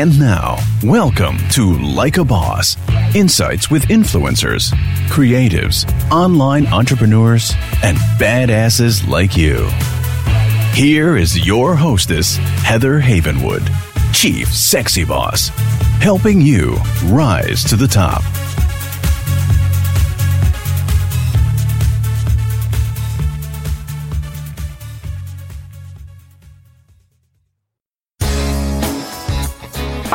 And 0.00 0.18
now, 0.18 0.56
welcome 0.82 1.36
to 1.50 1.74
Like 1.74 2.16
a 2.16 2.24
Boss 2.24 2.74
Insights 3.14 3.70
with 3.70 3.88
influencers, 3.88 4.72
creatives, 5.08 5.84
online 6.10 6.66
entrepreneurs, 6.68 7.52
and 7.82 7.98
badasses 8.18 9.06
like 9.06 9.36
you. 9.36 9.68
Here 10.72 11.18
is 11.18 11.46
your 11.46 11.74
hostess, 11.74 12.38
Heather 12.64 12.98
Havenwood, 12.98 13.68
Chief 14.14 14.48
Sexy 14.48 15.04
Boss, 15.04 15.48
helping 16.00 16.40
you 16.40 16.78
rise 17.04 17.62
to 17.64 17.76
the 17.76 17.86
top. 17.86 18.22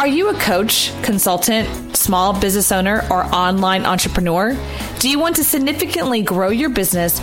Are 0.06 0.18
you 0.18 0.30
a 0.30 0.36
coach, 0.36 0.92
consultant, 1.02 1.98
small 1.98 2.40
business 2.40 2.72
owner, 2.72 3.08
or 3.10 3.24
online 3.34 3.88
entrepreneur? 3.88 4.56
Do 5.00 5.10
you 5.10 5.18
want 5.18 5.36
to 5.38 5.44
significantly 5.44 6.22
grow 6.22 6.50
your 6.50 6.70
business, 6.70 7.20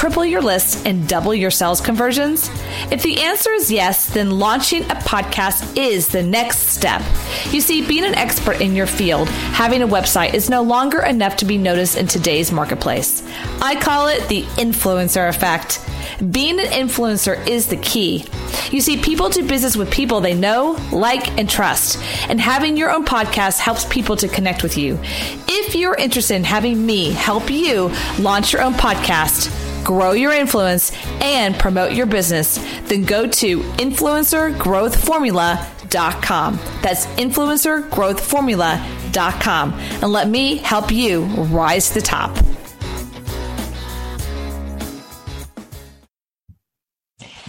triple 0.00 0.24
your 0.24 0.40
list, 0.40 0.86
and 0.86 1.06
double 1.06 1.34
your 1.34 1.50
sales 1.50 1.78
conversions? 1.78 2.48
If 2.90 3.02
the 3.02 3.20
answer 3.20 3.52
is 3.52 3.70
yes, 3.70 4.06
then 4.06 4.30
launching 4.30 4.82
a 4.84 4.94
podcast 4.94 5.76
is 5.76 6.08
the 6.08 6.22
next 6.22 6.68
step. 6.68 7.02
You 7.50 7.60
see, 7.60 7.86
being 7.86 8.06
an 8.06 8.14
expert 8.14 8.62
in 8.62 8.74
your 8.74 8.86
field, 8.86 9.28
having 9.28 9.82
a 9.82 9.86
website 9.86 10.32
is 10.32 10.48
no 10.48 10.62
longer 10.62 11.02
enough 11.02 11.36
to 11.36 11.44
be 11.44 11.58
noticed 11.58 11.98
in 11.98 12.06
today's 12.06 12.50
marketplace. 12.50 13.22
I 13.60 13.78
call 13.78 14.08
it 14.08 14.26
the 14.30 14.44
influencer 14.56 15.28
effect. 15.28 15.86
Being 16.32 16.58
an 16.58 16.66
influencer 16.68 17.46
is 17.46 17.66
the 17.66 17.76
key. 17.76 18.24
You 18.70 18.80
see, 18.80 18.96
people 18.96 19.28
do 19.28 19.46
business 19.46 19.76
with 19.76 19.90
people 19.90 20.22
they 20.22 20.32
know, 20.32 20.82
like, 20.92 21.38
and 21.38 21.48
trust. 21.48 21.98
And 22.30 22.40
having 22.40 22.78
your 22.78 22.90
own 22.90 23.04
podcast 23.04 23.58
helps 23.58 23.84
people 23.84 24.16
to 24.16 24.28
connect 24.28 24.62
with 24.62 24.78
you. 24.78 24.98
If 25.46 25.74
you're 25.74 25.94
interested 25.94 26.36
in 26.36 26.44
having 26.44 26.86
me 26.86 27.10
help 27.10 27.50
you 27.50 27.92
launch 28.18 28.54
your 28.54 28.62
own 28.62 28.72
podcast, 28.72 29.54
grow 29.84 30.12
your 30.12 30.32
influence, 30.32 30.92
and 31.20 31.58
promote 31.58 31.92
your 31.92 32.06
business, 32.06 32.56
then 32.84 33.04
go 33.04 33.26
to 33.26 33.60
influencergrowthformula.com. 33.60 36.60
That's 36.82 37.06
influencergrowthformula.com 37.06 39.00
and 39.12 40.12
let 40.12 40.28
me 40.28 40.58
help 40.58 40.92
you 40.92 41.24
rise 41.24 41.88
to 41.88 41.94
the 41.94 42.00
top. 42.00 42.36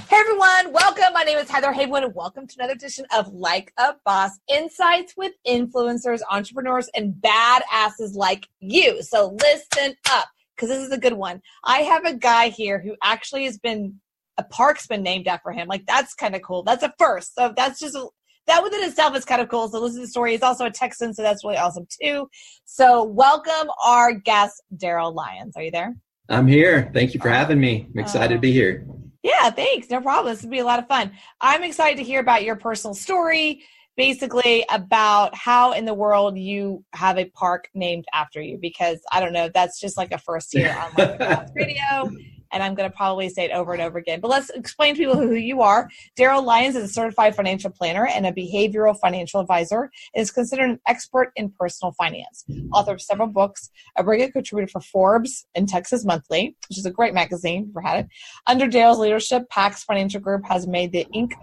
Hey 0.10 0.18
everyone, 0.18 0.74
welcome. 0.74 1.14
My 1.14 1.22
name 1.24 1.38
is 1.38 1.50
Heather 1.50 1.72
Havenwood, 1.72 2.04
and 2.04 2.16
welcome 2.16 2.48
to 2.48 2.56
another 2.58 2.74
edition 2.74 3.06
of 3.16 3.32
Like 3.34 3.72
a 3.78 3.94
Boss 4.04 4.40
Insights 4.50 5.14
with 5.16 5.34
influencers, 5.48 6.22
entrepreneurs, 6.30 6.90
and 6.96 7.14
badasses 7.14 8.16
like 8.16 8.50
you. 8.60 9.02
So 9.04 9.38
listen 9.40 9.96
up 10.10 10.28
because 10.62 10.78
this 10.78 10.86
is 10.86 10.94
a 10.94 11.00
good 11.00 11.14
one. 11.14 11.42
I 11.64 11.80
have 11.80 12.06
a 12.06 12.14
guy 12.14 12.50
here 12.50 12.80
who 12.80 12.96
actually 13.04 13.46
has 13.46 13.58
been 13.58 13.96
a 14.38 14.44
park's 14.44 14.86
been 14.86 15.02
named 15.02 15.28
after 15.28 15.52
him. 15.52 15.68
Like 15.68 15.86
that's 15.88 16.14
kind 16.14 16.36
of 16.36 16.44
cool. 16.44 16.62
That's 16.62 16.84
a 16.84 16.94
first. 17.00 17.34
So 17.34 17.52
that's 17.58 17.80
just 17.80 17.96
a, 17.96 18.08
that 18.46 18.64
within 18.64 18.84
itself 18.84 19.16
is 19.16 19.26
kind 19.26 19.42
of 19.42 19.50
cool. 19.50 19.68
So 19.70 19.80
listen 19.80 19.98
to 19.98 20.06
the 20.06 20.08
story. 20.08 20.34
He's 20.34 20.44
also 20.44 20.66
a 20.66 20.72
Texan, 20.72 21.14
so 21.16 21.24
that's 21.24 21.44
really 21.44 21.58
awesome 21.58 21.88
too. 22.02 22.28
So 22.66 23.04
welcome 23.04 23.72
our 23.84 24.14
guest, 24.14 24.62
Darryl 24.78 25.14
Lyons. 25.14 25.56
Are 25.58 25.64
you 25.64 25.72
there? 25.72 25.96
I'm 26.30 26.48
here. 26.48 26.92
Thank 26.94 27.16
you 27.16 27.20
for 27.20 27.30
having 27.30 27.60
me. 27.60 27.88
I'm 27.94 28.00
excited 28.00 28.32
uh, 28.32 28.36
to 28.36 28.40
be 28.40 28.52
here. 28.52 28.86
Yeah, 29.24 29.50
thanks. 29.50 29.90
No 29.90 30.00
problem. 30.00 30.34
This 30.34 30.44
would 30.44 30.52
be 30.52 30.60
a 30.60 30.66
lot 30.66 30.80
of 30.80 30.88
fun. 30.88 31.12
I'm 31.40 31.64
excited 31.64 31.98
to 31.98 32.04
hear 32.04 32.20
about 32.20 32.44
your 32.44 32.56
personal 32.56 32.94
story, 32.94 33.64
basically 34.02 34.66
about 34.72 35.36
how 35.36 35.74
in 35.74 35.86
the 35.86 35.94
world 35.94 36.36
you 36.36 36.84
have 36.92 37.20
a 37.20 37.26
park 37.26 37.70
named 37.76 38.04
after 38.16 38.42
you, 38.42 38.58
because 38.60 39.00
I 39.12 39.20
don't 39.20 39.32
know, 39.32 39.48
that's 39.54 39.80
just 39.80 39.96
like 39.96 40.12
a 40.12 40.18
first 40.18 40.56
year 40.56 40.76
on 40.98 41.20
like 41.20 41.50
radio 41.54 42.10
and 42.52 42.62
I'm 42.62 42.76
going 42.76 42.90
to 42.90 42.96
probably 42.96 43.30
say 43.30 43.46
it 43.46 43.52
over 43.52 43.74
and 43.74 43.82
over 43.82 43.98
again. 43.98 44.20
But 44.20 44.30
let's 44.30 44.50
explain 44.50 44.96
to 44.96 45.00
people 45.00 45.18
who 45.18 45.36
you 45.36 45.62
are. 45.62 45.90
Darryl 46.18 46.44
Lyons 46.44 46.76
is 46.76 46.84
a 46.84 46.94
certified 46.94 47.36
financial 47.36 47.70
planner 47.70 48.08
and 48.08 48.26
a 48.26 48.32
behavioral 48.32 48.98
financial 49.00 49.40
advisor 49.40 49.90
and 50.14 50.22
is 50.22 50.32
considered 50.32 50.70
an 50.70 50.80
expert 50.88 51.32
in 51.36 51.52
personal 51.52 51.94
finance. 51.94 52.44
Author 52.74 52.94
of 52.94 53.02
several 53.02 53.28
books, 53.28 53.70
a 53.98 54.04
regular 54.04 54.32
contributor 54.32 54.70
for 54.70 54.82
Forbes 54.82 55.46
and 55.56 55.70
Texas 55.70 56.06
Monthly, 56.06 56.56
which 56.70 56.78
is 56.78 56.86
a 56.86 56.92
great 56.92 57.14
magazine, 57.14 57.68
if 57.70 57.76
you 57.76 57.88
had 57.88 58.00
it. 58.00 58.08
Under 58.48 58.66
Darryl's 58.66 59.00
leadership, 59.00 59.50
Pax 59.50 59.84
Financial 59.84 60.20
Group 60.20 60.44
has 60.46 60.68
made 60.68 60.92
the 60.92 61.06
Inc. 61.16 61.34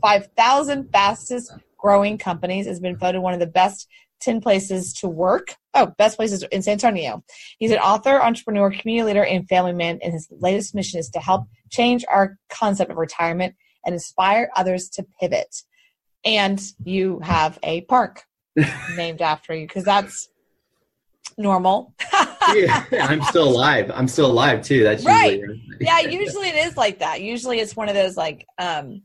5000 0.00 0.90
fastest 0.92 1.52
growing 1.80 2.18
companies, 2.18 2.66
has 2.66 2.80
been 2.80 2.96
voted 2.96 3.22
one 3.22 3.34
of 3.34 3.40
the 3.40 3.46
best 3.46 3.88
10 4.20 4.40
places 4.40 4.92
to 4.94 5.08
work. 5.08 5.54
Oh, 5.74 5.86
best 5.98 6.16
places 6.16 6.42
in 6.50 6.62
San 6.62 6.72
Antonio. 6.72 7.24
He's 7.58 7.70
an 7.70 7.78
author, 7.78 8.20
entrepreneur, 8.20 8.70
community 8.70 9.06
leader, 9.06 9.24
and 9.24 9.48
family 9.48 9.72
man, 9.72 9.98
and 10.02 10.12
his 10.12 10.28
latest 10.30 10.74
mission 10.74 11.00
is 11.00 11.08
to 11.10 11.20
help 11.20 11.46
change 11.70 12.04
our 12.10 12.38
concept 12.50 12.90
of 12.90 12.96
retirement 12.96 13.54
and 13.84 13.94
inspire 13.94 14.50
others 14.56 14.88
to 14.90 15.06
pivot. 15.20 15.62
And 16.24 16.60
you 16.84 17.20
have 17.20 17.58
a 17.62 17.82
park 17.82 18.24
named 18.96 19.22
after 19.22 19.54
you 19.54 19.66
because 19.66 19.84
that's 19.84 20.28
normal. 21.38 21.94
yeah, 22.54 22.84
I'm 22.92 23.22
still 23.22 23.48
alive. 23.48 23.90
I'm 23.94 24.08
still 24.08 24.30
alive 24.30 24.62
too. 24.62 24.82
That's 24.82 25.04
right. 25.04 25.40
yeah, 25.80 26.00
usually 26.00 26.48
it 26.48 26.66
is 26.66 26.76
like 26.76 26.98
that. 26.98 27.22
Usually 27.22 27.60
it's 27.60 27.74
one 27.74 27.88
of 27.88 27.94
those 27.94 28.16
like 28.16 28.46
um 28.58 29.02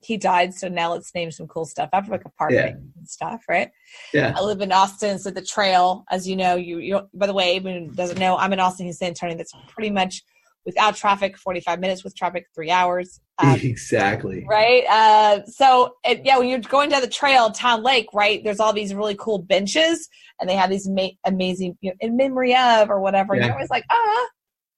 he 0.00 0.16
died, 0.16 0.54
so 0.54 0.68
now 0.68 0.92
let's 0.92 1.14
name 1.14 1.30
some 1.30 1.46
cool 1.48 1.64
stuff 1.64 1.90
after 1.92 2.12
like 2.12 2.24
apartment 2.24 2.66
yeah. 2.66 2.98
and 2.98 3.08
stuff, 3.08 3.44
right? 3.48 3.70
Yeah. 4.14 4.32
I 4.36 4.42
live 4.42 4.60
in 4.60 4.70
Austin, 4.70 5.18
so 5.18 5.30
the 5.30 5.42
trail, 5.42 6.04
as 6.10 6.28
you 6.28 6.36
know, 6.36 6.54
you 6.54 6.78
you 6.78 7.00
by 7.14 7.26
the 7.26 7.34
way, 7.34 7.56
even 7.56 7.92
doesn't 7.94 8.18
know, 8.18 8.36
I'm 8.36 8.52
in 8.52 8.60
Austin, 8.60 8.86
he's 8.86 8.98
San 8.98 9.08
Antonio. 9.08 9.36
That's 9.36 9.52
pretty 9.68 9.90
much 9.90 10.22
without 10.68 10.94
traffic, 10.94 11.38
45 11.38 11.80
minutes 11.80 12.04
with 12.04 12.14
traffic, 12.14 12.46
three 12.54 12.70
hours. 12.70 13.20
Um, 13.38 13.58
exactly. 13.62 14.44
Right. 14.48 14.84
Uh, 14.84 15.44
so 15.46 15.94
it, 16.04 16.20
yeah, 16.24 16.38
when 16.38 16.48
you're 16.48 16.58
going 16.60 16.90
down 16.90 17.00
the 17.00 17.08
trail, 17.08 17.50
Town 17.50 17.82
Lake, 17.82 18.08
right? 18.12 18.44
There's 18.44 18.60
all 18.60 18.72
these 18.72 18.94
really 18.94 19.16
cool 19.18 19.38
benches, 19.38 20.08
and 20.38 20.48
they 20.48 20.54
have 20.54 20.70
these 20.70 20.86
ma- 20.88 21.08
amazing, 21.24 21.76
you 21.80 21.90
know, 21.90 21.96
in 22.00 22.16
memory 22.16 22.54
of 22.54 22.90
or 22.90 23.00
whatever. 23.00 23.34
Yeah. 23.34 23.40
And 23.40 23.46
you're 23.46 23.54
always 23.54 23.70
like, 23.70 23.84
ah, 23.90 24.26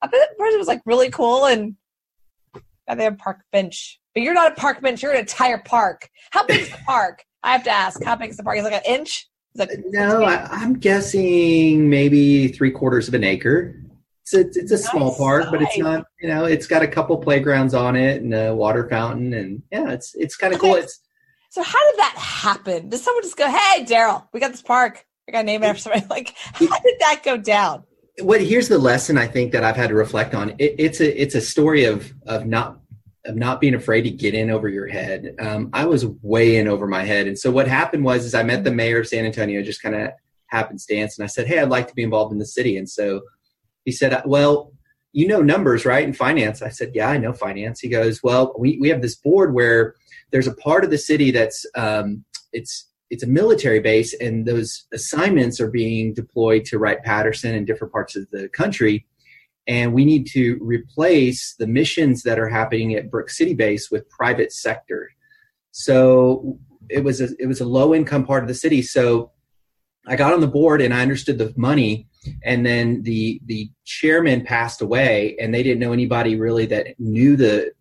I 0.01 0.07
bet 0.07 0.13
that 0.13 0.37
person 0.37 0.57
was 0.57 0.67
like 0.67 0.81
really 0.85 1.09
cool, 1.09 1.45
and 1.45 1.75
they 2.87 3.03
have 3.03 3.17
park 3.17 3.41
bench 3.51 4.01
but 4.13 4.23
you're 4.23 4.33
not 4.33 4.51
a 4.51 4.55
park 4.55 4.81
bench. 4.81 5.01
You're 5.01 5.13
an 5.13 5.19
entire 5.19 5.57
park. 5.57 6.09
How 6.31 6.45
big 6.45 6.61
is 6.61 6.69
the 6.69 6.77
park? 6.85 7.23
I 7.43 7.53
have 7.53 7.63
to 7.63 7.71
ask. 7.71 8.03
How 8.03 8.15
big 8.15 8.29
is 8.29 8.37
the 8.37 8.43
park? 8.43 8.57
Is 8.57 8.63
like 8.63 8.73
an 8.73 8.81
inch? 8.85 9.27
Like 9.55 9.71
no, 9.87 10.23
I, 10.23 10.63
am 10.63 10.79
guessing 10.79 11.89
maybe 11.89 12.49
three 12.49 12.71
quarters 12.71 13.07
of 13.07 13.13
an 13.13 13.23
acre. 13.23 13.75
It's 14.21 14.33
a, 14.33 14.39
it's 14.41 14.71
a 14.71 14.75
nice 14.75 14.89
small 14.89 15.15
park, 15.15 15.43
size. 15.43 15.51
but 15.51 15.61
it's 15.61 15.77
not. 15.77 16.05
You 16.21 16.29
know, 16.29 16.45
it's 16.45 16.67
got 16.67 16.83
a 16.83 16.87
couple 16.87 17.17
playgrounds 17.17 17.73
on 17.73 17.97
it 17.97 18.21
and 18.21 18.33
a 18.33 18.55
water 18.55 18.87
fountain, 18.87 19.33
and 19.33 19.61
yeah, 19.71 19.91
it's 19.91 20.15
it's 20.15 20.37
kind 20.37 20.53
of 20.53 20.61
cool. 20.61 20.75
It's 20.75 21.01
so 21.49 21.63
how 21.63 21.91
did 21.91 21.99
that 21.99 22.15
happen? 22.17 22.89
Did 22.89 22.99
someone 22.99 23.23
just 23.23 23.35
go, 23.35 23.49
"Hey, 23.49 23.83
Darryl, 23.83 24.25
we 24.31 24.39
got 24.39 24.51
this 24.51 24.61
park. 24.61 25.05
I 25.27 25.33
got 25.33 25.39
to 25.39 25.43
name 25.43 25.63
it 25.63 25.67
after 25.67 25.81
somebody"? 25.81 26.05
Like, 26.09 26.33
how 26.53 26.79
did 26.79 26.99
that 26.99 27.21
go 27.23 27.35
down? 27.35 27.83
What 28.19 28.41
here's 28.41 28.67
the 28.67 28.77
lesson 28.77 29.17
I 29.17 29.27
think 29.27 29.51
that 29.53 29.63
I've 29.63 29.75
had 29.75 29.89
to 29.89 29.95
reflect 29.95 30.35
on. 30.35 30.51
It, 30.59 30.75
it's 30.77 30.99
a 30.99 31.21
it's 31.21 31.35
a 31.35 31.41
story 31.41 31.85
of 31.85 32.11
of 32.25 32.45
not 32.45 32.79
of 33.25 33.35
not 33.35 33.61
being 33.61 33.75
afraid 33.75 34.01
to 34.01 34.09
get 34.09 34.33
in 34.33 34.49
over 34.49 34.67
your 34.67 34.87
head. 34.87 35.35
Um, 35.39 35.69
I 35.73 35.85
was 35.85 36.05
way 36.05 36.57
in 36.57 36.67
over 36.67 36.87
my 36.87 37.03
head. 37.03 37.27
And 37.27 37.37
so 37.37 37.51
what 37.51 37.67
happened 37.67 38.03
was 38.03 38.25
is 38.25 38.33
I 38.33 38.41
met 38.41 38.63
the 38.63 38.71
mayor 38.71 38.99
of 38.99 39.07
San 39.07 39.25
Antonio, 39.25 39.61
just 39.61 39.81
kind 39.81 39.93
of 39.93 40.09
happenstance. 40.47 41.17
And 41.17 41.23
I 41.23 41.27
said, 41.27 41.47
Hey, 41.47 41.59
I'd 41.59 41.69
like 41.69 41.87
to 41.87 41.93
be 41.93 42.01
involved 42.01 42.33
in 42.33 42.39
the 42.39 42.45
city. 42.45 42.77
And 42.77 42.89
so 42.89 43.21
he 43.85 43.91
said, 43.91 44.21
well, 44.25 44.71
you 45.13 45.27
know 45.27 45.41
numbers, 45.41 45.85
right? 45.85 46.05
And 46.05 46.15
finance. 46.15 46.61
I 46.61 46.69
said, 46.69 46.91
yeah, 46.93 47.09
I 47.09 47.17
know 47.17 47.33
finance. 47.33 47.79
He 47.79 47.89
goes, 47.89 48.21
well, 48.23 48.55
we, 48.57 48.77
we 48.79 48.89
have 48.89 49.01
this 49.01 49.15
board 49.15 49.53
where 49.53 49.95
there's 50.31 50.47
a 50.47 50.55
part 50.55 50.83
of 50.83 50.89
the 50.89 50.97
city 50.97 51.31
that's, 51.31 51.65
um, 51.75 52.23
it's, 52.53 52.87
it's 53.11 53.23
a 53.23 53.27
military 53.27 53.79
base 53.79 54.13
and 54.15 54.47
those 54.47 54.87
assignments 54.91 55.59
are 55.59 55.69
being 55.69 56.13
deployed 56.13 56.65
to 56.65 56.79
Wright 56.79 57.03
Patterson 57.03 57.53
and 57.53 57.67
different 57.67 57.93
parts 57.93 58.15
of 58.15 58.25
the 58.31 58.49
country 58.49 59.05
and 59.67 59.93
we 59.93 60.05
need 60.05 60.27
to 60.27 60.57
replace 60.61 61.55
the 61.57 61.67
missions 61.67 62.23
that 62.23 62.39
are 62.39 62.49
happening 62.49 62.93
at 62.95 63.11
Brooks 63.11 63.37
City 63.37 63.53
Base 63.53 63.91
with 63.91 64.09
private 64.09 64.51
sector. 64.51 65.11
So 65.71 66.59
it 66.89 67.03
was 67.03 67.21
a 67.21 67.29
it 67.39 67.45
was 67.47 67.61
a 67.61 67.65
low 67.65 67.93
income 67.93 68.25
part 68.25 68.43
of 68.43 68.47
the 68.47 68.55
city. 68.55 68.81
So 68.81 69.31
I 70.07 70.15
got 70.15 70.33
on 70.33 70.41
the 70.41 70.47
board 70.47 70.81
and 70.81 70.93
I 70.93 71.01
understood 71.01 71.37
the 71.37 71.53
money, 71.55 72.07
and 72.43 72.65
then 72.65 73.03
the 73.03 73.39
the 73.45 73.69
chairman 73.85 74.43
passed 74.43 74.81
away, 74.81 75.37
and 75.39 75.53
they 75.53 75.63
didn't 75.63 75.79
know 75.79 75.93
anybody 75.93 76.37
really 76.37 76.65
that 76.67 76.99
knew 76.99 77.35
the 77.35 77.71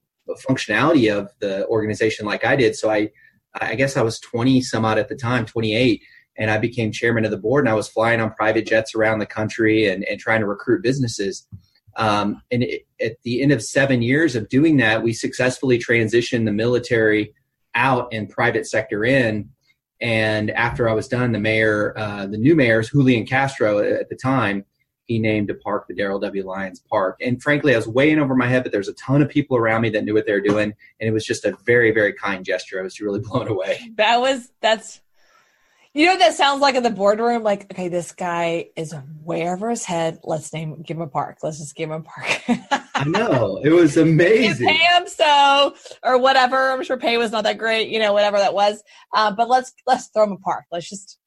functionality 0.49 1.13
of 1.13 1.31
the 1.41 1.67
organization 1.67 2.27
like 2.27 2.45
I 2.45 2.57
did. 2.57 2.77
So 2.77 2.91
I 2.91 3.11
I 3.55 3.75
guess 3.75 3.97
I 3.97 4.03
was 4.03 4.21
20 4.21 4.61
some 4.63 4.85
odd 4.85 4.99
at 4.99 5.09
the 5.09 5.17
time, 5.17 5.47
28 5.47 6.03
and 6.41 6.51
I 6.51 6.59
became 6.59 6.91
chairman 6.91 7.25
of 7.25 7.31
the 7.31 7.37
board 7.37 7.65
and 7.65 7.69
I 7.69 7.75
was 7.75 7.89
flying 7.89 8.21
on 8.21 8.33
private 8.33 8.67
jets 8.67 8.95
around 8.95 9.19
the 9.19 9.27
country 9.27 9.87
and, 9.87 10.05
and 10.05 10.19
trying 10.19 10.41
to 10.41 10.47
recruit 10.47 10.83
businesses. 10.83 11.47
Um, 11.97 12.41
and 12.51 12.63
it, 12.63 12.87
at 13.01 13.17
the 13.25 13.43
end 13.43 13.53
of 13.53 13.63
seven 13.63 14.01
years 14.01 14.35
of 14.35 14.49
doing 14.49 14.79
that, 14.79 15.03
we 15.03 15.13
successfully 15.13 15.79
transitioned 15.79 16.47
the 16.47 16.53
military 16.53 17.35
out 17.75 18.09
and 18.13 18.29
private 18.29 18.67
sector 18.67 19.05
in. 19.05 19.51
And 20.01 20.51
after 20.53 20.89
I 20.89 20.95
was 20.95 21.09
done, 21.09 21.33
the 21.33 21.39
mayor, 21.39 21.93
uh, 21.97 22.27
the 22.27 22.39
new 22.39 22.55
mayor, 22.55 22.83
Julian 22.83 23.27
Castro 23.27 23.79
at 23.81 24.09
the 24.09 24.17
time, 24.17 24.65
he 25.11 25.19
named 25.19 25.51
a 25.51 25.55
park 25.55 25.89
the 25.89 25.95
Darryl 25.95 26.21
W. 26.21 26.47
Lyons 26.47 26.79
Park. 26.89 27.17
And 27.21 27.43
frankly, 27.43 27.75
I 27.75 27.77
was 27.77 27.89
way 27.89 28.13
in 28.13 28.21
over 28.21 28.37
my 28.37 28.47
head, 28.47 28.63
but 28.63 28.71
there's 28.71 28.87
a 28.87 28.93
ton 28.93 29.23
of 29.23 29.29
people 29.29 29.57
around 29.57 29.83
me 29.83 29.91
that 29.91 30.05
knew 30.05 30.15
what 30.15 30.25
they 30.25 30.33
were 30.33 30.41
doing, 30.41 30.73
and 31.01 31.09
it 31.09 31.11
was 31.11 31.27
just 31.27 31.45
a 31.45 31.57
very, 31.67 31.91
very 31.91 32.13
kind 32.13 32.45
gesture. 32.45 32.79
I 32.79 32.85
was 32.85 33.01
really 33.01 33.19
blown 33.29 33.49
away. 33.49 33.91
That 33.97 34.21
was 34.21 34.53
that's 34.61 35.01
you 35.95 36.07
know 36.07 36.13
what 36.13 36.21
that 36.21 36.35
sounds 36.35 36.61
like 36.61 36.77
in 36.77 36.85
the 36.85 36.91
boardroom? 36.91 37.43
Like, 37.43 37.73
okay, 37.73 37.89
this 37.89 38.13
guy 38.13 38.67
is 38.77 38.95
way 39.25 39.49
over 39.49 39.69
his 39.69 39.85
head. 39.85 40.21
Let's 40.23 40.53
name 40.53 40.81
give 40.83 40.97
him 40.97 41.03
a 41.03 41.09
park. 41.09 41.39
Let's 41.43 41.59
just 41.59 41.75
give 41.75 41.91
him 41.91 42.03
a 42.03 42.03
park. 42.03 42.43
I 42.95 43.03
know. 43.05 43.61
It 43.65 43.71
was 43.71 43.97
amazing. 43.97 44.69
pay 44.69 44.77
him 44.77 45.09
so 45.09 45.75
or 46.05 46.19
whatever. 46.19 46.71
I'm 46.71 46.85
sure 46.85 46.97
pay 46.97 47.17
was 47.17 47.33
not 47.33 47.43
that 47.43 47.59
great, 47.59 47.89
you 47.89 47.99
know, 47.99 48.13
whatever 48.13 48.39
that 48.39 48.55
was. 48.55 48.81
Uh, 49.13 49.33
but 49.33 49.49
let's 49.49 49.73
let's 49.89 50.07
throw 50.07 50.23
him 50.23 50.33
a 50.33 50.37
park. 50.37 50.67
Let's 50.71 50.89
just 50.89 51.19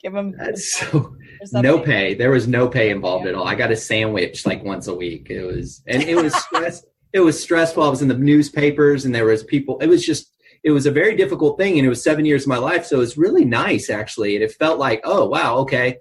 give 0.00 0.14
him 0.14 0.34
That's 0.36 0.78
so 0.90 1.16
no 1.52 1.78
pay. 1.78 2.14
There 2.14 2.30
was 2.30 2.48
no 2.48 2.68
pay 2.68 2.90
involved 2.90 3.26
at 3.26 3.34
all. 3.34 3.46
I 3.46 3.54
got 3.54 3.70
a 3.70 3.76
sandwich 3.76 4.46
like 4.46 4.64
once 4.64 4.86
a 4.88 4.94
week. 4.94 5.28
It 5.30 5.44
was 5.44 5.82
and 5.86 6.02
it 6.02 6.16
was 6.16 6.34
stress 6.34 6.84
it 7.12 7.20
was 7.20 7.42
stressful. 7.42 7.82
I 7.82 7.88
was 7.88 8.02
in 8.02 8.08
the 8.08 8.16
newspapers 8.16 9.04
and 9.04 9.14
there 9.14 9.26
was 9.26 9.42
people 9.44 9.78
it 9.80 9.86
was 9.86 10.04
just 10.04 10.32
it 10.62 10.70
was 10.70 10.86
a 10.86 10.90
very 10.90 11.16
difficult 11.16 11.58
thing 11.58 11.78
and 11.78 11.86
it 11.86 11.88
was 11.88 12.02
seven 12.02 12.24
years 12.24 12.42
of 12.42 12.48
my 12.48 12.58
life 12.58 12.84
so 12.84 12.96
it 12.96 13.00
was 13.00 13.16
really 13.16 13.46
nice 13.46 13.88
actually 13.88 14.34
and 14.34 14.44
it 14.44 14.52
felt 14.52 14.78
like 14.78 15.00
oh 15.04 15.26
wow 15.26 15.58
okay. 15.58 15.98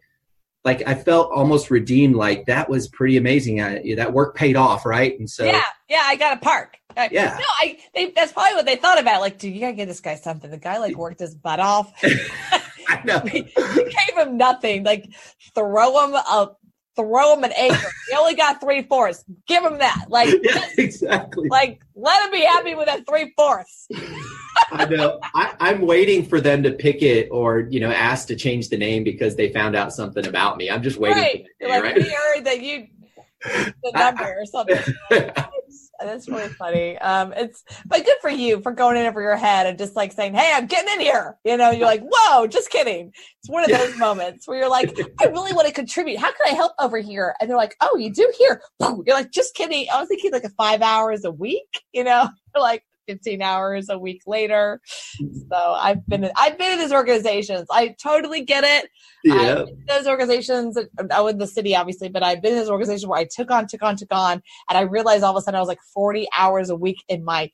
Like 0.66 0.86
i 0.86 0.94
felt 0.94 1.32
almost 1.32 1.72
redeemed 1.72 2.16
like 2.16 2.46
that 2.48 2.70
was 2.70 2.90
pretty 2.90 3.16
amazing. 3.16 3.62
I, 3.62 3.96
that 3.96 4.12
work 4.14 4.36
paid 4.36 4.58
off 4.58 4.86
right? 4.86 5.18
And 5.18 5.30
so 5.30 5.46
yeah 5.46 5.64
yeah 5.90 6.04
i 6.06 6.16
got 6.16 6.38
a 6.38 6.40
park 6.42 6.78
yeah. 7.12 7.38
no 7.40 7.46
i 7.62 7.78
they, 7.96 8.12
that's 8.12 8.34
probably 8.34 8.56
what 8.56 8.66
they 8.66 8.76
thought 8.76 9.00
about 9.00 9.22
like 9.22 9.40
dude 9.40 9.54
you 9.54 9.62
gotta 9.62 9.74
give 9.74 9.88
this 9.88 10.02
guy 10.02 10.16
something. 10.16 10.52
The 10.52 10.58
guy 10.58 10.78
like 10.78 10.98
worked 10.98 11.22
his 11.22 11.34
butt 11.34 11.62
off 11.62 11.94
I 13.02 13.02
know. 13.06 13.22
we 13.34 13.42
gave 13.44 14.18
him 14.18 14.38
nothing 14.38 14.84
like 14.84 15.10
throw 15.54 16.06
him 16.06 16.16
a 16.16 16.52
throw 16.96 17.34
him 17.34 17.44
an 17.44 17.54
acre. 17.54 17.92
he 18.10 18.16
only 18.18 18.36
got 18.36 18.60
three 18.60 18.82
fourths. 18.82 19.24
Give 19.48 19.64
him 19.64 19.78
that. 19.78 20.06
Like, 20.10 20.36
yeah, 20.44 20.66
exactly. 20.78 21.48
Like, 21.50 21.82
let 21.96 22.26
him 22.26 22.32
be 22.32 22.42
happy 22.42 22.76
with 22.76 22.88
that 22.88 23.08
three 23.08 23.32
fourths. 23.38 23.88
I 24.72 24.86
know. 24.86 25.20
I, 25.34 25.56
am 25.62 25.82
waiting 25.82 26.26
for 26.26 26.42
them 26.42 26.64
to 26.64 26.72
pick 26.72 27.02
it 27.02 27.30
or 27.32 27.62
you 27.70 27.80
know 27.80 27.92
ask 27.92 28.28
to 28.28 28.36
change 28.36 28.70
the 28.70 28.78
name 28.78 29.04
because 29.04 29.36
they 29.36 29.54
found 29.54 29.76
out 29.76 29.94
something 29.94 30.26
about 30.26 30.58
me. 30.58 30.70
I'm 30.70 30.84
just 30.84 30.98
waiting. 30.98 31.24
Right. 31.24 31.46
For 31.62 31.68
that 31.68 31.74
day, 31.74 31.80
like 31.80 31.84
right? 31.84 31.96
we 31.96 32.10
heard 32.10 32.46
that 32.46 32.62
you 32.62 32.88
the 33.84 33.92
number 33.94 34.36
or 34.38 34.46
something. 34.46 34.80
That's 36.02 36.30
really 36.30 36.50
funny. 36.50 36.98
Um, 37.00 37.34
it's 37.36 37.64
but 37.86 38.06
good 38.06 38.18
for 38.22 38.30
you 38.30 38.62
for 38.62 38.72
going 38.72 38.98
in 38.98 39.06
over 39.06 39.22
your 39.22 39.36
head 39.36 39.68
and 39.68 39.78
just 39.78 39.96
like 39.96 40.12
saying, 40.14 40.34
"Hey, 40.34 40.54
I'm 40.56 40.66
getting 40.66 40.94
in 40.94 41.00
here." 41.02 41.38
You 41.44 41.58
know, 41.58 41.72
you're 41.72 41.88
like, 41.88 42.04
"Whoa, 42.04 42.48
just 42.48 42.70
kidding." 42.70 43.12
It's 43.42 43.50
one 43.50 43.64
of 43.64 43.78
those 43.78 43.98
moments 43.98 44.48
where 44.48 44.58
you're 44.58 44.70
like, 44.70 44.98
"I 45.22 45.26
really 45.26 45.54
want 45.54 45.68
to 45.68 45.74
contribute. 45.74 46.20
How 46.20 46.32
can 46.32 46.48
I 46.48 46.56
help 46.56 46.74
over 46.80 46.98
here?" 47.00 47.36
And 47.40 47.50
they're 47.50 47.58
like, 47.58 47.76
"Oh, 47.82 47.98
you 47.98 48.14
do 48.14 48.32
here." 48.38 48.62
You're 48.80 49.16
like, 49.16 49.32
"Just 49.32 49.56
kidding." 49.56 49.88
I 49.94 50.00
was 50.00 50.08
thinking 50.08 50.32
like 50.32 50.46
a 50.46 50.50
five 50.52 50.82
hours 50.82 51.26
a 51.26 51.32
week. 51.32 51.82
You 51.92 52.06
know, 52.06 52.30
like 52.58 52.84
15 53.10 53.42
hours 53.42 53.90
a 53.90 53.98
week 53.98 54.22
later. 54.28 54.80
Mm-hmm. 55.20 55.40
So 55.52 55.56
I've 55.56 56.06
been 56.06 56.30
I've 56.36 56.60
been 56.60 56.74
in 56.74 56.80
these 56.80 56.94
organizations. 56.94 57.68
I 57.72 57.96
totally 58.02 58.42
get 58.42 58.64
it. 58.64 58.90
Yeah. 59.24 59.66
Those 59.88 60.06
organizations, 60.06 60.78
I 61.12 61.22
was 61.22 61.34
in 61.34 61.40
the 61.40 61.48
city 61.48 61.76
obviously, 61.76 62.10
but 62.10 62.22
I've 62.22 62.42
been 62.42 62.54
in 62.54 62.60
this 62.60 62.70
organization 62.70 63.10
where 63.10 63.20
I 63.20 63.28
took 63.30 63.50
on, 63.50 63.68
took 63.68 63.82
on, 63.82 63.96
took 63.96 64.14
on, 64.14 64.44
and 64.70 64.78
I 64.78 64.82
realized 64.82 65.24
all 65.24 65.36
of 65.36 65.38
a 65.38 65.42
sudden 65.42 65.58
I 65.58 65.60
was 65.60 65.68
like 65.68 65.82
40 65.94 66.28
hours 66.38 66.70
a 66.70 66.76
week 66.76 67.04
in 67.08 67.26
my 67.26 67.52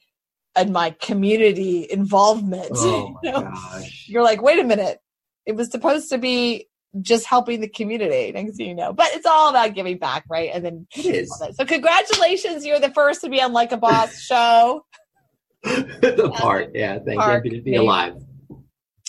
in 0.57 0.73
my 0.73 0.91
community 1.01 1.87
involvement. 1.89 2.71
Oh 2.73 3.15
my 3.23 3.29
you 3.29 3.31
know? 3.31 3.41
gosh. 3.43 4.05
You're 4.09 4.23
like, 4.23 4.41
wait 4.41 4.59
a 4.59 4.63
minute. 4.63 4.99
It 5.45 5.55
was 5.55 5.71
supposed 5.71 6.09
to 6.09 6.17
be 6.17 6.67
just 7.01 7.25
helping 7.25 7.59
the 7.61 7.67
community 7.67 8.31
next 8.31 8.57
you 8.59 8.73
know 8.73 8.93
but 8.93 9.07
it's 9.13 9.25
all 9.25 9.49
about 9.49 9.73
giving 9.73 9.97
back 9.97 10.23
right 10.29 10.51
and 10.53 10.63
then 10.63 10.87
it 10.95 11.05
is 11.05 11.43
so 11.53 11.65
congratulations 11.65 12.65
you're 12.65 12.79
the 12.79 12.91
first 12.91 13.21
to 13.21 13.29
be 13.29 13.41
on 13.41 13.51
like 13.53 13.71
a 13.71 13.77
boss 13.77 14.19
show 14.21 14.85
the 16.01 16.31
part, 16.35 16.71
yeah. 16.75 16.99
Thank 17.05 17.19
park, 17.19 17.45
you 17.45 17.51
to 17.51 17.61
be 17.61 17.71
maybe. 17.71 17.83
alive. 17.83 18.15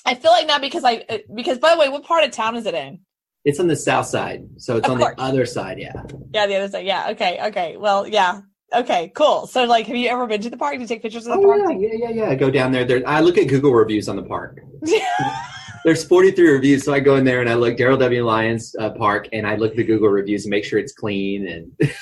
I 0.06 0.14
feel 0.14 0.30
like 0.30 0.46
now 0.46 0.58
because 0.58 0.84
I 0.84 1.22
because 1.34 1.58
by 1.58 1.74
the 1.74 1.80
way, 1.80 1.88
what 1.88 2.04
part 2.04 2.24
of 2.24 2.30
town 2.30 2.56
is 2.56 2.64
it 2.64 2.74
in? 2.74 3.00
It's 3.44 3.60
on 3.60 3.66
the 3.68 3.76
south 3.76 4.06
side, 4.06 4.44
so 4.56 4.76
it's 4.76 4.86
of 4.86 4.92
on 4.92 4.98
course. 4.98 5.14
the 5.16 5.22
other 5.22 5.46
side. 5.46 5.78
Yeah. 5.78 6.02
Yeah, 6.32 6.46
the 6.46 6.56
other 6.56 6.68
side. 6.68 6.86
Yeah. 6.86 7.10
Okay. 7.10 7.38
Okay. 7.48 7.76
Well, 7.76 8.06
yeah. 8.06 8.40
Okay. 8.74 9.12
Cool. 9.14 9.46
So, 9.46 9.64
like, 9.64 9.86
have 9.86 9.96
you 9.96 10.08
ever 10.08 10.26
been 10.26 10.40
to 10.40 10.50
the 10.50 10.56
park? 10.56 10.74
Do 10.74 10.80
you 10.80 10.86
take 10.86 11.02
pictures 11.02 11.26
of 11.26 11.34
the 11.34 11.46
oh, 11.46 11.46
park? 11.46 11.60
Yeah, 11.78 11.88
yeah, 11.92 12.08
yeah, 12.08 12.10
yeah. 12.10 12.30
I 12.30 12.34
go 12.34 12.50
down 12.50 12.72
there. 12.72 12.84
There. 12.84 13.02
I 13.06 13.20
look 13.20 13.36
at 13.38 13.48
Google 13.48 13.72
reviews 13.72 14.08
on 14.08 14.16
the 14.16 14.22
park. 14.22 14.60
There's 15.84 16.02
43 16.02 16.50
reviews, 16.50 16.84
so 16.84 16.92
I 16.92 16.98
go 16.98 17.14
in 17.14 17.24
there 17.24 17.40
and 17.40 17.48
I 17.48 17.54
look 17.54 17.76
Darryl 17.76 17.98
W. 17.98 18.24
Lyons 18.24 18.74
uh, 18.80 18.90
Park, 18.90 19.28
and 19.32 19.46
I 19.46 19.54
look 19.54 19.70
at 19.72 19.76
the 19.76 19.84
Google 19.84 20.08
reviews 20.08 20.44
and 20.44 20.50
make 20.50 20.64
sure 20.64 20.80
it's 20.80 20.92
clean 20.92 21.46
and. 21.46 21.70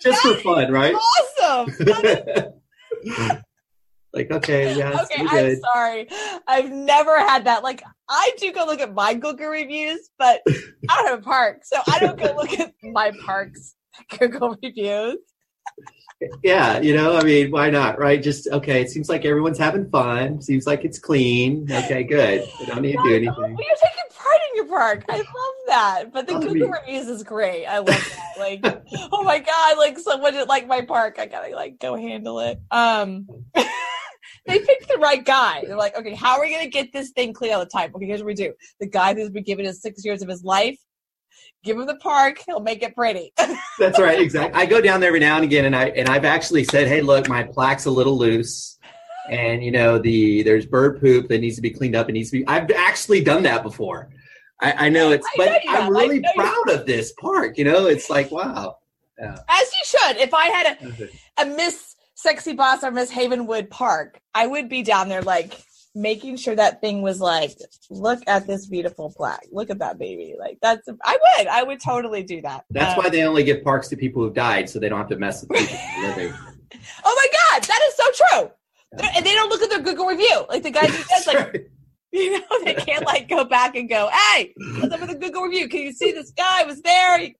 just 0.00 0.22
for 0.22 0.34
fun, 0.34 0.70
right? 0.70 0.94
Awesome. 0.94 1.35
like, 4.12 4.30
okay, 4.30 4.76
yeah, 4.76 5.00
okay, 5.02 5.24
I'm 5.28 5.60
sorry. 5.72 6.08
I've 6.46 6.70
never 6.70 7.18
had 7.18 7.44
that. 7.44 7.62
Like, 7.62 7.82
I 8.08 8.32
do 8.38 8.52
go 8.52 8.64
look 8.64 8.80
at 8.80 8.94
my 8.94 9.14
Google 9.14 9.48
reviews, 9.48 10.10
but 10.18 10.40
I 10.48 11.02
don't 11.02 11.08
have 11.08 11.18
a 11.20 11.22
park, 11.22 11.60
so 11.64 11.78
I 11.88 11.98
don't 11.98 12.18
go 12.18 12.34
look 12.36 12.58
at 12.58 12.72
my 12.82 13.12
park's 13.24 13.74
Google 14.18 14.56
reviews. 14.62 15.18
Yeah, 16.42 16.80
you 16.80 16.94
know, 16.94 17.16
I 17.16 17.22
mean, 17.22 17.50
why 17.50 17.70
not, 17.70 17.98
right? 17.98 18.22
Just 18.22 18.48
okay. 18.48 18.80
It 18.80 18.90
seems 18.90 19.08
like 19.08 19.24
everyone's 19.24 19.58
having 19.58 19.88
fun. 19.90 20.40
Seems 20.40 20.66
like 20.66 20.84
it's 20.84 20.98
clean. 20.98 21.70
Okay, 21.70 22.04
good. 22.04 22.48
We 22.58 22.66
don't 22.66 22.82
need 22.82 22.92
to 22.92 23.02
do 23.02 23.14
anything. 23.16 23.34
Well, 23.36 23.48
you're 23.48 23.56
taking 23.56 24.04
pride 24.10 24.38
in 24.50 24.56
your 24.56 24.66
park. 24.66 25.04
I 25.08 25.18
love 25.18 25.26
that. 25.66 26.04
But 26.12 26.26
the 26.26 26.34
oh, 26.34 26.40
Google 26.40 26.70
reviews 26.70 27.08
is 27.08 27.22
great. 27.22 27.66
I 27.66 27.78
love 27.78 27.86
that. 27.88 28.32
Like, 28.38 28.60
oh 29.12 29.22
my 29.22 29.38
god, 29.38 29.78
like 29.78 29.98
someone 29.98 30.32
didn't 30.32 30.48
like 30.48 30.66
my 30.66 30.82
park. 30.82 31.18
I 31.18 31.26
gotta 31.26 31.54
like 31.54 31.78
go 31.78 31.96
handle 31.96 32.40
it. 32.40 32.60
Um. 32.70 33.26
they 34.46 34.58
picked 34.58 34.88
the 34.88 34.98
right 34.98 35.24
guy. 35.24 35.64
They're 35.66 35.76
like, 35.76 35.96
okay, 35.98 36.14
how 36.14 36.36
are 36.36 36.40
we 36.40 36.52
gonna 36.52 36.68
get 36.68 36.92
this 36.92 37.10
thing 37.10 37.32
clean 37.32 37.52
all 37.52 37.60
the 37.60 37.66
time? 37.66 37.92
Okay, 37.94 38.06
here's 38.06 38.20
what 38.20 38.26
we 38.26 38.34
do: 38.34 38.52
the 38.80 38.88
guy 38.88 39.14
who's 39.14 39.30
been 39.30 39.44
given 39.44 39.66
us 39.66 39.82
six 39.82 40.04
years 40.04 40.22
of 40.22 40.28
his 40.28 40.44
life 40.44 40.78
give 41.66 41.78
him 41.78 41.86
the 41.86 41.96
park 41.96 42.42
he'll 42.46 42.60
make 42.60 42.82
it 42.82 42.94
pretty. 42.94 43.32
That's 43.78 43.98
right 43.98 44.20
exactly 44.20 44.58
i 44.58 44.64
go 44.64 44.80
down 44.80 45.00
there 45.00 45.08
every 45.08 45.20
now 45.20 45.36
and 45.36 45.44
again 45.44 45.66
and 45.66 45.76
i 45.76 45.88
and 45.88 46.08
i've 46.08 46.24
actually 46.24 46.64
said 46.64 46.86
hey 46.86 47.02
look 47.02 47.28
my 47.28 47.42
plaque's 47.42 47.84
a 47.84 47.90
little 47.90 48.16
loose 48.16 48.78
and 49.28 49.62
you 49.62 49.70
know 49.70 49.98
the 49.98 50.42
there's 50.44 50.64
bird 50.64 51.00
poop 51.00 51.28
that 51.28 51.40
needs 51.40 51.56
to 51.56 51.62
be 51.62 51.70
cleaned 51.70 51.96
up 51.96 52.08
it 52.08 52.12
needs 52.12 52.30
to 52.30 52.38
be 52.38 52.46
i've 52.46 52.70
actually 52.70 53.20
done 53.20 53.42
that 53.42 53.62
before. 53.62 54.08
I, 54.62 54.86
I 54.86 54.88
know 54.88 55.10
it's 55.10 55.26
I 55.26 55.32
but 55.36 55.44
know 55.46 55.72
i'm 55.72 55.92
really 55.92 56.24
proud 56.34 56.70
of 56.70 56.86
this 56.86 57.12
park 57.12 57.58
you 57.58 57.64
know 57.64 57.86
it's 57.86 58.08
like 58.08 58.30
wow. 58.30 58.78
Yeah. 59.18 59.38
as 59.48 59.72
you 59.74 59.82
should. 59.84 60.16
If 60.18 60.32
i 60.32 60.46
had 60.46 60.78
a, 60.80 61.42
a 61.42 61.46
miss 61.46 61.96
sexy 62.14 62.54
boss 62.54 62.82
or 62.82 62.90
miss 62.90 63.10
havenwood 63.10 63.68
park 63.68 64.20
i 64.34 64.46
would 64.46 64.68
be 64.68 64.82
down 64.82 65.08
there 65.08 65.22
like 65.22 65.52
making 65.96 66.36
sure 66.36 66.54
that 66.54 66.80
thing 66.80 67.00
was 67.00 67.20
like, 67.20 67.56
look 67.90 68.20
at 68.26 68.46
this 68.46 68.66
beautiful 68.66 69.12
plaque. 69.16 69.46
Look 69.50 69.70
at 69.70 69.78
that 69.78 69.98
baby. 69.98 70.34
Like 70.38 70.58
that's 70.60 70.86
I 71.02 71.18
would. 71.38 71.46
I 71.48 71.62
would 71.62 71.80
totally 71.80 72.22
do 72.22 72.42
that. 72.42 72.64
That's 72.70 72.96
um, 72.96 73.02
why 73.02 73.08
they 73.08 73.24
only 73.24 73.42
give 73.42 73.64
parks 73.64 73.88
to 73.88 73.96
people 73.96 74.22
who've 74.22 74.34
died, 74.34 74.68
so 74.68 74.78
they 74.78 74.88
don't 74.88 74.98
have 74.98 75.08
to 75.08 75.16
mess 75.16 75.42
with 75.42 75.58
people 75.58 75.76
living. 76.02 76.34
Oh 77.04 77.14
my 77.16 77.58
god, 77.58 77.62
that 77.62 77.80
is 77.88 77.96
so 77.96 78.04
true. 78.12 78.50
Yeah. 78.98 79.12
And 79.16 79.24
they 79.24 79.32
don't 79.34 79.48
look 79.48 79.62
at 79.62 79.70
their 79.70 79.80
Google 79.80 80.06
review. 80.06 80.44
Like 80.48 80.62
the 80.62 80.70
guy 80.70 80.86
who 80.86 81.02
says 81.14 81.26
like 81.26 81.36
right. 81.36 81.66
you 82.12 82.32
know, 82.32 82.64
they 82.64 82.74
can't 82.74 83.06
like 83.06 83.28
go 83.28 83.44
back 83.44 83.76
and 83.76 83.88
go, 83.88 84.10
hey, 84.10 84.52
what's 84.78 84.92
up 84.92 85.00
with 85.00 85.10
the 85.10 85.16
Google 85.16 85.42
review? 85.42 85.68
Can 85.68 85.80
you 85.80 85.92
see 85.92 86.12
this 86.12 86.32
guy 86.32 86.64
was 86.64 86.82
there? 86.82 87.18
He 87.20 87.36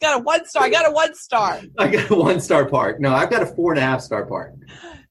got 0.00 0.20
a 0.20 0.22
one 0.22 0.46
star. 0.46 0.64
I 0.64 0.70
got 0.70 0.88
a 0.88 0.92
one 0.92 1.14
star. 1.14 1.60
I 1.78 1.88
got 1.88 2.10
a 2.10 2.14
one 2.14 2.40
star 2.40 2.64
park. 2.66 3.00
No, 3.00 3.12
I've 3.12 3.30
got 3.30 3.42
a 3.42 3.46
four 3.46 3.72
and 3.72 3.78
a 3.80 3.82
half 3.82 4.00
star 4.00 4.24
park. 4.24 4.54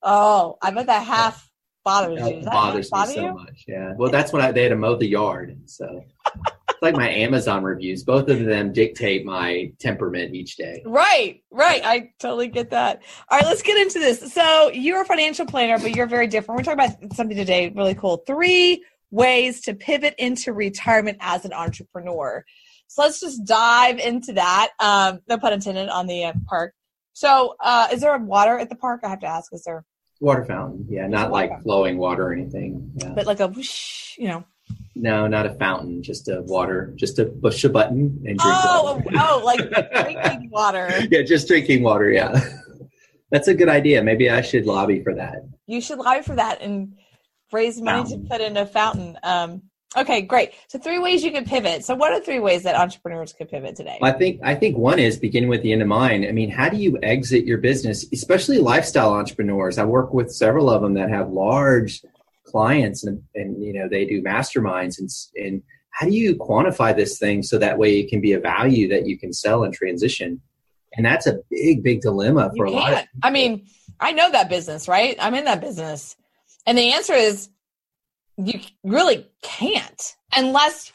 Oh, 0.01 0.57
I'm 0.61 0.77
at 0.77 0.85
the 0.85 0.93
half 0.93 1.48
bothers 1.83 2.27
you. 2.27 2.41
bothers 2.43 2.91
me 2.91 3.05
so 3.05 3.21
you? 3.21 3.33
much. 3.33 3.65
Yeah. 3.67 3.93
Well, 3.97 4.11
that's 4.11 4.31
when 4.31 4.41
I, 4.41 4.51
they 4.51 4.63
had 4.63 4.69
to 4.69 4.75
mow 4.75 4.95
the 4.95 5.07
yard. 5.07 5.57
So 5.65 6.03
it's 6.35 6.81
like 6.81 6.95
my 6.95 7.09
Amazon 7.09 7.63
reviews. 7.63 8.03
Both 8.03 8.29
of 8.29 8.43
them 8.45 8.71
dictate 8.73 9.25
my 9.25 9.71
temperament 9.79 10.33
each 10.33 10.55
day. 10.57 10.81
Right. 10.85 11.41
Right. 11.51 11.81
I 11.83 12.11
totally 12.19 12.47
get 12.47 12.69
that. 12.71 13.01
All 13.29 13.37
right. 13.37 13.45
Let's 13.45 13.61
get 13.61 13.77
into 13.77 13.99
this. 13.99 14.33
So 14.33 14.69
you're 14.69 15.01
a 15.01 15.05
financial 15.05 15.45
planner, 15.45 15.79
but 15.79 15.95
you're 15.95 16.07
very 16.07 16.27
different. 16.27 16.57
We're 16.57 16.63
talking 16.63 16.85
about 16.85 17.15
something 17.15 17.37
today 17.37 17.69
really 17.75 17.95
cool. 17.95 18.17
Three 18.25 18.83
ways 19.11 19.61
to 19.61 19.73
pivot 19.73 20.15
into 20.17 20.53
retirement 20.53 21.17
as 21.19 21.45
an 21.45 21.53
entrepreneur. 21.53 22.45
So 22.87 23.03
let's 23.03 23.19
just 23.19 23.45
dive 23.45 23.99
into 23.99 24.33
that. 24.33 24.69
Um, 24.79 25.19
no 25.27 25.37
pun 25.37 25.53
intended 25.53 25.89
on 25.89 26.07
the 26.07 26.25
uh, 26.25 26.33
park. 26.47 26.73
So, 27.13 27.55
uh, 27.59 27.89
is 27.91 28.01
there 28.01 28.17
water 28.17 28.57
at 28.57 28.69
the 28.69 28.75
park? 28.75 29.01
I 29.03 29.09
have 29.09 29.19
to 29.19 29.27
ask. 29.27 29.53
Is 29.53 29.63
there 29.63 29.83
Water 30.19 30.43
fountain, 30.43 30.85
yeah, 30.89 31.07
not 31.07 31.31
like 31.31 31.49
fountain. 31.49 31.63
flowing 31.63 31.97
water 31.97 32.27
or 32.27 32.33
anything. 32.33 32.91
Yeah. 32.95 33.13
But 33.15 33.25
like 33.25 33.39
a 33.39 33.47
whoosh, 33.47 34.17
you 34.17 34.27
know. 34.27 34.43
No, 34.95 35.27
not 35.27 35.45
a 35.45 35.53
fountain, 35.53 36.03
just 36.03 36.27
a 36.27 36.41
water, 36.41 36.93
just 36.95 37.19
a 37.19 37.25
push 37.25 37.63
a 37.63 37.69
button 37.69 38.21
and 38.25 38.37
drink 38.37 38.41
oh, 38.41 39.01
water. 39.05 39.17
oh, 39.17 39.41
like 39.45 39.69
drinking 39.93 40.49
water. 40.51 40.89
Yeah, 41.09 41.21
just 41.21 41.47
drinking 41.47 41.83
water. 41.83 42.11
Yeah, 42.11 42.37
that's 43.31 43.47
a 43.47 43.53
good 43.53 43.69
idea. 43.69 44.03
Maybe 44.03 44.29
I 44.29 44.41
should 44.41 44.65
lobby 44.65 45.01
for 45.01 45.15
that. 45.15 45.43
You 45.67 45.79
should 45.79 45.99
lobby 45.99 46.21
for 46.21 46.35
that, 46.35 46.61
and 46.61 46.97
raise 47.51 47.81
money 47.81 48.01
fountain. 48.01 48.23
to 48.23 48.29
put 48.29 48.41
in 48.41 48.57
a 48.57 48.65
fountain. 48.65 49.17
Um, 49.23 49.68
okay, 49.97 50.21
great. 50.21 50.51
So 50.67 50.79
three 50.79 50.99
ways 50.99 51.23
you 51.23 51.31
can 51.31 51.45
pivot. 51.45 51.85
So 51.85 51.95
what 51.95 52.11
are 52.11 52.19
three 52.19 52.39
ways 52.39 52.63
that 52.63 52.75
entrepreneurs 52.75 53.33
could 53.33 53.49
pivot 53.49 53.75
today? 53.75 53.97
I 54.01 54.11
think 54.11 54.39
I 54.43 54.55
think 54.55 54.77
one 54.77 54.99
is 54.99 55.17
beginning 55.17 55.49
with 55.49 55.63
the 55.63 55.73
end 55.73 55.81
in 55.81 55.87
mind. 55.87 56.25
I 56.25 56.31
mean, 56.31 56.49
how 56.49 56.69
do 56.69 56.77
you 56.77 56.97
exit 57.03 57.45
your 57.45 57.57
business, 57.57 58.05
especially 58.13 58.59
lifestyle 58.59 59.13
entrepreneurs? 59.13 59.77
I 59.77 59.85
work 59.85 60.13
with 60.13 60.31
several 60.31 60.69
of 60.69 60.81
them 60.81 60.93
that 60.95 61.09
have 61.09 61.29
large 61.29 62.01
clients 62.49 63.03
and, 63.03 63.21
and 63.35 63.63
you 63.63 63.73
know 63.73 63.87
they 63.87 64.05
do 64.05 64.21
masterminds 64.21 64.99
and 64.99 65.09
and 65.35 65.61
how 65.91 66.05
do 66.05 66.13
you 66.13 66.35
quantify 66.35 66.95
this 66.95 67.17
thing 67.17 67.43
so 67.43 67.57
that 67.57 67.77
way 67.77 67.99
it 67.99 68.09
can 68.09 68.21
be 68.21 68.33
a 68.33 68.39
value 68.39 68.87
that 68.87 69.05
you 69.05 69.17
can 69.17 69.31
sell 69.31 69.63
and 69.63 69.73
transition 69.73 70.41
and 70.95 71.05
that's 71.05 71.27
a 71.27 71.39
big 71.49 71.83
big 71.83 72.01
dilemma 72.01 72.51
for 72.57 72.67
you 72.67 72.73
a 72.73 72.75
lot 72.75 72.93
of 72.93 72.99
i 73.21 73.29
mean 73.29 73.67
i 73.99 74.11
know 74.11 74.31
that 74.31 74.49
business 74.49 74.87
right 74.87 75.15
i'm 75.19 75.35
in 75.35 75.45
that 75.45 75.61
business 75.61 76.15
and 76.65 76.77
the 76.77 76.93
answer 76.93 77.13
is 77.13 77.49
you 78.39 78.59
really 78.83 79.27
can't 79.41 80.15
unless 80.35 80.91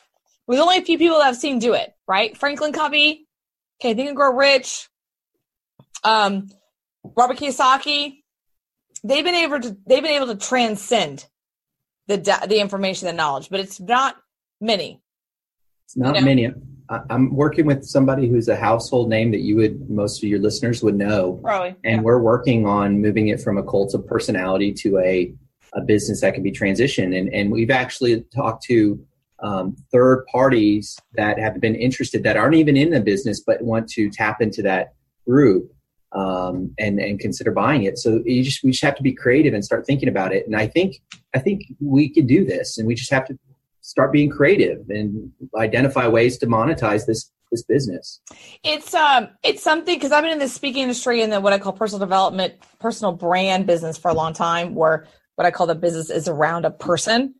there's 0.49 0.61
only 0.61 0.79
a 0.79 0.83
few 0.83 0.99
people 0.99 1.19
that 1.19 1.27
i've 1.27 1.37
seen 1.37 1.59
do 1.59 1.75
it 1.75 1.95
right 2.09 2.37
franklin 2.37 2.73
covey 2.73 3.27
okay 3.81 3.95
think 3.95 4.09
and 4.09 4.17
grow 4.17 4.33
rich 4.33 4.89
um 6.05 6.49
robert 7.17 7.37
kiyosaki 7.37 8.23
they've 9.05 9.25
been 9.25 9.35
able 9.35 9.61
to 9.61 9.77
they've 9.87 10.03
been 10.03 10.13
able 10.13 10.27
to 10.27 10.37
transcend 10.37 11.27
the 12.09 12.17
the 12.49 12.61
information 12.61 13.07
the 13.07 13.13
knowledge 13.13 13.49
but 13.51 13.61
it's 13.61 13.79
not 13.79 14.17
many 14.61 15.01
it's 15.87 15.97
not 15.97 16.15
you 16.15 16.21
know? 16.21 16.27
many 16.27 16.51
I'm 17.09 17.35
working 17.35 17.65
with 17.65 17.83
somebody 17.83 18.29
who's 18.29 18.47
a 18.47 18.57
household 18.57 19.09
name 19.09 19.31
that 19.31 19.41
you 19.41 19.57
would 19.57 19.89
most 19.89 20.23
of 20.23 20.29
your 20.29 20.39
listeners 20.39 20.83
would 20.83 20.97
know. 20.97 21.41
Probably. 21.43 21.75
And 21.83 21.97
yeah. 21.97 22.01
we're 22.03 22.21
working 22.21 22.67
on 22.67 23.01
moving 23.01 23.29
it 23.29 23.41
from 23.41 23.57
a 23.57 23.63
cult 23.63 23.95
of 23.95 24.07
personality 24.07 24.71
to 24.81 24.99
a 24.99 25.33
a 25.75 25.81
business 25.81 26.21
that 26.21 26.35
can 26.35 26.43
be 26.43 26.53
transitioned. 26.53 27.17
And 27.19 27.33
and 27.33 27.51
we've 27.51 27.71
actually 27.71 28.25
talked 28.35 28.65
to 28.65 29.05
um, 29.43 29.77
third 29.93 30.25
parties 30.31 30.99
that 31.15 31.39
have 31.39 31.61
been 31.61 31.75
interested 31.75 32.23
that 32.23 32.37
aren't 32.37 32.55
even 32.55 32.77
in 32.77 32.91
the 32.91 33.01
business 33.01 33.41
but 33.41 33.61
want 33.63 33.89
to 33.91 34.09
tap 34.09 34.41
into 34.41 34.63
that 34.63 34.95
group 35.27 35.71
um, 36.13 36.73
and 36.79 36.99
and 37.01 37.19
consider 37.19 37.51
buying 37.51 37.85
it. 37.85 37.99
So 37.99 38.23
you 38.25 38.43
just 38.43 38.63
we 38.63 38.71
just 38.71 38.85
have 38.85 38.97
to 38.97 39.03
be 39.03 39.13
creative 39.13 39.53
and 39.53 39.65
start 39.65 39.87
thinking 39.87 40.09
about 40.09 40.33
it. 40.33 40.47
And 40.47 40.57
I 40.57 40.67
think 40.67 41.01
I 41.35 41.39
think 41.41 41.63
we 41.81 42.09
can 42.09 42.27
do 42.27 42.45
this, 42.45 42.79
and 42.79 42.87
we 42.87 42.95
just 42.95 43.11
have 43.11 43.27
to 43.27 43.39
start 43.81 44.13
being 44.13 44.31
creative 44.31 44.89
and 44.89 45.31
identify 45.57 46.09
ways 46.09 46.39
to 46.39 46.47
monetize 46.47 47.07
this 47.07 47.31
this 47.51 47.63
business. 47.65 48.21
It's 48.63 48.95
um 48.95 49.29
it's 49.43 49.63
something 49.63 49.97
because 49.97 50.13
I've 50.13 50.23
been 50.23 50.33
in 50.33 50.39
the 50.39 50.49
speaking 50.49 50.83
industry 50.83 51.23
and 51.23 51.33
the 51.33 51.41
what 51.41 51.53
I 51.53 51.59
call 51.59 51.73
personal 51.73 52.01
development, 52.01 52.55
personal 52.79 53.13
brand 53.13 53.67
business 53.67 53.99
for 53.99 54.11
a 54.11 54.15
long 54.15 54.33
time, 54.33 54.75
where 54.75 55.07
what 55.37 55.47
I 55.47 55.51
call 55.51 55.67
the 55.67 55.75
business 55.75 56.11
is 56.11 56.29
around 56.29 56.65
a 56.65 56.71
person. 56.71 57.35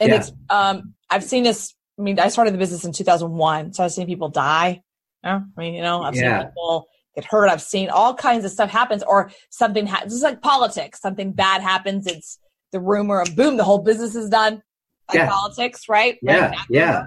And 0.00 0.10
yeah. 0.10 0.16
it's 0.16 0.32
um 0.50 0.94
I've 1.10 1.24
seen 1.24 1.44
this. 1.44 1.74
I 1.98 2.02
mean, 2.02 2.18
I 2.18 2.28
started 2.28 2.54
the 2.54 2.58
business 2.58 2.84
in 2.84 2.92
2001, 2.92 3.74
so 3.74 3.84
I've 3.84 3.92
seen 3.92 4.06
people 4.06 4.28
die. 4.28 4.82
I 5.24 5.40
mean, 5.56 5.74
you 5.74 5.82
know, 5.82 6.02
I've 6.02 6.16
yeah. 6.16 6.40
seen 6.40 6.48
people 6.48 6.88
get 7.14 7.24
hurt. 7.24 7.48
I've 7.48 7.62
seen 7.62 7.90
all 7.90 8.14
kinds 8.14 8.44
of 8.44 8.50
stuff 8.50 8.70
happens, 8.70 9.02
or 9.02 9.30
something 9.50 9.86
happens. 9.86 10.14
It's 10.14 10.22
like 10.22 10.40
politics. 10.42 11.00
Something 11.00 11.32
bad 11.32 11.60
happens. 11.60 12.06
It's 12.06 12.38
the 12.72 12.80
rumor 12.80 13.20
of 13.20 13.36
boom, 13.36 13.56
the 13.56 13.64
whole 13.64 13.78
business 13.78 14.16
is 14.16 14.28
done 14.30 14.62
like 15.08 15.18
yeah. 15.18 15.28
politics, 15.28 15.88
right? 15.88 16.18
Yeah, 16.22 16.48
right 16.48 16.58
yeah. 16.68 17.06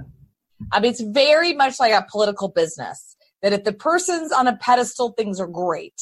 I 0.71 0.79
mean, 0.79 0.91
it's 0.91 1.01
very 1.01 1.53
much 1.53 1.79
like 1.79 1.91
a 1.91 2.05
political 2.09 2.47
business. 2.47 3.15
That 3.41 3.53
if 3.53 3.63
the 3.63 3.73
person's 3.73 4.31
on 4.31 4.47
a 4.47 4.55
pedestal, 4.57 5.11
things 5.11 5.39
are 5.39 5.47
great. 5.47 6.01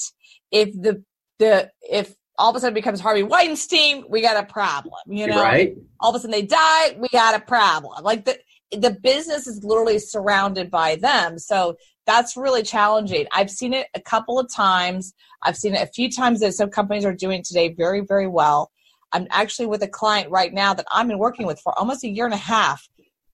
If 0.51 0.73
the 0.73 1.03
the 1.39 1.71
if 1.81 2.15
all 2.37 2.49
of 2.49 2.55
a 2.55 2.59
sudden 2.59 2.73
becomes 2.73 2.99
Harvey 2.99 3.23
Weinstein, 3.23 4.05
we 4.09 4.21
got 4.21 4.37
a 4.37 4.45
problem. 4.45 4.99
You 5.07 5.27
know, 5.27 5.41
right? 5.41 5.75
All 5.99 6.09
of 6.09 6.15
a 6.15 6.19
sudden 6.19 6.31
they 6.31 6.41
die, 6.41 6.95
we 6.99 7.07
got 7.09 7.35
a 7.35 7.39
problem. 7.39 8.03
Like 8.03 8.25
the 8.25 8.39
the 8.71 8.91
business 8.91 9.47
is 9.47 9.63
literally 9.63 9.99
surrounded 9.99 10.71
by 10.71 10.95
them. 10.95 11.37
So 11.37 11.75
that's 12.05 12.35
really 12.35 12.63
challenging. 12.63 13.27
I've 13.31 13.51
seen 13.51 13.73
it 13.73 13.87
a 13.93 14.01
couple 14.01 14.39
of 14.39 14.51
times. 14.53 15.13
I've 15.43 15.57
seen 15.57 15.75
it 15.75 15.81
a 15.81 15.91
few 15.91 16.09
times 16.11 16.39
that 16.39 16.53
some 16.53 16.69
companies 16.69 17.05
are 17.05 17.13
doing 17.13 17.43
today 17.43 17.73
very, 17.73 18.01
very 18.01 18.27
well. 18.27 18.71
I'm 19.11 19.27
actually 19.29 19.67
with 19.67 19.83
a 19.83 19.87
client 19.87 20.31
right 20.31 20.51
now 20.51 20.73
that 20.73 20.87
I've 20.91 21.07
been 21.07 21.19
working 21.19 21.45
with 21.45 21.59
for 21.59 21.77
almost 21.77 22.03
a 22.03 22.09
year 22.09 22.25
and 22.25 22.33
a 22.33 22.37
half, 22.37 22.87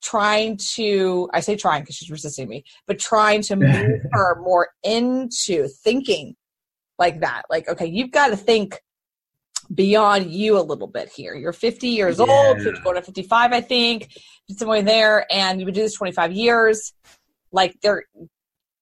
trying 0.03 0.57
to, 0.73 1.29
I 1.33 1.39
say 1.39 1.55
trying 1.55 1.83
because 1.83 1.95
she's 1.95 2.11
resisting 2.11 2.49
me, 2.49 2.63
but 2.85 2.99
trying 2.99 3.41
to 3.43 3.55
move 3.55 4.01
her 4.11 4.41
more 4.41 4.69
into 4.83 5.67
thinking 5.67 6.35
like 6.97 7.21
that. 7.21 7.43
Like, 7.49 7.69
okay, 7.69 7.85
you've 7.85 8.11
got 8.11 8.27
to 8.27 8.35
think 8.35 8.79
beyond 9.73 10.31
you 10.31 10.57
a 10.57 10.61
little 10.61 10.87
bit 10.87 11.09
here. 11.09 11.35
You're 11.35 11.53
50 11.53 11.87
years 11.87 12.19
yeah. 12.19 12.25
old, 12.27 12.57
going 12.83 12.95
to 12.95 13.01
55, 13.01 13.53
I 13.53 13.61
think, 13.61 14.09
somewhere 14.49 14.81
there, 14.81 15.25
and 15.31 15.59
you've 15.59 15.65
been 15.65 15.75
doing 15.75 15.85
this 15.85 15.95
25 15.95 16.31
years. 16.31 16.93
Like, 17.51 17.75
they're, 17.81 18.03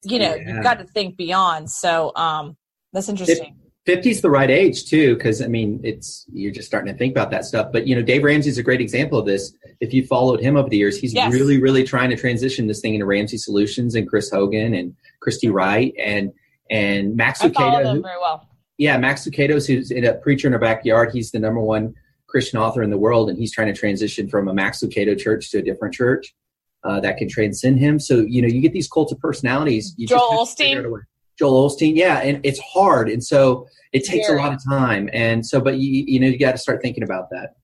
you 0.03 0.19
know, 0.19 0.35
yeah. 0.35 0.53
you've 0.53 0.63
got 0.63 0.79
to 0.79 0.85
think 0.85 1.17
beyond. 1.17 1.69
So, 1.69 2.11
um, 2.15 2.57
that's 2.93 3.09
interesting. 3.09 3.57
50 3.85 4.09
is 4.09 4.21
the 4.21 4.29
right 4.29 4.49
age 4.49 4.85
too 4.85 5.15
because 5.15 5.41
i 5.41 5.47
mean 5.47 5.79
it's 5.81 6.25
you're 6.33 6.51
just 6.51 6.67
starting 6.67 6.91
to 6.91 6.97
think 6.97 7.13
about 7.13 7.31
that 7.31 7.45
stuff 7.45 7.71
but 7.71 7.87
you 7.87 7.95
know 7.95 8.01
dave 8.01 8.21
ramsey 8.21 8.49
is 8.49 8.57
a 8.57 8.63
great 8.63 8.81
example 8.81 9.17
of 9.17 9.25
this 9.25 9.53
if 9.79 9.93
you 9.93 10.05
followed 10.05 10.41
him 10.41 10.57
over 10.57 10.67
the 10.67 10.75
years 10.75 10.99
he's 10.99 11.13
yes. 11.13 11.31
really 11.31 11.61
really 11.61 11.85
trying 11.85 12.09
to 12.09 12.17
transition 12.17 12.67
this 12.67 12.81
thing 12.81 12.95
into 12.95 13.05
ramsey 13.05 13.37
solutions 13.37 13.95
and 13.95 14.09
chris 14.09 14.29
hogan 14.29 14.73
and 14.73 14.93
christy 15.21 15.49
wright 15.49 15.93
and 15.97 16.33
and 16.69 17.15
max 17.15 17.41
Lucado, 17.41 18.01
very 18.01 18.19
well 18.19 18.45
yeah 18.77 18.97
max 18.97 19.25
Lucado's 19.25 19.67
who's 19.67 19.91
a 19.91 20.13
preacher 20.15 20.47
in 20.47 20.53
our 20.53 20.59
backyard 20.59 21.11
he's 21.13 21.31
the 21.31 21.39
number 21.39 21.61
one 21.61 21.93
christian 22.27 22.59
author 22.59 22.81
in 22.81 22.89
the 22.89 22.97
world 22.97 23.29
and 23.29 23.37
he's 23.37 23.51
trying 23.51 23.67
to 23.67 23.79
transition 23.79 24.27
from 24.27 24.47
a 24.47 24.53
max 24.53 24.81
lucado 24.81 25.17
church 25.17 25.51
to 25.51 25.59
a 25.59 25.61
different 25.61 25.93
church 25.93 26.35
uh, 26.83 26.99
that 26.99 27.17
can 27.17 27.27
transcend 27.27 27.79
him 27.79 27.99
so 27.99 28.19
you 28.19 28.41
know 28.41 28.47
you 28.47 28.61
get 28.61 28.73
these 28.73 28.87
cults 28.87 29.11
of 29.11 29.19
personalities 29.19 29.93
you 29.97 30.07
joel 30.07 30.45
Olstein. 30.45 31.03
Joel 31.37 31.69
Osteen, 31.69 31.95
yeah, 31.95 32.19
and 32.19 32.39
it's 32.43 32.59
hard, 32.59 33.09
and 33.09 33.23
so 33.23 33.67
it 33.93 34.03
takes 34.03 34.27
a 34.27 34.33
lot 34.33 34.53
of 34.53 34.63
time, 34.63 35.09
and 35.13 35.45
so, 35.45 35.61
but 35.61 35.77
you 35.77 36.03
you 36.07 36.19
know 36.19 36.27
you 36.27 36.39
got 36.39 36.53
to 36.53 36.57
start 36.57 36.81
thinking 36.81 37.03
about 37.03 37.29
that. 37.29 37.55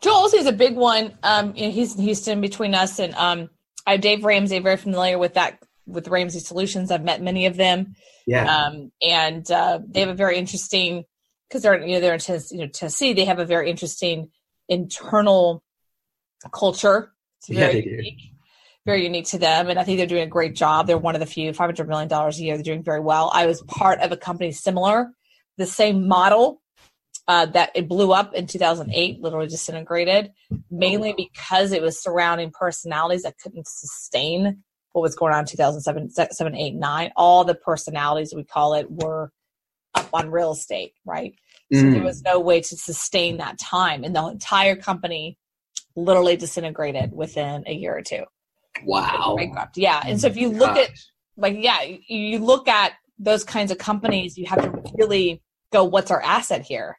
Joel 0.00 0.26
is 0.26 0.46
a 0.46 0.52
big 0.52 0.76
one. 0.76 1.16
Um, 1.22 1.52
you 1.56 1.66
know, 1.66 1.72
he's 1.72 1.96
in 1.96 2.02
Houston 2.02 2.40
between 2.40 2.74
us, 2.74 2.98
and 2.98 3.14
um, 3.14 3.50
I 3.86 3.92
have 3.92 4.00
Dave 4.00 4.24
Ramsey, 4.24 4.58
very 4.60 4.76
familiar 4.76 5.18
with 5.18 5.34
that 5.34 5.58
with 5.86 6.08
Ramsey 6.08 6.40
Solutions. 6.40 6.90
I've 6.90 7.04
met 7.04 7.22
many 7.22 7.46
of 7.46 7.56
them, 7.56 7.94
yeah, 8.26 8.66
um, 8.66 8.92
and 9.02 9.48
uh, 9.50 9.80
they 9.86 10.00
have 10.00 10.08
a 10.08 10.14
very 10.14 10.36
interesting 10.36 11.04
because 11.48 11.62
they're 11.62 11.84
you 11.84 11.94
know 11.94 12.00
they're 12.00 12.14
in 12.14 12.20
Tennessee, 12.20 12.56
you 12.56 12.62
know, 12.62 12.68
Tennessee. 12.68 13.12
They 13.12 13.24
have 13.24 13.38
a 13.38 13.44
very 13.46 13.70
interesting 13.70 14.30
internal 14.68 15.62
culture. 16.52 17.12
It's 17.40 17.48
very 17.48 17.76
yeah, 17.76 17.96
unique 17.96 18.20
very 18.86 19.02
unique 19.02 19.26
to 19.26 19.38
them. 19.38 19.68
And 19.68 19.78
I 19.78 19.84
think 19.84 19.98
they're 19.98 20.06
doing 20.06 20.22
a 20.22 20.28
great 20.28 20.54
job. 20.54 20.86
They're 20.86 20.96
one 20.96 21.16
of 21.16 21.20
the 21.20 21.26
few, 21.26 21.50
$500 21.50 21.88
million 21.88 22.10
a 22.10 22.30
year. 22.36 22.54
They're 22.54 22.62
doing 22.62 22.84
very 22.84 23.00
well. 23.00 23.30
I 23.34 23.46
was 23.46 23.60
part 23.62 24.00
of 24.00 24.12
a 24.12 24.16
company 24.16 24.52
similar, 24.52 25.10
the 25.58 25.66
same 25.66 26.06
model 26.06 26.62
uh, 27.28 27.46
that 27.46 27.72
it 27.74 27.88
blew 27.88 28.12
up 28.12 28.32
in 28.32 28.46
2008, 28.46 29.20
literally 29.20 29.48
disintegrated, 29.48 30.30
mainly 30.70 31.12
because 31.16 31.72
it 31.72 31.82
was 31.82 32.00
surrounding 32.00 32.52
personalities 32.52 33.24
that 33.24 33.36
couldn't 33.42 33.66
sustain 33.66 34.62
what 34.96 35.02
was 35.02 35.14
going 35.14 35.34
on 35.34 35.40
in 35.40 35.44
2007, 35.44 36.08
7, 36.32 36.54
8, 36.56 36.74
9. 36.74 37.12
All 37.16 37.44
the 37.44 37.54
personalities, 37.54 38.32
we 38.34 38.44
call 38.44 38.72
it, 38.72 38.90
were 38.90 39.30
up 39.94 40.08
on 40.14 40.30
real 40.30 40.52
estate, 40.52 40.94
right? 41.04 41.34
So 41.70 41.82
mm. 41.82 41.92
there 41.92 42.02
was 42.02 42.22
no 42.22 42.40
way 42.40 42.62
to 42.62 42.76
sustain 42.76 43.36
that 43.36 43.58
time. 43.58 44.04
And 44.04 44.16
the 44.16 44.26
entire 44.26 44.74
company 44.74 45.36
literally 45.96 46.38
disintegrated 46.38 47.12
within 47.12 47.64
a 47.66 47.74
year 47.74 47.94
or 47.94 48.00
two. 48.00 48.24
Wow. 48.84 49.34
Bankrupt. 49.36 49.76
Yeah. 49.76 50.00
And 50.02 50.18
so 50.18 50.28
if 50.28 50.38
you 50.38 50.48
look 50.48 50.76
Gosh. 50.76 50.88
at 50.88 50.90
like 51.36 51.56
yeah, 51.58 51.82
you 52.08 52.38
look 52.38 52.66
at 52.66 52.92
those 53.18 53.44
kinds 53.44 53.70
of 53.70 53.76
companies, 53.76 54.38
you 54.38 54.46
have 54.46 54.62
to 54.62 54.82
really 54.94 55.42
go, 55.74 55.84
what's 55.84 56.10
our 56.10 56.22
asset 56.22 56.62
here? 56.62 56.98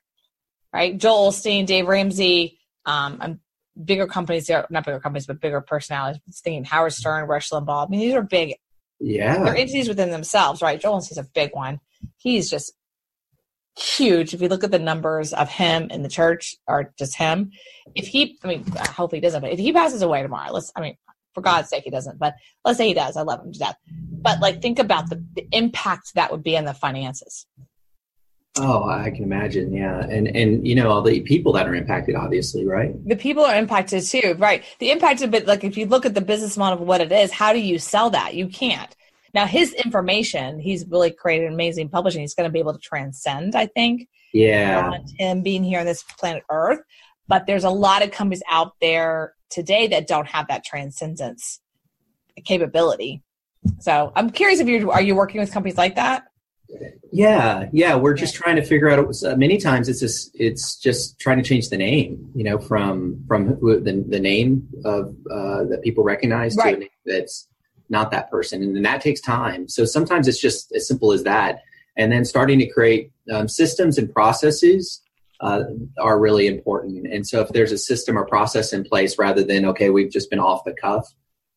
Right? 0.72 0.96
Joel 0.96 1.32
Osteen, 1.32 1.66
Dave 1.66 1.88
Ramsey, 1.88 2.60
um, 2.86 3.18
I'm 3.20 3.40
bigger 3.84 4.08
companies, 4.08 4.50
not 4.50 4.86
bigger 4.86 5.00
companies, 5.00 5.28
but 5.28 5.42
bigger 5.42 5.62
personalities. 5.62 6.22
thinking 6.44 6.64
Howard 6.64 6.94
Stern, 6.94 7.28
Rush 7.28 7.50
Limbaugh. 7.50 7.88
I 7.88 7.90
mean, 7.90 8.00
these 8.00 8.14
are 8.14 8.22
big. 8.22 8.56
Yeah. 9.00 9.44
They're 9.44 9.56
entities 9.56 9.88
within 9.88 10.12
themselves, 10.12 10.62
right? 10.62 10.80
Joel 10.80 10.98
is 10.98 11.18
a 11.18 11.24
big 11.24 11.52
one. 11.54 11.80
He's 12.18 12.50
just 12.50 12.74
huge. 13.78 14.34
If 14.34 14.42
you 14.42 14.48
look 14.48 14.64
at 14.64 14.72
the 14.72 14.80
numbers 14.80 15.34
of 15.34 15.50
him 15.50 15.90
in 15.92 16.02
the 16.02 16.10
church, 16.10 16.56
or 16.68 16.94
just 16.98 17.16
him, 17.16 17.52
if 17.94 18.08
he, 18.08 18.38
I 18.44 18.48
mean, 18.48 18.66
hopefully 18.66 19.18
he 19.18 19.22
doesn't, 19.22 19.42
but 19.42 19.52
if 19.52 19.60
he 19.60 19.72
passes 19.72 20.02
away 20.02 20.22
tomorrow, 20.24 20.52
let's, 20.52 20.72
I 20.76 20.82
mean, 20.82 20.98
for 21.34 21.42
God's 21.42 21.70
sake, 21.70 21.84
he 21.84 21.92
doesn't. 21.92 22.18
But 22.18 22.34
let's 22.66 22.80
say 22.80 22.88
he 22.88 22.96
does. 22.96 23.16
I 23.16 23.22
love 23.22 23.46
him 23.46 23.54
to 23.54 23.60
death. 23.60 23.76
But 23.88 24.42
like, 24.42 24.62
think 24.62 24.80
about 24.80 25.10
the, 25.10 25.24
the 25.36 25.48
impact 25.52 26.16
that 26.16 26.32
would 26.32 26.42
be 26.42 26.58
on 26.58 26.66
the 26.66 26.74
finances. 26.74 27.46
Oh, 28.60 28.90
I 28.90 29.10
can 29.12 29.24
imagine. 29.24 29.74
Yeah, 29.74 30.00
and 30.00 30.28
and 30.36 30.68
you 30.68 30.76
know 30.76 30.90
all 30.90 31.02
the 31.02 31.22
people 31.22 31.52
that 31.54 31.68
are 31.68 31.76
impacted, 31.76 32.16
obviously, 32.16 32.66
right? 32.66 32.94
The 33.08 33.16
people 33.16 33.46
are 33.46 33.56
impacted 33.56 34.04
too, 34.04 34.36
right? 34.38 34.64
The 34.80 34.92
impact 34.92 35.22
of 35.22 35.34
it, 35.34 35.48
like 35.48 35.64
if 35.64 35.78
you 35.78 35.86
look 35.86 36.06
at 36.06 36.14
the 36.14 36.22
business 36.22 36.58
model 36.58 36.82
of 36.82 36.88
what 36.88 37.02
it 37.02 37.12
is, 37.12 37.32
how 37.32 37.54
do 37.54 37.60
you 37.60 37.80
sell 37.80 38.10
that? 38.12 38.34
You 38.36 38.48
can't. 38.48 38.96
Now, 39.34 39.46
his 39.46 39.74
information, 39.74 40.60
he's 40.60 40.88
really 40.88 41.12
created 41.12 41.52
amazing 41.52 41.90
publishing. 41.90 42.22
He's 42.22 42.34
going 42.34 42.50
to 42.50 42.52
be 42.52 42.60
able 42.60 42.74
to 42.74 42.80
transcend, 42.80 43.56
I 43.56 43.68
think. 43.68 44.08
Yeah. 44.34 44.98
Him 45.18 45.42
being 45.42 45.64
here 45.64 45.80
on 45.80 45.86
this 45.86 46.04
planet 46.04 46.44
Earth, 46.50 46.80
but 47.28 47.46
there's 47.46 47.64
a 47.64 47.70
lot 47.70 48.04
of 48.04 48.12
companies 48.12 48.44
out 48.50 48.74
there 48.82 49.34
today 49.50 49.88
that 49.88 50.08
don't 50.08 50.28
have 50.28 50.48
that 50.48 50.64
transcendence 50.64 51.60
capability. 52.46 53.22
So 53.80 54.12
I'm 54.16 54.30
curious 54.30 54.60
if 54.60 54.68
you 54.68 54.92
are 54.92 55.02
you 55.02 55.16
working 55.16 55.42
with 55.42 55.52
companies 55.52 55.78
like 55.78 55.96
that? 55.96 56.26
Yeah, 57.12 57.70
yeah, 57.72 57.96
we're 57.96 58.14
just 58.14 58.36
trying 58.36 58.58
to 58.58 58.62
figure 58.62 58.90
out. 58.90 59.10
Uh, 59.24 59.36
many 59.36 59.58
times, 59.58 59.88
it's 59.88 60.00
just 60.00 60.32
it's 60.34 60.76
just 60.78 61.20
trying 61.20 61.38
to 61.38 61.44
change 61.44 61.70
the 61.70 61.78
name, 61.78 62.30
you 62.36 62.44
know, 62.44 62.58
from 62.58 63.24
from 63.28 63.48
the 63.48 64.06
the 64.08 64.20
name 64.20 64.68
of 64.84 65.16
uh, 65.32 65.64
that 65.66 65.82
people 65.84 66.04
recognize 66.04 66.56
right. 66.58 66.72
to 66.72 66.78
a 66.78 66.80
name 66.82 66.90
that's 67.06 67.48
not 67.90 68.12
that 68.12 68.30
person, 68.30 68.62
and 68.62 68.76
then 68.76 68.84
that 68.84 69.02
takes 69.02 69.22
time. 69.22 69.70
So 69.70 69.86
sometimes 69.86 70.28
it's 70.28 70.40
just 70.40 70.72
as 70.74 70.88
simple 70.88 71.14
as 71.14 71.24
that, 71.24 71.62
and 71.96 72.12
then 72.12 72.26
starting 72.26 72.60
to 72.60 72.68
create 72.68 73.12
um, 73.32 73.48
systems 73.48 73.98
and 73.98 74.14
processes 74.14 75.02
uh, 75.40 75.64
are 76.00 76.20
really 76.20 76.48
important. 76.48 77.08
And 77.08 77.26
so 77.26 77.42
if 77.42 77.50
there's 77.50 77.72
a 77.72 77.78
system 77.78 78.18
or 78.18 78.26
process 78.26 78.74
in 78.74 78.84
place, 78.84 79.18
rather 79.18 79.44
than 79.44 79.66
okay, 79.66 79.90
we've 79.90 80.12
just 80.12 80.30
been 80.30 80.40
off 80.40 80.66
the 80.66 80.74
cuff, 80.74 81.08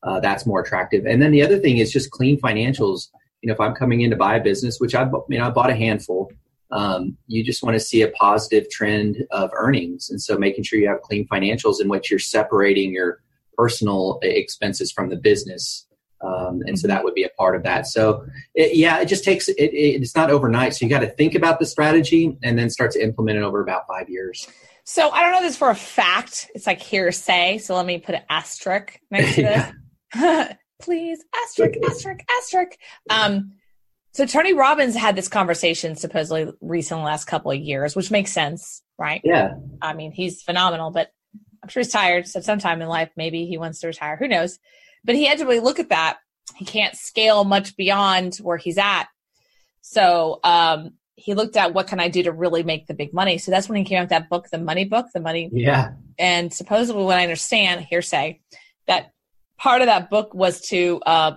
uh, 0.03 0.21
that's 0.21 0.47
more 0.47 0.61
attractive. 0.61 1.05
And 1.07 1.21
then 1.21 1.33
the 1.33 1.43
other 1.43 1.59
thing 1.59 1.79
is 1.79 1.93
just 1.93 2.11
clean 2.11 2.41
financials 2.41 3.09
you 3.43 3.49
know, 3.49 3.55
if 3.55 3.61
I'm 3.61 3.75
coming 3.75 4.03
in 4.03 4.11
to 4.11 4.17
buy 4.17 4.37
a 4.37 4.43
business, 4.43 4.79
which 4.81 4.95
I, 4.95 5.09
you 5.29 5.39
know, 5.39 5.47
I 5.47 5.51
bought 5.51 5.71
a 5.71 5.75
handful, 5.75 6.31
um, 6.71 7.17
you 7.27 7.43
just 7.43 7.63
want 7.63 7.75
to 7.75 7.81
see 7.81 8.03
a 8.03 8.09
positive 8.09 8.71
trend 8.71 9.25
of 9.31 9.51
earnings. 9.55 10.11
And 10.11 10.21
so 10.21 10.39
making 10.39 10.65
sure 10.65 10.79
you 10.79 10.89
have 10.89 11.03
clean 11.03 11.27
financials 11.27 11.81
in 11.81 11.89
which 11.89 12.11
you're 12.11 12.19
separating 12.19 12.93
your 12.93 13.23
personal 13.57 14.19
expenses 14.23 14.93
from 14.93 15.09
the 15.09 15.17
business. 15.17 15.87
Um, 16.23 16.63
and 16.67 16.79
so 16.79 16.87
that 16.87 17.03
would 17.03 17.15
be 17.15 17.25
a 17.25 17.31
part 17.31 17.57
of 17.57 17.63
that. 17.63 17.87
So 17.87 18.25
it, 18.55 18.77
yeah, 18.77 19.01
it 19.01 19.07
just 19.07 19.25
takes, 19.25 19.49
it, 19.49 19.57
it, 19.59 20.03
it's 20.03 20.15
not 20.15 20.31
overnight. 20.31 20.75
So 20.75 20.85
you 20.85 20.91
got 20.91 21.01
to 21.01 21.09
think 21.09 21.35
about 21.35 21.59
the 21.59 21.67
strategy 21.67 22.37
and 22.43 22.59
then 22.59 22.69
start 22.69 22.91
to 22.93 23.03
implement 23.03 23.39
it 23.39 23.43
over 23.43 23.63
about 23.63 23.87
five 23.89 24.09
years. 24.09 24.47
So 24.85 25.11
I 25.11 25.23
don't 25.23 25.33
know 25.33 25.41
this 25.41 25.57
for 25.57 25.71
a 25.71 25.75
fact. 25.75 26.51
It's 26.55 26.67
like 26.67 26.81
hearsay. 26.81 27.59
So 27.59 27.75
let 27.75 27.87
me 27.87 27.99
put 27.99 28.15
an 28.15 28.23
asterisk 28.29 29.01
next 29.11 29.35
to 29.37 29.43
this. 30.15 30.55
please, 30.81 31.25
asterisk, 31.35 31.79
asterisk, 31.89 32.21
asterisk. 32.39 32.79
Um, 33.09 33.53
so 34.13 34.27
Tony 34.27 34.55
Robbins 34.55 34.97
had 34.97 35.15
this 35.15 35.29
conversation 35.29 35.95
supposedly 35.95 36.53
recently 36.61 37.05
last 37.05 37.27
couple 37.27 37.53
of 37.53 37.59
years, 37.59 37.95
which 37.95 38.11
makes 38.11 38.33
sense, 38.33 38.83
right? 38.99 39.21
Yeah. 39.23 39.55
I 39.81 39.95
mean, 39.95 40.13
he's 40.13 40.43
phenomenal, 40.43 40.91
but 40.91 41.11
I'm 41.63 41.69
sure 41.69 41.81
he's 41.81 41.93
tired. 41.93 42.27
So 42.27 42.41
sometime 42.41 42.83
in 42.83 42.89
life, 42.89 43.11
maybe 43.17 43.47
he 43.47 43.59
wants 43.59 43.81
to 43.81 43.87
retire. 43.87 44.17
Who 44.17 44.29
knows? 44.29 44.59
But 45.05 45.15
he 45.15 45.27
had 45.27 45.39
to 45.39 45.45
really 45.45 45.61
look 45.61 45.79
at 45.79 45.91
that. 45.91 46.19
He 46.57 46.65
can't 46.65 46.97
scale 46.97 47.45
much 47.45 47.77
beyond 47.77 48.37
where 48.37 48.57
he's 48.57 48.79
at. 48.79 49.07
So 49.83 50.41
um, 50.43 50.95
he 51.15 51.35
looked 51.35 51.57
at 51.57 51.73
what 51.73 51.87
can 51.87 52.01
I 52.01 52.09
do 52.09 52.25
to 52.25 52.33
really 52.33 52.63
make 52.63 52.87
the 52.87 52.95
big 52.95 53.15
money. 53.15 53.39
So 53.39 53.51
that's 53.51 53.69
when 53.69 53.79
he 53.79 53.85
came 53.85 53.99
out 53.99 54.03
with 54.03 54.11
that 54.11 54.29
book, 54.29 54.49
the 54.51 54.59
money 54.59 54.85
book, 54.85 55.07
the 55.15 55.21
money. 55.21 55.51
Yeah. 55.53 55.93
And 56.19 56.53
supposedly, 56.53 57.05
what 57.05 57.19
I 57.19 57.23
understand, 57.23 57.83
hearsay, 57.83 58.41
that 58.87 59.13
part 59.61 59.83
of 59.83 59.87
that 59.87 60.11
book 60.11 60.35
was 60.35 60.61
to 60.69 61.01
uh, 61.07 61.33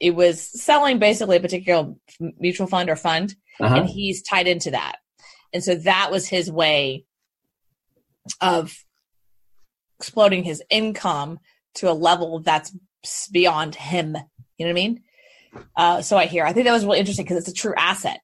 it 0.00 0.14
was 0.14 0.40
selling 0.40 0.98
basically 0.98 1.36
a 1.36 1.40
particular 1.40 1.94
mutual 2.38 2.66
fund 2.66 2.90
or 2.90 2.96
fund, 2.96 3.34
uh-huh. 3.60 3.76
and 3.76 3.88
he's 3.88 4.22
tied 4.22 4.48
into 4.48 4.72
that, 4.72 4.96
and 5.52 5.62
so 5.62 5.74
that 5.76 6.10
was 6.10 6.28
his 6.28 6.50
way 6.50 7.04
of 8.40 8.76
exploding 9.98 10.44
his 10.44 10.62
income 10.70 11.38
to 11.74 11.90
a 11.90 11.94
level 11.94 12.40
that's 12.40 12.76
beyond 13.32 13.74
him. 13.74 14.16
You 14.58 14.66
know 14.66 14.72
what 14.72 14.80
I 14.80 14.82
mean? 14.82 15.02
Uh, 15.76 16.02
so 16.02 16.16
I 16.16 16.26
hear. 16.26 16.44
I 16.44 16.52
think 16.52 16.66
that 16.66 16.72
was 16.72 16.84
really 16.84 16.98
interesting 16.98 17.24
because 17.24 17.38
it's 17.38 17.48
a 17.48 17.62
true 17.62 17.74
asset. 17.76 18.20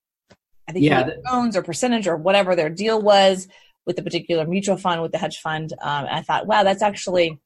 I 0.68 0.72
think 0.72 0.84
yeah, 0.84 1.04
he 1.04 1.12
owns 1.30 1.56
or 1.56 1.62
percentage 1.62 2.08
or 2.08 2.16
whatever 2.16 2.56
their 2.56 2.70
deal 2.70 3.00
was 3.00 3.48
with 3.86 3.96
the 3.96 4.02
particular 4.02 4.46
mutual 4.46 4.76
fund 4.76 5.02
with 5.02 5.12
the 5.12 5.18
hedge 5.18 5.38
fund. 5.38 5.72
Um, 5.80 6.06
and 6.06 6.16
I 6.16 6.22
thought, 6.22 6.46
wow, 6.46 6.62
that's 6.62 6.82
actually 6.82 7.38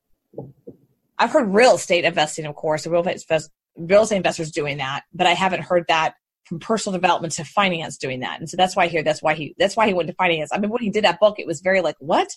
I've 1.19 1.31
heard 1.31 1.53
real 1.53 1.75
estate 1.75 2.05
investing, 2.05 2.47
of 2.47 2.55
course, 2.55 2.87
real 2.87 3.07
estate, 3.07 3.49
real 3.77 4.03
estate 4.03 4.17
investors 4.17 4.51
doing 4.51 4.79
that, 4.79 5.03
but 5.13 5.27
I 5.27 5.35
haven't 5.35 5.63
heard 5.63 5.85
that 5.89 6.15
from 6.45 6.59
personal 6.59 6.99
development 6.99 7.35
to 7.35 7.45
finance 7.45 7.99
doing 7.99 8.21
that. 8.21 8.41
And 8.41 8.49
so 8.49 8.57
that's 8.57 8.75
why 8.75 8.85
I 8.85 8.89
hear 8.89 9.03
that's 9.03 9.23
why 9.23 9.35
he 9.35 9.55
that's 9.59 9.77
why 9.77 9.87
he 9.87 9.95
went 9.95 10.09
to 10.09 10.15
finance. 10.15 10.51
I 10.53 10.59
mean, 10.59 10.71
when 10.71 10.83
he 10.83 10.91
did 10.91 11.05
that 11.05 11.21
book, 11.21 11.39
it 11.39 11.47
was 11.47 11.61
very 11.61 11.81
like, 11.81 11.97
what? 11.99 12.29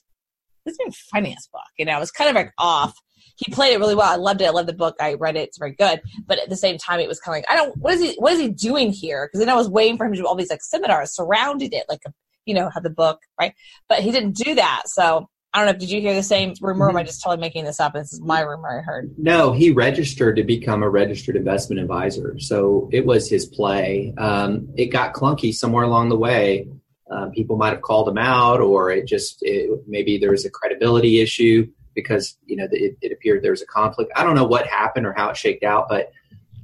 This 0.65 0.73
is 0.73 0.79
a 0.89 0.91
finance 1.11 1.47
book. 1.51 1.61
You 1.79 1.85
know, 1.85 1.97
it 1.97 1.99
was 1.99 2.11
kind 2.11 2.29
of 2.29 2.35
like 2.35 2.51
off. 2.57 2.93
He 3.37 3.51
played 3.51 3.73
it 3.73 3.79
really 3.79 3.95
well. 3.95 4.11
I 4.11 4.17
loved 4.17 4.41
it. 4.41 4.45
I 4.45 4.51
loved 4.51 4.67
the 4.67 4.73
book. 4.73 4.95
I 4.99 5.13
read 5.13 5.35
it. 5.35 5.47
It's 5.47 5.57
very 5.57 5.73
good. 5.73 6.01
But 6.27 6.37
at 6.37 6.49
the 6.49 6.57
same 6.57 6.77
time, 6.77 6.99
it 6.99 7.07
was 7.07 7.19
kind 7.19 7.35
of 7.35 7.37
like, 7.39 7.51
I 7.51 7.55
don't. 7.55 7.75
What 7.77 7.93
is 7.93 8.01
he? 8.01 8.15
What 8.19 8.33
is 8.33 8.39
he 8.39 8.49
doing 8.49 8.91
here? 8.91 9.27
Because 9.27 9.39
then 9.39 9.49
I 9.49 9.55
was 9.55 9.69
waiting 9.69 9.97
for 9.97 10.05
him 10.05 10.13
to 10.13 10.19
do 10.19 10.27
all 10.27 10.35
these 10.35 10.51
like 10.51 10.61
seminars 10.61 11.15
surrounded 11.15 11.73
it, 11.73 11.85
like 11.89 12.01
you 12.45 12.53
know, 12.53 12.69
have 12.69 12.83
the 12.83 12.89
book 12.89 13.19
right. 13.39 13.53
But 13.87 13.99
he 13.99 14.11
didn't 14.11 14.35
do 14.35 14.55
that. 14.55 14.83
So 14.87 15.29
I 15.53 15.59
don't 15.59 15.73
know. 15.73 15.79
Did 15.79 15.91
you 15.91 15.99
hear 15.99 16.13
the 16.13 16.23
same 16.23 16.53
rumor? 16.61 16.85
Or 16.85 16.89
am 16.89 16.95
I 16.95 17.01
mm-hmm. 17.01 17.07
just 17.07 17.21
totally 17.21 17.41
making 17.41 17.65
this 17.65 17.79
up? 17.79 17.93
This 17.93 18.13
is 18.13 18.21
my 18.21 18.39
rumor 18.39 18.79
I 18.79 18.81
heard. 18.81 19.13
No, 19.17 19.51
he 19.51 19.71
registered 19.71 20.37
to 20.37 20.43
become 20.43 20.81
a 20.81 20.89
registered 20.89 21.35
investment 21.35 21.81
advisor. 21.81 22.39
So 22.39 22.89
it 22.91 23.05
was 23.05 23.29
his 23.29 23.45
play. 23.45 24.13
Um, 24.17 24.69
it 24.77 24.87
got 24.87 25.13
clunky 25.13 25.53
somewhere 25.53 25.83
along 25.83 26.09
the 26.09 26.17
way. 26.17 26.67
Um, 27.09 27.31
people 27.31 27.57
might 27.57 27.73
have 27.73 27.81
called 27.81 28.07
him 28.07 28.17
out, 28.17 28.61
or 28.61 28.91
it 28.91 29.05
just 29.05 29.39
it, 29.41 29.69
maybe 29.85 30.17
there 30.17 30.31
was 30.31 30.45
a 30.45 30.49
credibility 30.49 31.19
issue 31.19 31.69
because 31.93 32.37
you 32.45 32.55
know 32.55 32.67
it, 32.71 32.95
it 33.01 33.11
appeared 33.11 33.43
there 33.43 33.51
was 33.51 33.61
a 33.61 33.65
conflict. 33.67 34.11
I 34.15 34.23
don't 34.23 34.35
know 34.35 34.45
what 34.45 34.65
happened 34.65 35.05
or 35.05 35.11
how 35.11 35.29
it 35.29 35.35
shaked 35.35 35.65
out, 35.65 35.87
but 35.89 36.13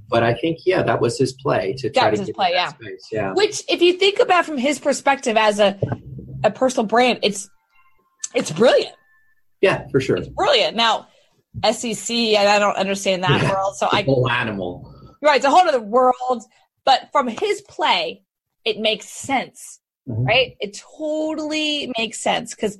but 0.09 0.23
I 0.23 0.33
think 0.33 0.59
yeah, 0.65 0.83
that 0.83 1.01
was 1.01 1.17
his 1.17 1.33
play 1.33 1.73
to 1.79 1.89
try 1.89 2.11
to 2.11 2.17
his 2.17 2.31
play, 2.31 2.51
yeah. 2.53 2.69
Space. 2.69 3.09
yeah. 3.11 3.33
Which, 3.33 3.63
if 3.67 3.81
you 3.81 3.93
think 3.93 4.19
about 4.19 4.45
from 4.45 4.57
his 4.57 4.79
perspective 4.79 5.35
as 5.35 5.59
a 5.59 5.77
a 6.45 6.51
personal 6.51 6.85
brand, 6.85 7.19
it's 7.23 7.49
it's 8.33 8.51
brilliant. 8.51 8.95
Yeah, 9.61 9.87
for 9.91 9.99
sure. 9.99 10.17
It's 10.17 10.27
brilliant. 10.27 10.75
Now, 10.75 11.07
SEC, 11.71 12.15
and 12.15 12.47
I 12.47 12.59
don't 12.59 12.75
understand 12.75 13.23
that 13.23 13.41
yeah, 13.41 13.51
world. 13.51 13.75
So 13.75 13.87
I 13.91 14.03
whole 14.03 14.29
animal. 14.29 14.93
Right, 15.21 15.37
it's 15.37 15.45
a 15.45 15.49
whole 15.49 15.67
other 15.67 15.81
world. 15.81 16.43
But 16.85 17.09
from 17.11 17.27
his 17.27 17.61
play, 17.67 18.23
it 18.63 18.79
makes 18.79 19.07
sense. 19.09 19.79
Mm-hmm. 20.07 20.23
Right? 20.23 20.55
It 20.59 20.79
totally 20.97 21.91
makes 21.97 22.19
sense 22.19 22.55
because 22.55 22.77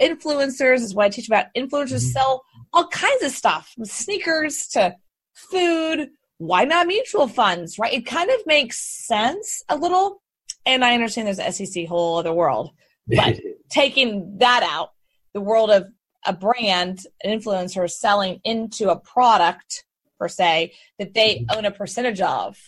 influencers 0.00 0.80
is 0.80 0.94
what 0.94 1.06
I 1.06 1.08
teach 1.10 1.28
about. 1.28 1.46
Influencers 1.56 1.98
mm-hmm. 1.98 1.98
sell 1.98 2.44
all 2.72 2.88
kinds 2.88 3.22
of 3.22 3.30
stuff, 3.30 3.72
from 3.74 3.84
sneakers 3.84 4.68
to 4.68 4.96
food. 5.34 6.08
Why 6.38 6.64
not 6.64 6.86
mutual 6.86 7.28
funds? 7.28 7.78
Right? 7.78 7.92
It 7.92 8.06
kind 8.06 8.30
of 8.30 8.46
makes 8.46 8.78
sense 8.78 9.62
a 9.68 9.76
little. 9.76 10.22
And 10.66 10.84
I 10.84 10.94
understand 10.94 11.26
there's 11.26 11.38
an 11.38 11.52
SEC 11.52 11.86
whole 11.86 12.18
other 12.18 12.32
world. 12.32 12.70
But 13.06 13.38
taking 13.70 14.38
that 14.38 14.62
out, 14.62 14.90
the 15.34 15.40
world 15.40 15.70
of 15.70 15.86
a 16.26 16.32
brand, 16.32 17.06
an 17.24 17.38
influencer 17.38 17.90
selling 17.90 18.40
into 18.44 18.90
a 18.90 18.96
product 18.96 19.84
per 20.18 20.28
se 20.28 20.74
that 20.98 21.14
they 21.14 21.36
mm-hmm. 21.36 21.58
own 21.58 21.64
a 21.64 21.70
percentage 21.70 22.20
of 22.20 22.58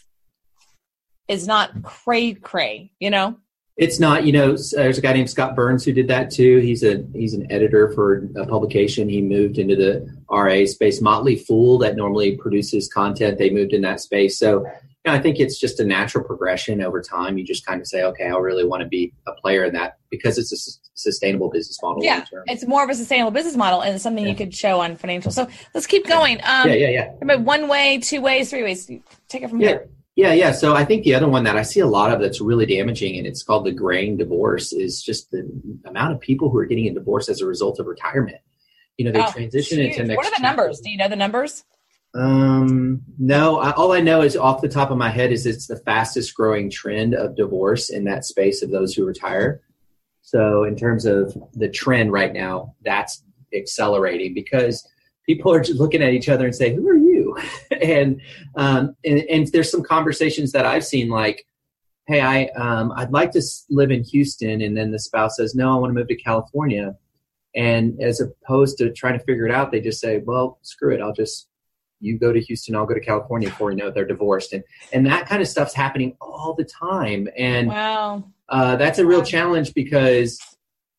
is 1.28 1.46
not 1.46 1.82
cray 1.82 2.34
cray, 2.34 2.92
you 2.98 3.10
know? 3.10 3.36
It's 3.76 3.98
not, 3.98 4.24
you 4.24 4.32
know, 4.32 4.56
there's 4.72 4.98
a 4.98 5.00
guy 5.00 5.14
named 5.14 5.30
Scott 5.30 5.56
Burns 5.56 5.82
who 5.84 5.92
did 5.92 6.06
that 6.08 6.30
too. 6.30 6.58
He's 6.58 6.82
a 6.82 7.04
he's 7.14 7.32
an 7.32 7.50
editor 7.50 7.90
for 7.92 8.28
a 8.36 8.46
publication. 8.46 9.08
He 9.08 9.22
moved 9.22 9.58
into 9.58 9.76
the 9.76 10.14
RA 10.30 10.66
space. 10.66 11.00
Motley 11.00 11.36
Fool 11.36 11.78
that 11.78 11.96
normally 11.96 12.36
produces 12.36 12.88
content, 12.88 13.38
they 13.38 13.48
moved 13.48 13.72
in 13.72 13.80
that 13.80 14.00
space. 14.00 14.38
So 14.38 14.66
know, 15.10 15.12
I 15.12 15.20
think 15.20 15.40
it's 15.40 15.58
just 15.58 15.80
a 15.80 15.84
natural 15.84 16.24
progression 16.24 16.80
over 16.80 17.02
time. 17.02 17.36
You 17.36 17.44
just 17.44 17.66
kind 17.66 17.80
of 17.80 17.86
say, 17.86 18.02
okay, 18.04 18.26
I 18.26 18.36
really 18.36 18.64
want 18.64 18.82
to 18.82 18.88
be 18.88 19.12
a 19.26 19.32
player 19.32 19.64
in 19.64 19.72
that 19.74 19.98
because 20.10 20.38
it's 20.38 20.52
a 20.52 20.56
s- 20.56 20.78
sustainable 20.94 21.50
business 21.50 21.78
model. 21.82 22.04
Yeah, 22.04 22.24
it's 22.46 22.66
more 22.66 22.84
of 22.84 22.90
a 22.90 22.94
sustainable 22.94 23.32
business 23.32 23.56
model 23.56 23.80
and 23.80 23.94
it's 23.94 24.02
something 24.04 24.24
yeah. 24.24 24.30
you 24.30 24.36
could 24.36 24.54
show 24.54 24.80
on 24.80 24.96
financial. 24.96 25.32
So 25.32 25.48
let's 25.74 25.86
keep 25.86 26.06
going. 26.06 26.38
Um, 26.44 26.68
yeah, 26.68 26.74
yeah, 26.74 26.88
yeah. 26.88 27.12
But 27.20 27.40
one 27.40 27.68
way, 27.68 27.98
two 27.98 28.20
ways, 28.20 28.50
three 28.50 28.62
ways. 28.62 28.86
Take 29.28 29.42
it 29.42 29.50
from 29.50 29.60
yeah. 29.60 29.68
here. 29.68 29.88
Yeah, 30.14 30.34
yeah. 30.34 30.52
So 30.52 30.74
I 30.74 30.84
think 30.84 31.04
the 31.04 31.14
other 31.14 31.28
one 31.28 31.44
that 31.44 31.56
I 31.56 31.62
see 31.62 31.80
a 31.80 31.86
lot 31.86 32.12
of 32.12 32.20
that's 32.20 32.40
really 32.40 32.66
damaging, 32.66 33.16
and 33.16 33.26
it's 33.26 33.42
called 33.42 33.64
the 33.64 33.72
graying 33.72 34.18
divorce, 34.18 34.72
is 34.72 35.02
just 35.02 35.30
the 35.30 35.50
amount 35.86 36.12
of 36.12 36.20
people 36.20 36.50
who 36.50 36.58
are 36.58 36.66
getting 36.66 36.86
a 36.86 36.92
divorce 36.92 37.30
as 37.30 37.40
a 37.40 37.46
result 37.46 37.80
of 37.80 37.86
retirement. 37.86 38.36
You 38.98 39.06
know, 39.06 39.12
they 39.12 39.24
oh, 39.24 39.30
transition 39.30 39.80
into 39.80 40.04
next. 40.04 40.18
What 40.18 40.26
are 40.26 40.36
the 40.36 40.42
numbers? 40.42 40.80
Do 40.80 40.90
you 40.90 40.98
know 40.98 41.08
the 41.08 41.16
numbers? 41.16 41.64
Um, 42.14 43.02
no, 43.18 43.58
I, 43.58 43.70
all 43.72 43.92
I 43.92 44.00
know 44.00 44.20
is 44.22 44.36
off 44.36 44.60
the 44.60 44.68
top 44.68 44.90
of 44.90 44.98
my 44.98 45.08
head 45.08 45.32
is 45.32 45.46
it's 45.46 45.66
the 45.66 45.78
fastest 45.78 46.34
growing 46.34 46.70
trend 46.70 47.14
of 47.14 47.36
divorce 47.36 47.88
in 47.88 48.04
that 48.04 48.24
space 48.24 48.62
of 48.62 48.70
those 48.70 48.94
who 48.94 49.06
retire. 49.06 49.62
So 50.20 50.64
in 50.64 50.76
terms 50.76 51.06
of 51.06 51.36
the 51.54 51.68
trend 51.68 52.12
right 52.12 52.32
now, 52.32 52.74
that's 52.84 53.22
accelerating 53.54 54.34
because 54.34 54.86
people 55.26 55.52
are 55.52 55.60
just 55.60 55.78
looking 55.78 56.02
at 56.02 56.12
each 56.12 56.28
other 56.28 56.46
and 56.46 56.54
say, 56.54 56.74
"Who 56.74 56.86
are 56.88 56.96
you?" 56.96 57.36
and, 57.82 58.20
um, 58.56 58.94
and 59.04 59.20
and 59.20 59.46
there's 59.48 59.70
some 59.70 59.82
conversations 59.82 60.52
that 60.52 60.66
I've 60.66 60.84
seen 60.84 61.08
like, 61.08 61.46
"Hey, 62.06 62.20
I 62.20 62.44
um, 62.56 62.92
I'd 62.96 63.12
like 63.12 63.32
to 63.32 63.42
live 63.70 63.90
in 63.90 64.04
Houston," 64.04 64.60
and 64.60 64.76
then 64.76 64.90
the 64.90 64.98
spouse 64.98 65.36
says, 65.36 65.54
"No, 65.54 65.72
I 65.72 65.76
want 65.78 65.90
to 65.90 65.94
move 65.94 66.08
to 66.08 66.16
California." 66.16 66.94
And 67.54 68.00
as 68.00 68.20
opposed 68.20 68.78
to 68.78 68.92
trying 68.92 69.18
to 69.18 69.24
figure 69.24 69.46
it 69.46 69.52
out, 69.52 69.72
they 69.72 69.80
just 69.80 70.00
say, 70.00 70.18
"Well, 70.18 70.58
screw 70.62 70.94
it, 70.94 71.00
I'll 71.00 71.12
just 71.12 71.48
you 72.02 72.18
go 72.18 72.32
to 72.32 72.40
Houston, 72.40 72.76
I'll 72.76 72.86
go 72.86 72.94
to 72.94 73.00
California 73.00 73.48
before 73.48 73.70
you 73.70 73.76
know 73.76 73.90
they're 73.90 74.04
divorced, 74.04 74.52
and 74.52 74.64
and 74.92 75.06
that 75.06 75.28
kind 75.28 75.40
of 75.40 75.48
stuff's 75.48 75.74
happening 75.74 76.16
all 76.20 76.54
the 76.56 76.64
time, 76.64 77.28
and 77.36 77.68
wow, 77.68 78.24
uh, 78.48 78.76
that's 78.76 78.98
a 78.98 79.06
real 79.06 79.22
challenge 79.22 79.72
because 79.74 80.38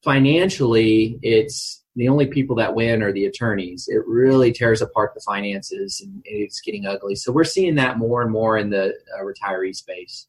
financially 0.04 1.20
it's 1.22 1.84
the 1.96 2.10
only 2.10 2.26
people 2.26 2.56
that 2.56 2.74
win 2.74 3.04
are 3.04 3.12
the 3.12 3.26
attorneys. 3.26 3.88
It 3.88 4.06
really 4.08 4.52
tears 4.52 4.82
apart 4.82 5.14
the 5.14 5.22
finances 5.22 6.02
and 6.02 6.22
it's 6.26 6.60
getting 6.62 6.86
ugly. 6.86 7.16
So 7.16 7.32
we're 7.32 7.44
seeing 7.44 7.76
that 7.76 7.98
more 7.98 8.22
and 8.24 8.32
more 8.32 8.58
in 8.58 8.70
the 8.70 8.96
uh, 9.18 9.24
retiree 9.24 9.76
space. 9.76 10.28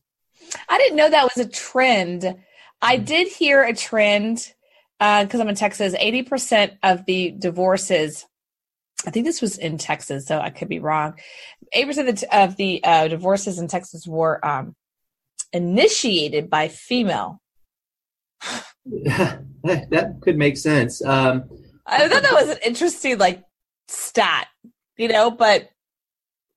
I 0.69 0.79
didn't 0.79 0.97
know 0.97 1.09
that 1.09 1.25
was 1.35 1.45
a 1.45 1.49
trend. 1.49 2.37
I 2.83 2.97
mm-hmm. 2.97 3.05
did 3.05 3.29
hear 3.29 3.65
a 3.65 3.75
trend 3.75 4.53
because 4.99 5.41
uh, 5.41 5.43
I'm 5.43 5.49
in 5.49 5.55
Texas. 5.55 5.95
80% 5.95 6.79
of 6.83 7.05
the 7.07 7.31
divorces, 7.39 8.27
I 9.07 9.11
think 9.11 9.27
this 9.27 9.43
was 9.43 9.59
in 9.59 9.79
Texas, 9.79 10.27
so 10.27 10.39
I 10.39 10.51
could 10.51 10.69
be 10.69 10.79
wrong. 10.79 11.15
Eight 11.73 11.87
percent 11.87 12.09
of 12.09 12.21
the, 12.21 12.37
of 12.37 12.57
the 12.57 12.83
uh, 12.85 13.09
divorces 13.09 13.59
in 13.59 13.69
Texas 13.69 14.07
were 14.07 14.45
um, 14.45 14.75
initiated 15.53 16.49
by 16.49 16.69
female. 16.69 17.41
that 18.85 20.19
could 20.23 20.37
make 20.37 20.57
sense. 20.57 21.05
Um, 21.05 21.45
I 21.87 22.09
thought 22.09 22.23
that 22.23 22.33
was 22.33 22.51
an 22.51 22.59
interesting 22.65 23.19
like 23.19 23.43
stat, 23.89 24.49
you 24.97 25.09
know, 25.09 25.31
but 25.31 25.71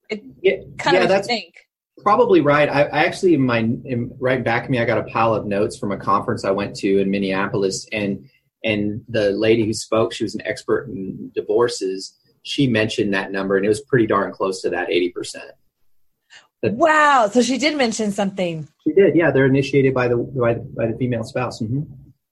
it 0.10 0.24
yeah, 0.42 0.58
kind 0.78 0.96
yeah, 0.96 1.04
of 1.04 1.10
that's 1.10 1.28
think. 1.28 1.54
Probably 2.00 2.42
right. 2.42 2.70
I, 2.70 2.84
I 2.84 3.04
actually, 3.06 3.34
in 3.34 3.42
my 3.42 3.60
in, 3.60 4.16
right 4.20 4.44
back 4.44 4.66
of 4.66 4.70
me, 4.70 4.80
I 4.80 4.86
got 4.86 5.00
a 5.00 5.04
pile 5.04 5.34
of 5.34 5.46
notes 5.46 5.78
from 5.78 5.92
a 5.92 5.98
conference 5.98 6.46
I 6.46 6.52
went 6.52 6.76
to 6.78 7.00
in 7.00 7.10
Minneapolis, 7.10 7.88
and 7.92 8.30
and 8.64 9.04
the 9.08 9.32
lady 9.32 9.66
who 9.66 9.74
spoke, 9.74 10.14
she 10.14 10.24
was 10.24 10.36
an 10.36 10.46
expert 10.46 10.88
in 10.88 11.32
divorces. 11.34 12.17
She 12.48 12.68
mentioned 12.68 13.14
that 13.14 13.32
number, 13.32 13.58
and 13.58 13.66
it 13.66 13.70
was 13.70 13.82
pretty 13.82 14.08
darn 14.08 14.32
close 14.32 14.62
to 14.62 14.70
that 14.70 14.90
eighty 14.90 15.10
percent. 15.10 15.52
Wow! 16.64 17.30
So 17.32 17.42
she 17.42 17.58
did 17.58 17.78
mention 17.78 18.12
something. 18.12 18.68
She 18.84 18.94
did. 18.94 19.16
Yeah, 19.16 19.32
they're 19.32 19.46
initiated 19.46 19.94
by 19.94 20.08
the 20.08 20.18
by, 20.18 20.56
by 20.56 20.88
the 20.88 20.98
female 20.98 21.24
spouse. 21.24 21.62
Mm-hmm. 21.62 21.82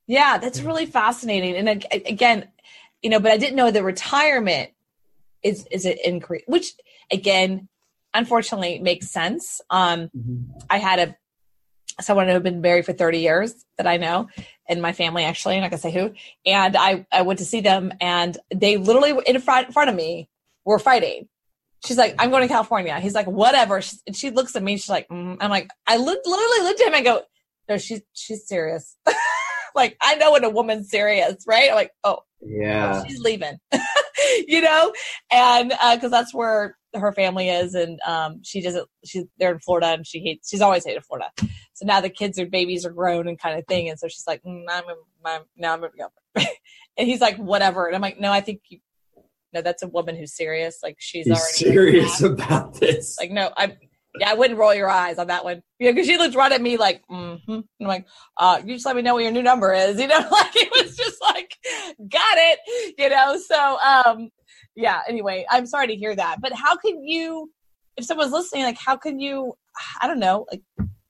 Yeah, 0.08 0.38
that's 0.38 0.62
really 0.62 0.86
fascinating. 0.86 1.56
And 1.56 1.86
again, 1.92 2.48
you 3.02 3.10
know, 3.10 3.20
but 3.20 3.32
I 3.32 3.38
didn't 3.38 3.56
know 3.56 3.72
the 3.72 3.84
retirement 3.84 4.72
is 5.44 5.68
is 5.72 5.86
it 5.86 6.00
increase, 6.04 6.44
which 6.48 6.74
again, 7.12 7.68
unfortunately, 8.14 8.80
makes 8.80 9.10
sense. 9.12 9.62
Um, 9.70 10.10
mm-hmm. 10.16 10.58
I 10.70 10.78
had 10.78 11.00
a 11.00 11.16
someone 12.02 12.28
who 12.28 12.34
had 12.34 12.44
been 12.44 12.62
married 12.62 12.86
for 12.86 12.94
30 12.94 13.20
years 13.20 13.66
that 13.78 13.88
I 13.88 13.98
know 13.98 14.28
in 14.68 14.82
my 14.82 14.94
family, 14.94 15.24
actually, 15.24 15.56
I'm 15.56 15.62
not 15.62 15.72
gonna 15.72 15.82
say 15.82 15.92
who. 15.92 16.14
And 16.46 16.76
I, 16.76 17.06
I 17.12 17.22
went 17.22 17.40
to 17.40 17.46
see 17.46 17.62
them 17.62 17.94
and 18.02 18.38
they 18.54 18.78
literally 18.78 19.14
in 19.26 19.40
front, 19.40 19.68
in 19.68 19.74
front 19.74 19.90
of 19.90 19.96
me 19.96 20.30
were 20.66 20.80
fighting. 20.80 21.28
She's 21.86 21.98
like, 21.98 22.16
I'm 22.18 22.32
going 22.32 22.42
to 22.42 22.48
California. 22.48 23.00
He's 23.00 23.14
like, 23.14 23.28
whatever. 23.28 23.80
She, 23.80 23.98
she 24.14 24.32
looks 24.32 24.56
at 24.56 24.64
me. 24.64 24.78
She's 24.78 24.90
like, 24.90 25.08
mm. 25.08 25.38
I'm 25.40 25.52
like, 25.52 25.70
I 25.86 25.98
li- 25.98 26.22
literally 26.26 26.62
looked 26.64 26.82
at 26.82 26.88
him 26.88 26.96
and 26.96 27.06
go, 27.06 27.22
no, 27.70 27.78
she's, 27.78 28.02
she's 28.14 28.48
serious. 28.48 28.98
like, 29.76 29.96
I 30.02 30.16
know 30.16 30.32
when 30.32 30.44
a 30.44 30.50
woman's 30.50 30.90
serious, 30.90 31.44
right? 31.46 31.70
I'm 31.70 31.76
like, 31.76 31.92
oh, 32.04 32.20
yeah, 32.42 33.04
she's 33.04 33.20
leaving, 33.20 33.58
you 34.48 34.62
know? 34.62 34.94
And, 35.32 35.74
uh, 35.82 35.98
cause 36.00 36.12
that's 36.12 36.34
where 36.34 36.78
her 36.94 37.12
family 37.14 37.50
is. 37.50 37.74
And, 37.76 38.00
um, 38.06 38.42
she 38.44 38.62
doesn't, 38.62 38.88
she's, 39.06 39.26
they're 39.38 39.54
in 39.54 39.60
Florida 39.60 39.88
and 39.88 40.08
she 40.08 40.20
hates, 40.20 40.50
she's 40.50 40.62
always 40.62 40.86
hated 40.86 41.04
Florida. 41.04 41.30
So 41.74 41.86
now 41.86 42.02
the 42.02 42.10
kids 42.10 42.40
are 42.40 42.46
babies 42.46 42.86
are 42.86 42.92
grown 42.92 43.28
and 43.28 43.40
kind 43.40 43.60
of 43.60 43.66
thing. 43.68 43.90
And 43.90 44.00
so 44.00 44.08
she's 44.08 44.26
like, 44.28 44.44
mm, 44.44 44.64
I'm, 44.70 44.84
I'm, 45.26 45.42
now 45.58 45.74
I'm 45.74 45.82
to 45.82 45.90
go. 45.98 46.08
and 46.98 47.08
he's 47.08 47.22
like, 47.22 47.38
whatever. 47.38 47.88
And 47.88 47.96
I'm 47.96 48.02
like, 48.02 48.20
no, 48.20 48.32
I 48.32 48.42
think 48.42 48.62
you, 48.70 48.80
no, 49.56 49.62
that's 49.62 49.84
a 49.84 49.88
woman 49.88 50.18
who's 50.18 50.36
serious. 50.36 50.80
Like 50.84 50.98
she's 51.00 51.26
He's 51.26 51.38
already 51.38 51.74
serious 51.74 52.22
about 52.22 52.76
this. 52.76 53.18
Like, 53.18 53.32
no, 53.32 53.52
I, 53.56 53.78
yeah, 54.20 54.30
I 54.30 54.34
wouldn't 54.34 54.60
roll 54.60 54.74
your 54.74 54.90
eyes 54.90 55.18
on 55.18 55.28
that 55.28 55.44
one. 55.44 55.62
Yeah, 55.80 55.92
because 55.92 56.08
she 56.08 56.18
looked 56.18 56.36
right 56.36 56.52
at 56.52 56.62
me 56.62 56.78
like, 56.78 57.02
mm-hmm. 57.10 57.52
I'm 57.52 57.88
like, 57.88 58.06
uh, 58.38 58.62
you 58.64 58.76
just 58.76 58.86
let 58.86 58.96
me 58.96 59.02
know 59.02 59.14
what 59.14 59.24
your 59.24 59.32
new 59.32 59.44
number 59.44 59.74
is. 59.74 60.00
You 60.00 60.08
know, 60.08 60.18
like 60.32 60.56
it 60.56 60.72
was 60.72 60.96
just 60.96 61.22
like, 61.22 61.58
got 62.10 62.38
it. 62.38 62.60
You 62.98 63.10
know, 63.10 63.38
so 63.38 63.78
um, 63.80 64.30
yeah. 64.76 65.02
Anyway, 65.08 65.46
I'm 65.50 65.66
sorry 65.66 65.88
to 65.88 65.96
hear 65.96 66.16
that, 66.16 66.42
but 66.42 66.54
how 66.54 66.76
can 66.76 67.04
you, 67.04 67.52
if 67.98 68.06
someone's 68.06 68.32
listening, 68.32 68.64
like, 68.64 68.78
how 68.78 68.96
can 68.96 69.20
you? 69.20 69.54
I 70.02 70.08
don't 70.08 70.20
know, 70.20 70.46
like. 70.52 70.62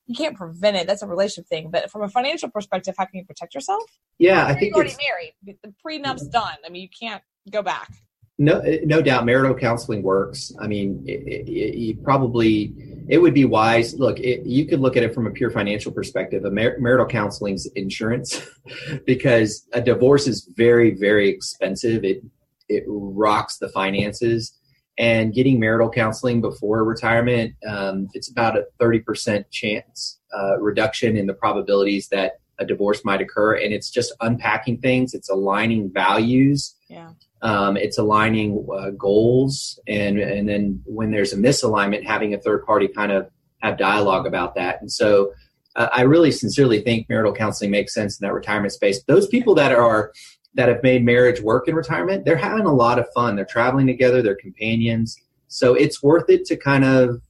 You 0.08 0.14
can't 0.14 0.36
prevent 0.36 0.76
it. 0.76 0.86
That's 0.86 1.02
a 1.02 1.06
relationship 1.08 1.48
thing. 1.48 1.68
But 1.68 1.90
from 1.90 2.02
a 2.02 2.08
financial 2.08 2.48
perspective, 2.48 2.94
how 2.96 3.06
can 3.06 3.18
you 3.18 3.24
protect 3.24 3.56
yourself? 3.56 3.82
Yeah, 4.20 4.46
I 4.46 4.54
think 4.54 4.66
you're 4.66 4.76
already 4.76 4.94
married. 5.04 5.58
The 5.64 5.74
prenup's 5.82 6.28
done. 6.28 6.54
I 6.64 6.68
mean, 6.68 6.82
you 6.82 6.88
can't 6.88 7.24
go 7.50 7.60
back. 7.60 7.90
No, 8.38 8.62
no 8.84 9.00
doubt, 9.00 9.24
marital 9.24 9.54
counseling 9.54 10.02
works. 10.02 10.52
I 10.60 10.66
mean, 10.66 11.02
you 11.06 11.96
probably 12.04 12.74
it 13.08 13.18
would 13.18 13.32
be 13.32 13.44
wise. 13.44 13.94
Look, 13.94 14.18
it, 14.20 14.44
you 14.44 14.66
could 14.66 14.80
look 14.80 14.96
at 14.96 15.02
it 15.02 15.14
from 15.14 15.26
a 15.26 15.30
pure 15.30 15.50
financial 15.50 15.90
perspective. 15.90 16.44
A 16.44 16.50
mar- 16.50 16.76
marital 16.78 17.06
counseling's 17.06 17.66
insurance, 17.74 18.40
because 19.06 19.66
a 19.72 19.80
divorce 19.80 20.26
is 20.26 20.50
very, 20.54 20.90
very 20.90 21.28
expensive. 21.28 22.04
It 22.04 22.22
it 22.68 22.84
rocks 22.86 23.56
the 23.56 23.70
finances, 23.70 24.52
and 24.98 25.32
getting 25.32 25.58
marital 25.58 25.88
counseling 25.88 26.40
before 26.42 26.84
retirement, 26.84 27.54
um, 27.66 28.08
it's 28.12 28.30
about 28.30 28.58
a 28.58 28.66
thirty 28.78 28.98
percent 28.98 29.50
chance 29.50 30.18
uh, 30.36 30.58
reduction 30.58 31.16
in 31.16 31.26
the 31.26 31.34
probabilities 31.34 32.08
that 32.08 32.40
a 32.58 32.66
divorce 32.66 33.04
might 33.04 33.20
occur. 33.20 33.54
And 33.56 33.72
it's 33.72 33.90
just 33.90 34.12
unpacking 34.20 34.78
things. 34.80 35.14
It's 35.14 35.30
aligning 35.30 35.90
values. 35.92 36.74
Yeah. 36.88 37.10
Um, 37.42 37.76
it's 37.76 37.98
aligning 37.98 38.66
uh, 38.72 38.90
goals, 38.90 39.78
and 39.86 40.18
and 40.18 40.48
then 40.48 40.82
when 40.86 41.10
there's 41.10 41.32
a 41.32 41.36
misalignment, 41.36 42.04
having 42.04 42.34
a 42.34 42.38
third 42.38 42.64
party 42.64 42.88
kind 42.88 43.12
of 43.12 43.28
have 43.62 43.76
dialogue 43.78 44.26
about 44.26 44.54
that. 44.54 44.80
And 44.80 44.90
so, 44.90 45.32
uh, 45.76 45.88
I 45.92 46.02
really 46.02 46.32
sincerely 46.32 46.80
think 46.80 47.08
marital 47.08 47.32
counseling 47.32 47.70
makes 47.70 47.92
sense 47.92 48.18
in 48.18 48.26
that 48.26 48.32
retirement 48.32 48.72
space. 48.72 49.02
Those 49.04 49.26
people 49.28 49.54
that 49.56 49.72
are 49.72 50.12
that 50.54 50.68
have 50.68 50.82
made 50.82 51.04
marriage 51.04 51.40
work 51.42 51.68
in 51.68 51.74
retirement, 51.74 52.24
they're 52.24 52.36
having 52.36 52.64
a 52.64 52.72
lot 52.72 52.98
of 52.98 53.06
fun. 53.14 53.36
They're 53.36 53.44
traveling 53.44 53.86
together, 53.86 54.22
they're 54.22 54.34
companions, 54.34 55.16
so 55.48 55.74
it's 55.74 56.02
worth 56.02 56.30
it 56.30 56.46
to 56.46 56.56
kind 56.56 56.84
of 56.84 57.20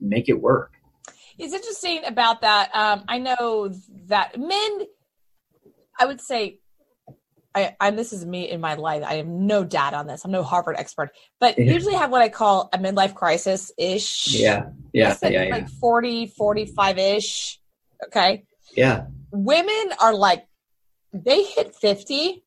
make 0.00 0.28
it 0.28 0.40
work. 0.40 0.72
It's 1.38 1.54
interesting 1.54 2.04
about 2.04 2.40
that. 2.42 2.74
Um, 2.74 3.04
I 3.08 3.18
know 3.18 3.72
that 4.06 4.38
men, 4.38 4.86
I 5.98 6.06
would 6.06 6.20
say 6.20 6.58
I, 7.54 7.76
I'm 7.80 7.96
this 7.96 8.12
is 8.12 8.24
me 8.24 8.50
in 8.50 8.60
my 8.60 8.74
life. 8.74 9.02
I 9.04 9.14
have 9.14 9.26
no 9.26 9.64
data 9.64 9.96
on 9.96 10.06
this. 10.06 10.24
I'm 10.24 10.30
no 10.30 10.42
Harvard 10.42 10.76
expert, 10.78 11.10
but 11.40 11.58
yeah. 11.58 11.72
usually 11.72 11.94
have 11.94 12.10
what 12.10 12.22
I 12.22 12.28
call 12.28 12.70
a 12.72 12.78
midlife 12.78 13.14
crisis 13.14 13.70
ish. 13.78 14.28
Yeah. 14.28 14.66
Yeah. 14.92 15.16
Yeah. 15.22 15.48
Like 15.50 15.68
40, 15.68 16.26
45 16.28 16.98
ish. 16.98 17.60
Okay. 18.06 18.44
Yeah. 18.76 19.06
Women 19.30 19.92
are 20.00 20.14
like, 20.14 20.46
they 21.12 21.42
hit 21.42 21.74
50 21.74 22.42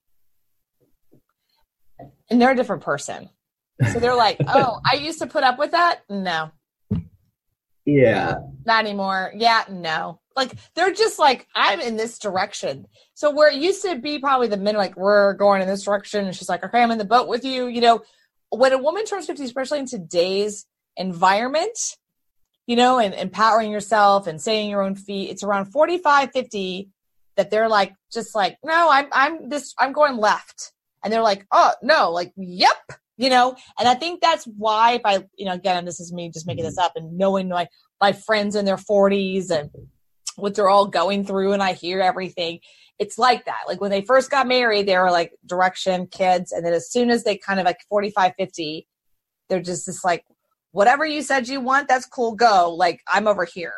and 2.30 2.42
they're 2.42 2.52
a 2.52 2.56
different 2.56 2.84
person. 2.84 3.30
So 3.92 4.00
they're 4.00 4.16
like, 4.16 4.38
oh, 4.48 4.80
I 4.90 4.96
used 4.96 5.20
to 5.20 5.28
put 5.28 5.44
up 5.44 5.60
with 5.60 5.72
that. 5.72 6.02
No. 6.10 6.52
Yeah. 7.86 8.36
Not 8.66 8.84
anymore. 8.84 9.32
Yeah. 9.36 9.66
No 9.70 10.20
like 10.36 10.54
they're 10.76 10.94
just 10.94 11.18
like 11.20 11.48
i'm 11.56 11.80
in 11.80 11.98
this 11.98 12.20
direction. 12.20 12.88
So 13.14 13.32
where 13.32 13.50
it 13.50 13.56
used 13.56 13.82
to 13.84 13.96
be 13.96 14.20
probably 14.20 14.48
the 14.48 14.58
men 14.58 14.76
like 14.76 14.98
we're 14.98 15.34
going 15.34 15.62
in 15.62 15.68
this 15.68 15.84
direction 15.84 16.26
and 16.26 16.36
she's 16.36 16.50
like 16.50 16.64
okay 16.64 16.82
i'm 16.82 16.92
in 16.92 16.98
the 16.98 17.06
boat 17.06 17.28
with 17.28 17.46
you 17.46 17.68
you 17.68 17.82
know? 17.82 18.02
When 18.50 18.74
a 18.74 18.78
woman 18.78 19.06
turns 19.06 19.26
50 19.26 19.44
especially 19.44 19.80
in 19.80 19.88
today's 19.88 20.66
environment 20.98 21.78
you 22.68 22.76
know 22.76 23.00
and 23.00 23.14
empowering 23.14 23.72
yourself 23.72 24.28
and 24.28 24.42
saying 24.42 24.70
your 24.70 24.82
own 24.82 24.96
feet 24.96 25.30
it's 25.30 25.44
around 25.44 25.66
45 25.66 26.32
50 26.32 26.90
that 27.36 27.50
they're 27.50 27.68
like 27.70 27.94
just 28.12 28.34
like 28.34 28.58
no 28.64 28.90
i'm 28.90 29.08
i'm 29.12 29.50
this 29.50 29.74
i'm 29.80 29.94
going 29.94 30.18
left. 30.18 30.72
And 31.04 31.14
they're 31.14 31.22
like 31.22 31.46
oh 31.52 31.74
no 31.82 32.12
like 32.12 32.34
yep 32.36 32.78
you 33.18 33.30
know? 33.30 33.56
And 33.80 33.88
i 33.88 33.96
think 33.96 34.22
that's 34.22 34.46
why 34.46 35.00
by 35.00 35.24
you 35.38 35.46
know 35.46 35.54
again 35.54 35.86
this 35.86 36.00
is 36.00 36.12
me 36.14 36.30
just 36.30 36.48
making 36.48 36.66
this 36.66 36.78
mm-hmm. 36.78 36.86
up 36.86 36.94
and 36.96 37.18
knowing 37.18 37.50
my 37.50 37.68
my 38.02 38.12
friends 38.12 38.56
in 38.56 38.66
their 38.66 38.78
40s 38.78 39.50
and 39.52 39.70
what 40.36 40.56
they're 40.56 40.70
all 40.70 40.88
going 40.88 41.26
through 41.26 41.54
and 41.54 41.64
I 41.64 41.74
hear 41.74 42.02
everything. 42.02 42.60
It's 43.00 43.18
like 43.18 43.46
that. 43.46 43.64
Like 43.68 43.82
when 43.82 43.92
they 43.92 44.02
first 44.02 44.32
got 44.32 44.48
married, 44.48 44.88
they 44.88 44.98
were 44.98 45.12
like 45.12 45.34
direction 45.46 46.08
kids. 46.08 46.52
And 46.52 46.66
then 46.66 46.74
as 46.74 46.92
soon 46.92 47.10
as 47.10 47.24
they 47.24 47.38
kind 47.38 47.60
of 47.60 47.66
like 47.66 47.80
45, 47.90 48.34
50, 48.38 48.88
they're 49.50 49.62
just 49.62 49.86
this 49.86 50.04
like, 50.04 50.24
whatever 50.72 51.06
you 51.06 51.22
said 51.22 51.48
you 51.48 51.62
want, 51.62 51.88
that's 51.88 52.06
cool, 52.06 52.36
go. 52.36 52.74
Like 52.74 53.02
I'm 53.08 53.28
over 53.28 53.46
here. 53.46 53.74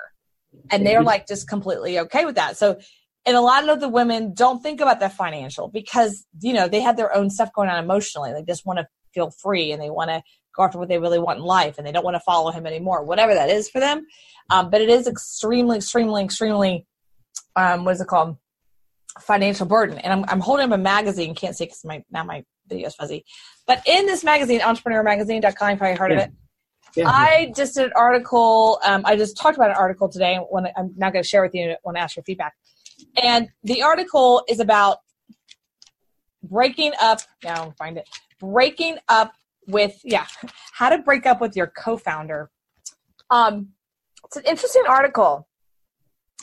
And 0.72 0.86
they're 0.86 1.04
like 1.04 1.28
just 1.28 1.48
completely 1.48 2.00
okay 2.00 2.26
with 2.26 2.36
that. 2.36 2.58
So, 2.58 2.80
and 3.26 3.36
a 3.36 3.42
lot 3.42 3.68
of 3.68 3.80
the 3.80 3.90
women 3.90 4.34
don't 4.34 4.64
think 4.64 4.82
about 4.82 5.00
the 5.00 5.10
financial 5.10 5.68
because, 5.68 6.26
you 6.40 6.54
know, 6.54 6.68
they 6.68 6.82
have 6.82 6.96
their 6.96 7.14
own 7.14 7.30
stuff 7.30 7.52
going 7.54 7.70
on 7.70 7.84
emotionally. 7.84 8.34
They 8.34 8.44
just 8.44 8.66
want 8.66 8.80
to 8.80 8.88
feel 9.14 9.32
free 9.32 9.72
and 9.72 9.82
they 9.82 9.90
want 9.90 10.10
to 10.10 10.22
go 10.58 10.64
after 10.64 10.78
what 10.78 10.90
they 10.90 10.98
really 10.98 11.20
want 11.20 11.40
in 11.40 11.46
life 11.46 11.78
and 11.78 11.86
they 11.86 11.92
don't 11.92 12.04
want 12.04 12.16
to 12.16 12.20
follow 12.22 12.52
him 12.52 12.66
anymore, 12.66 13.04
whatever 13.04 13.34
that 13.34 13.50
is 13.50 13.70
for 13.70 13.80
them. 13.80 14.06
Um, 14.50 14.70
but 14.70 14.82
it 14.82 14.90
is 14.90 15.08
extremely, 15.08 15.78
extremely, 15.78 16.24
extremely, 16.24 16.86
um, 17.56 17.86
what 17.86 17.94
is 17.94 18.02
it 18.02 18.08
called? 18.08 18.38
Financial 19.20 19.66
burden. 19.66 19.98
And 20.00 20.12
I'm, 20.12 20.26
I'm 20.28 20.40
holding 20.40 20.66
up 20.66 20.72
a 20.72 20.82
magazine. 20.82 21.36
Can't 21.36 21.56
see 21.56 21.66
because 21.66 21.84
my 21.86 22.04
now 22.12 22.24
my 22.24 22.44
video 22.68 22.88
is 22.88 22.96
fuzzy. 22.96 23.26
But 23.66 23.82
in 23.88 24.06
this 24.06 24.24
magazine, 24.24 24.60
entrepreneurmagazine.com, 24.60 25.72
you 25.72 25.78
probably 25.78 25.98
heard 25.98 26.12
yeah. 26.12 26.18
of 26.18 26.24
it. 26.24 26.32
Yeah. 26.96 27.10
I 27.10 27.54
just 27.56 27.76
did 27.76 27.86
an 27.86 27.92
article. 27.96 28.80
Um, 28.86 29.04
I 29.06 29.16
just 29.16 29.38
talked 29.38 29.58
about 29.58 29.72
an 29.72 29.76
article 29.76 30.08
today. 30.10 30.38
When 30.50 30.68
I'm 30.78 30.94
not 30.98 31.14
going 31.14 31.24
to 31.24 31.28
share 31.28 31.42
with 31.42 31.54
you 31.54 31.76
when 31.84 31.98
I 31.98 32.02
ask 32.02 32.16
your 32.16 32.24
feedback. 32.24 32.54
And 33.22 33.50
the 33.64 33.84
article 33.84 34.44
is 34.48 34.60
about 34.60 34.98
breaking 36.44 36.94
up. 37.02 37.20
Now 37.44 37.74
find 37.78 37.98
it. 37.98 38.08
Breaking 38.40 38.98
up 39.10 39.34
with 39.68 40.00
yeah, 40.04 40.26
how 40.74 40.90
to 40.90 40.98
break 41.00 41.26
up 41.26 41.42
with 41.42 41.56
your 41.56 41.68
co-founder. 41.68 42.50
Um, 43.30 43.70
it's 44.26 44.38
an 44.38 44.44
interesting 44.46 44.84
article. 44.88 45.48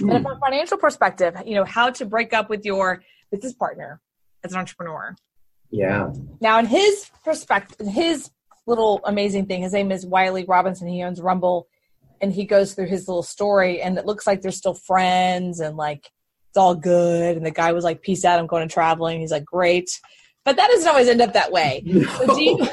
Mm. 0.01 0.17
And 0.17 0.25
from 0.25 0.37
a 0.37 0.41
financial 0.41 0.77
perspective, 0.77 1.35
you 1.47 1.55
know, 1.55 1.65
how 1.65 1.91
to 1.91 2.05
break 2.05 2.33
up 2.33 2.51
with 2.51 2.65
your 2.65 3.03
business 3.31 3.55
partner 3.55 4.01
as 4.45 4.53
an 4.53 4.59
entrepreneur. 4.59 5.15
Yeah. 5.71 6.11
Now, 6.41 6.59
in 6.59 6.67
his 6.67 7.11
perspective, 7.25 7.87
his 7.87 8.31
little 8.67 9.01
amazing 9.05 9.47
thing, 9.47 9.63
his 9.63 9.73
name 9.73 9.93
is 9.93 10.07
Wiley 10.07 10.45
Robinson. 10.45 10.89
He 10.89 11.03
owns 11.03 11.21
Rumble, 11.21 11.69
and 12.21 12.33
he 12.33 12.45
goes 12.45 12.75
through 12.75 12.87
his 12.87 13.09
little 13.09 13.23
story, 13.23 13.81
and 13.81 13.99
it 13.99 14.07
looks 14.07 14.27
like 14.27 14.41
they're 14.41 14.53
still 14.53 14.75
friends, 14.75 15.61
and 15.61 15.77
like 15.77 16.11
it's 16.51 16.57
all 16.57 16.75
good. 16.75 17.37
And 17.37 17.45
the 17.45 17.51
guy 17.51 17.73
was 17.73 17.85
like, 17.85 18.03
"Peace 18.03 18.25
out, 18.25 18.39
I'm 18.39 18.47
going 18.47 18.67
to 18.67 18.73
traveling." 18.73 19.21
He's 19.21 19.33
like, 19.33 19.45
"Great," 19.45 20.01
but 20.45 20.57
that 20.57 20.69
doesn't 20.71 20.89
always 20.89 21.09
end 21.09 21.21
up 21.21 21.33
that 21.33 21.53
way. 21.53 21.83
No. 21.87 22.03
So 22.03 22.39
you, 22.39 22.69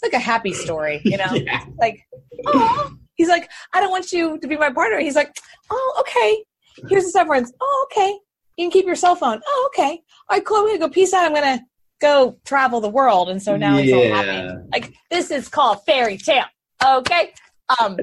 it's 0.00 0.12
like 0.12 0.20
a 0.20 0.24
happy 0.24 0.52
story, 0.52 1.00
you 1.04 1.16
know? 1.16 1.26
Yeah. 1.34 1.64
Like, 1.78 2.06
oh, 2.46 2.94
he's 3.14 3.28
like, 3.28 3.50
"I 3.72 3.80
don't 3.80 3.90
want 3.90 4.12
you 4.12 4.38
to 4.38 4.48
be 4.48 4.56
my 4.56 4.70
partner." 4.70 4.98
He's 4.98 5.16
like, 5.16 5.36
"Oh, 5.70 5.96
okay. 6.00 6.44
Here's 6.88 7.04
the 7.04 7.10
severance. 7.10 7.52
Oh, 7.60 7.86
okay. 7.90 8.18
You 8.56 8.64
can 8.64 8.70
keep 8.70 8.86
your 8.86 8.96
cell 8.96 9.16
phone. 9.16 9.40
Oh, 9.46 9.70
okay. 9.72 10.02
All 10.28 10.36
right, 10.36 10.44
cool. 10.44 10.58
I'm 10.58 10.66
gonna 10.66 10.78
go. 10.78 10.88
Peace 10.88 11.12
out. 11.12 11.24
I'm 11.24 11.34
gonna 11.34 11.60
go 12.00 12.38
travel 12.44 12.80
the 12.80 12.88
world. 12.88 13.28
And 13.28 13.42
so 13.42 13.56
now 13.56 13.76
yeah. 13.76 13.82
it's 13.82 13.92
all 13.94 14.24
happy. 14.24 14.68
Like 14.72 14.94
this 15.10 15.30
is 15.30 15.48
called 15.48 15.84
fairy 15.84 16.16
tale. 16.16 16.44
Okay. 16.84 17.32
Um, 17.80 17.98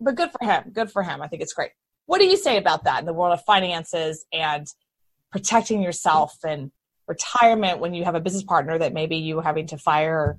but 0.00 0.14
good 0.14 0.30
for 0.30 0.44
him. 0.46 0.70
Good 0.72 0.90
for 0.90 1.02
him. 1.02 1.22
I 1.22 1.28
think 1.28 1.42
it's 1.42 1.52
great. 1.52 1.70
What 2.06 2.18
do 2.18 2.26
you 2.26 2.36
say 2.36 2.56
about 2.56 2.84
that 2.84 3.00
in 3.00 3.06
the 3.06 3.12
world 3.12 3.32
of 3.32 3.44
finances 3.44 4.24
and 4.32 4.66
protecting 5.32 5.82
yourself 5.82 6.36
and 6.46 6.70
retirement 7.08 7.78
when 7.80 7.94
you 7.94 8.04
have 8.04 8.14
a 8.14 8.20
business 8.20 8.42
partner 8.42 8.78
that 8.78 8.92
maybe 8.92 9.16
you 9.16 9.40
having 9.40 9.66
to 9.68 9.78
fire 9.78 10.38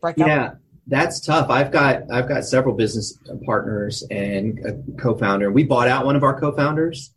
break 0.00 0.18
up? 0.18 0.26
Yeah, 0.26 0.54
that's 0.86 1.20
tough. 1.20 1.50
I've 1.50 1.70
got 1.70 2.10
I've 2.10 2.28
got 2.28 2.44
several 2.44 2.74
business 2.74 3.18
partners 3.44 4.04
and 4.10 4.58
a 4.64 5.00
co-founder. 5.00 5.50
We 5.50 5.64
bought 5.64 5.88
out 5.88 6.06
one 6.06 6.16
of 6.16 6.22
our 6.22 6.38
co-founders. 6.38 7.12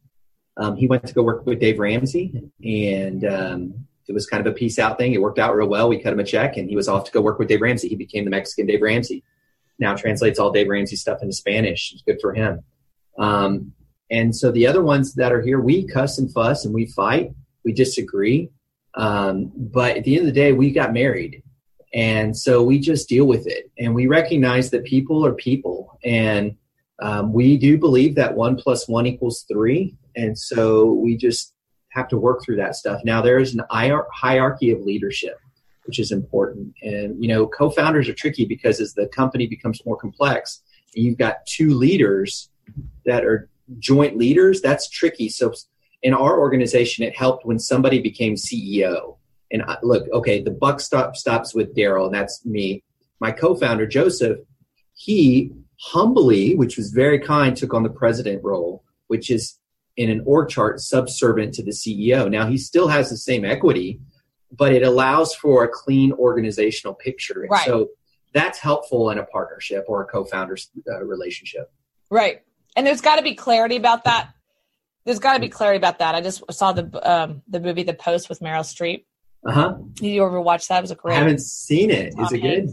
Um, 0.57 0.75
he 0.75 0.87
went 0.87 1.07
to 1.07 1.13
go 1.13 1.23
work 1.23 1.45
with 1.45 1.59
Dave 1.59 1.79
Ramsey, 1.79 2.51
and 2.63 3.25
um, 3.25 3.87
it 4.09 4.13
was 4.13 4.25
kind 4.25 4.45
of 4.45 4.51
a 4.51 4.55
peace 4.55 4.79
out 4.79 4.97
thing. 4.97 5.13
It 5.13 5.21
worked 5.21 5.39
out 5.39 5.55
real 5.55 5.67
well. 5.67 5.87
We 5.87 5.99
cut 5.99 6.11
him 6.11 6.19
a 6.19 6.23
check 6.23 6.57
and 6.57 6.67
he 6.67 6.75
was 6.75 6.87
off 6.87 7.05
to 7.05 7.11
go 7.11 7.21
work 7.21 7.37
with 7.37 7.47
Dave 7.47 7.61
Ramsey. 7.61 7.87
He 7.87 7.95
became 7.95 8.25
the 8.25 8.31
Mexican 8.31 8.65
Dave 8.65 8.81
Ramsey. 8.81 9.23
Now 9.77 9.95
translates 9.95 10.39
all 10.39 10.51
Dave 10.51 10.67
Ramsey 10.67 10.95
stuff 10.95 11.21
into 11.21 11.33
Spanish. 11.33 11.93
It's 11.93 12.01
good 12.01 12.19
for 12.19 12.33
him. 12.33 12.63
Um, 13.19 13.73
and 14.09 14.35
so 14.35 14.51
the 14.51 14.65
other 14.65 14.81
ones 14.81 15.13
that 15.13 15.31
are 15.31 15.41
here, 15.41 15.59
we 15.59 15.87
cuss 15.87 16.17
and 16.17 16.33
fuss 16.33 16.65
and 16.65 16.73
we 16.73 16.87
fight. 16.87 17.31
We 17.63 17.71
disagree. 17.71 18.49
Um, 18.95 19.51
but 19.55 19.97
at 19.97 20.03
the 20.03 20.17
end 20.17 20.27
of 20.27 20.33
the 20.33 20.39
day, 20.39 20.53
we 20.53 20.71
got 20.71 20.91
married. 20.91 21.43
And 21.93 22.37
so 22.37 22.61
we 22.61 22.79
just 22.79 23.09
deal 23.09 23.25
with 23.25 23.47
it. 23.47 23.71
And 23.79 23.95
we 23.95 24.07
recognize 24.07 24.69
that 24.71 24.83
people 24.83 25.25
are 25.25 25.33
people. 25.33 25.97
And 26.03 26.55
um, 27.01 27.33
we 27.33 27.57
do 27.57 27.77
believe 27.77 28.15
that 28.15 28.35
one 28.35 28.55
plus 28.55 28.87
one 28.87 29.05
equals 29.05 29.45
three. 29.51 29.95
And 30.15 30.37
so 30.37 30.93
we 30.93 31.17
just 31.17 31.53
have 31.89 32.07
to 32.09 32.17
work 32.17 32.43
through 32.43 32.57
that 32.57 32.75
stuff. 32.75 33.01
Now 33.03 33.21
there 33.21 33.39
is 33.39 33.55
an 33.55 33.63
hierarchy 33.71 34.71
of 34.71 34.81
leadership, 34.81 35.39
which 35.85 35.99
is 35.99 36.11
important. 36.11 36.73
And 36.83 37.21
you 37.21 37.29
know, 37.29 37.47
co-founders 37.47 38.07
are 38.09 38.13
tricky 38.13 38.45
because 38.45 38.79
as 38.79 38.93
the 38.93 39.07
company 39.07 39.47
becomes 39.47 39.83
more 39.85 39.97
complex, 39.97 40.61
you've 40.93 41.17
got 41.17 41.45
two 41.45 41.73
leaders 41.73 42.49
that 43.05 43.25
are 43.25 43.49
joint 43.79 44.17
leaders. 44.17 44.61
That's 44.61 44.89
tricky. 44.89 45.29
So 45.29 45.53
in 46.03 46.13
our 46.13 46.39
organization, 46.39 47.03
it 47.05 47.17
helped 47.17 47.45
when 47.45 47.59
somebody 47.59 47.99
became 48.01 48.35
CEO. 48.35 49.17
And 49.51 49.63
I, 49.63 49.77
look, 49.81 50.07
okay, 50.11 50.41
the 50.41 50.51
buck 50.51 50.79
stop, 50.79 51.15
stops 51.15 51.53
with 51.53 51.75
Darryl, 51.75 52.05
and 52.05 52.13
that's 52.13 52.45
me. 52.45 52.83
My 53.19 53.31
co-founder 53.31 53.87
Joseph, 53.87 54.39
he 54.93 55.51
humbly, 55.79 56.55
which 56.55 56.77
was 56.77 56.91
very 56.91 57.19
kind, 57.19 57.55
took 57.55 57.73
on 57.73 57.83
the 57.83 57.89
president 57.89 58.43
role, 58.43 58.83
which 59.07 59.29
is 59.29 59.57
in 59.97 60.09
an 60.09 60.21
org 60.25 60.49
chart 60.49 60.79
subservient 60.79 61.53
to 61.55 61.63
the 61.63 61.71
CEO. 61.71 62.29
Now 62.29 62.47
he 62.47 62.57
still 62.57 62.87
has 62.87 63.09
the 63.09 63.17
same 63.17 63.43
equity, 63.43 63.99
but 64.51 64.71
it 64.71 64.83
allows 64.83 65.35
for 65.35 65.63
a 65.63 65.67
clean 65.67 66.11
organizational 66.13 66.93
picture. 66.93 67.41
And 67.41 67.51
right. 67.51 67.65
so 67.65 67.89
that's 68.33 68.59
helpful 68.59 69.09
in 69.09 69.17
a 69.17 69.25
partnership 69.25 69.85
or 69.87 70.01
a 70.01 70.05
co-founder 70.05 70.57
uh, 70.89 71.03
relationship. 71.03 71.71
Right. 72.09 72.43
And 72.75 72.85
there's 72.85 73.01
got 73.01 73.17
to 73.17 73.21
be 73.21 73.35
clarity 73.35 73.75
about 73.75 74.03
that. 74.05 74.29
There's 75.05 75.19
got 75.19 75.33
to 75.33 75.39
be 75.39 75.49
clarity 75.49 75.77
about 75.77 75.99
that. 75.99 76.15
I 76.15 76.21
just 76.21 76.43
saw 76.51 76.71
the 76.71 77.09
um, 77.09 77.41
the 77.47 77.59
movie 77.59 77.83
The 77.83 77.93
Post 77.93 78.29
with 78.29 78.41
Meryl 78.41 78.61
Streep. 78.61 79.05
Uh 79.45 79.51
huh. 79.51 79.75
Did 79.93 80.07
you 80.07 80.25
ever 80.25 80.41
watch 80.41 80.67
that? 80.67 80.79
It 80.79 80.81
was 80.81 80.91
a 80.91 80.95
great. 80.95 81.15
I 81.15 81.19
haven't 81.19 81.41
seen 81.41 81.91
it. 81.91 82.13
Is 82.19 82.31
it 82.31 82.39
good? 82.39 82.69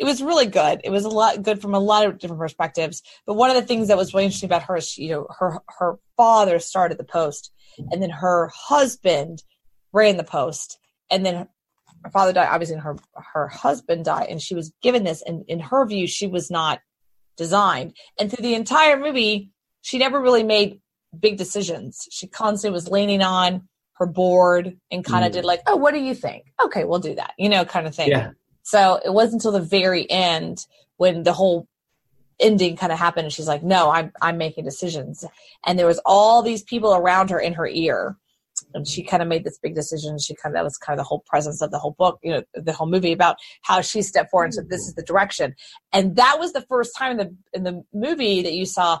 it 0.00 0.04
was 0.04 0.22
really 0.22 0.46
good. 0.46 0.80
It 0.82 0.88
was 0.88 1.04
a 1.04 1.10
lot 1.10 1.42
good 1.42 1.60
from 1.60 1.74
a 1.74 1.78
lot 1.78 2.06
of 2.06 2.18
different 2.18 2.40
perspectives. 2.40 3.02
But 3.26 3.34
one 3.34 3.50
of 3.50 3.56
the 3.56 3.62
things 3.62 3.88
that 3.88 3.98
was 3.98 4.14
really 4.14 4.24
interesting 4.24 4.48
about 4.48 4.62
her 4.62 4.78
is, 4.78 4.88
she, 4.88 5.02
you 5.02 5.10
know, 5.10 5.26
her 5.38 5.58
her 5.68 5.98
father 6.16 6.58
started 6.58 6.96
the 6.96 7.04
Post, 7.04 7.52
and 7.90 8.02
then 8.02 8.08
her 8.08 8.50
husband 8.54 9.42
ran 9.92 10.16
the 10.16 10.24
Post, 10.24 10.78
and 11.10 11.24
then 11.24 11.48
her 12.02 12.10
father 12.10 12.32
died. 12.32 12.48
Obviously, 12.50 12.76
her 12.76 12.96
her 13.14 13.48
husband 13.48 14.06
died, 14.06 14.28
and 14.30 14.40
she 14.40 14.54
was 14.54 14.72
given 14.82 15.04
this. 15.04 15.22
And 15.22 15.44
in 15.48 15.60
her 15.60 15.84
view, 15.86 16.06
she 16.06 16.26
was 16.26 16.50
not 16.50 16.80
designed. 17.36 17.94
And 18.18 18.30
through 18.30 18.42
the 18.42 18.54
entire 18.54 18.98
movie, 18.98 19.50
she 19.82 19.98
never 19.98 20.18
really 20.18 20.44
made 20.44 20.80
big 21.18 21.36
decisions. 21.36 22.08
She 22.10 22.26
constantly 22.26 22.74
was 22.74 22.88
leaning 22.88 23.20
on 23.20 23.68
her 24.00 24.06
board 24.06 24.76
and 24.90 25.04
kind 25.04 25.24
of 25.24 25.30
mm. 25.30 25.34
did 25.34 25.44
like, 25.44 25.60
oh, 25.66 25.76
what 25.76 25.92
do 25.92 26.00
you 26.00 26.14
think? 26.14 26.46
Okay, 26.64 26.84
we'll 26.84 26.98
do 26.98 27.14
that, 27.14 27.34
you 27.38 27.48
know, 27.48 27.64
kind 27.64 27.86
of 27.86 27.94
thing. 27.94 28.08
Yeah. 28.08 28.30
So 28.62 28.98
it 29.04 29.12
wasn't 29.12 29.44
until 29.44 29.52
the 29.52 29.60
very 29.60 30.10
end 30.10 30.66
when 30.96 31.22
the 31.22 31.34
whole 31.34 31.68
ending 32.40 32.76
kind 32.76 32.92
of 32.92 32.98
happened 32.98 33.26
and 33.26 33.32
she's 33.32 33.46
like, 33.46 33.62
no, 33.62 33.90
I'm, 33.90 34.10
I'm 34.22 34.38
making 34.38 34.64
decisions. 34.64 35.24
And 35.66 35.78
there 35.78 35.86
was 35.86 36.00
all 36.06 36.42
these 36.42 36.62
people 36.62 36.94
around 36.94 37.28
her 37.30 37.38
in 37.38 37.52
her 37.52 37.66
ear. 37.66 38.16
And 38.72 38.88
she 38.88 39.02
kind 39.02 39.22
of 39.22 39.28
made 39.28 39.44
this 39.44 39.58
big 39.58 39.74
decision. 39.74 40.18
She 40.18 40.34
kind 40.34 40.54
of, 40.54 40.58
that 40.58 40.64
was 40.64 40.78
kind 40.78 40.98
of 40.98 41.04
the 41.04 41.08
whole 41.08 41.22
presence 41.26 41.60
of 41.60 41.70
the 41.70 41.78
whole 41.78 41.94
book, 41.98 42.18
you 42.22 42.32
know, 42.32 42.42
the 42.54 42.72
whole 42.72 42.88
movie 42.88 43.12
about 43.12 43.36
how 43.62 43.82
she 43.82 44.00
stepped 44.00 44.30
forward 44.30 44.46
and 44.46 44.54
said, 44.54 44.70
this 44.70 44.86
is 44.86 44.94
the 44.94 45.02
direction. 45.02 45.54
And 45.92 46.16
that 46.16 46.38
was 46.38 46.54
the 46.54 46.62
first 46.62 46.96
time 46.96 47.12
in 47.12 47.16
the, 47.18 47.36
in 47.52 47.64
the 47.64 47.84
movie 47.92 48.42
that 48.42 48.54
you 48.54 48.64
saw 48.64 49.00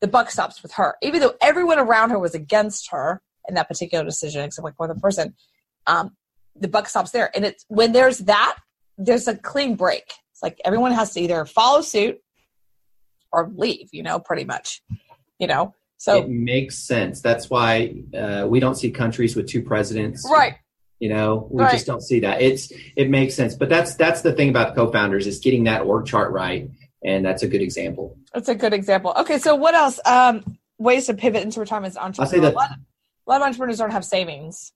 the 0.00 0.08
buck 0.08 0.30
stops 0.30 0.62
with 0.62 0.72
her. 0.72 0.96
Even 1.02 1.20
though 1.20 1.34
everyone 1.42 1.78
around 1.78 2.08
her 2.10 2.18
was 2.18 2.34
against 2.34 2.90
her 2.90 3.20
in 3.50 3.54
that 3.56 3.68
particular 3.68 4.04
decision, 4.04 4.42
except 4.42 4.64
like 4.64 4.78
one 4.78 4.98
person, 5.00 5.34
um, 5.86 6.16
the 6.58 6.68
buck 6.68 6.88
stops 6.88 7.10
there. 7.10 7.30
And 7.34 7.44
it's 7.44 7.64
when 7.68 7.92
there's 7.92 8.18
that 8.20 8.56
there's 8.96 9.28
a 9.28 9.36
clean 9.36 9.76
break. 9.76 10.04
It's 10.32 10.42
like 10.42 10.60
everyone 10.64 10.92
has 10.92 11.12
to 11.14 11.20
either 11.20 11.44
follow 11.44 11.82
suit 11.82 12.18
or 13.32 13.50
leave, 13.54 13.88
you 13.92 14.02
know, 14.02 14.18
pretty 14.18 14.44
much, 14.44 14.82
you 15.38 15.46
know. 15.46 15.74
So 15.98 16.22
it 16.22 16.28
makes 16.30 16.78
sense. 16.78 17.20
That's 17.20 17.50
why 17.50 17.94
uh, 18.16 18.46
we 18.48 18.58
don't 18.58 18.74
see 18.74 18.90
countries 18.90 19.36
with 19.36 19.48
two 19.48 19.62
presidents. 19.62 20.26
Right. 20.30 20.54
You 20.98 21.10
know, 21.10 21.48
we 21.50 21.62
right. 21.62 21.72
just 21.72 21.86
don't 21.86 22.02
see 22.02 22.20
that. 22.20 22.40
It's 22.40 22.72
it 22.96 23.10
makes 23.10 23.34
sense. 23.34 23.54
But 23.54 23.68
that's 23.68 23.94
that's 23.94 24.22
the 24.22 24.32
thing 24.32 24.50
about 24.50 24.74
co-founders 24.74 25.26
is 25.26 25.38
getting 25.38 25.64
that 25.64 25.82
org 25.82 26.06
chart 26.06 26.32
right, 26.32 26.70
and 27.02 27.24
that's 27.24 27.42
a 27.42 27.48
good 27.48 27.62
example. 27.62 28.18
That's 28.34 28.48
a 28.48 28.54
good 28.54 28.74
example. 28.74 29.14
Okay, 29.20 29.38
so 29.38 29.54
what 29.54 29.74
else? 29.74 29.98
Um, 30.04 30.58
ways 30.78 31.06
to 31.06 31.14
pivot 31.14 31.42
into 31.42 31.60
retirement 31.60 31.92
as 31.92 31.96
entrepreneur. 31.96 32.46
I'll 32.46 32.52
say 32.52 32.68
that 32.68 32.78
a 33.26 33.30
lot, 33.30 33.40
of 33.40 33.46
entrepreneurs 33.46 33.78
don't 33.78 33.90
have 33.90 34.04
savings. 34.04 34.72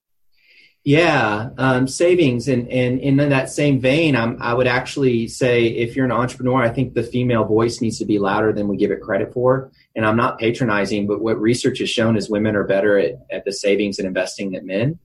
Yeah, 0.85 1.48
um, 1.57 1.88
savings, 1.88 2.46
and, 2.46 2.68
and, 2.68 3.00
in 3.00 3.16
that 3.16 3.48
same 3.48 3.80
vein, 3.80 4.14
I'm, 4.14 4.37
I 4.40 4.52
would 4.52 4.66
actually 4.66 5.28
say 5.28 5.64
if 5.64 5.96
you're 5.96 6.04
an 6.04 6.12
entrepreneur, 6.12 6.62
I 6.62 6.68
think 6.68 6.92
the 6.92 7.02
female 7.02 7.44
voice 7.44 7.80
needs 7.80 7.98
to 8.00 8.04
be 8.04 8.18
louder 8.18 8.52
than 8.52 8.68
we 8.68 8.76
give 8.76 8.90
it 8.90 9.00
credit 9.00 9.33
for. 9.33 9.72
And 9.96 10.04
I'm 10.04 10.16
not 10.16 10.38
patronizing, 10.38 11.07
but 11.07 11.22
what 11.22 11.40
research 11.40 11.78
has 11.78 11.88
shown 11.88 12.18
is 12.18 12.28
women 12.28 12.54
are 12.54 12.64
better 12.64 12.98
at, 12.98 13.14
at 13.33 13.46
the 13.46 13.52
savings 13.52 13.98
and 13.98 14.07
investing 14.07 14.52
than 14.52 14.66
men. 14.66 14.98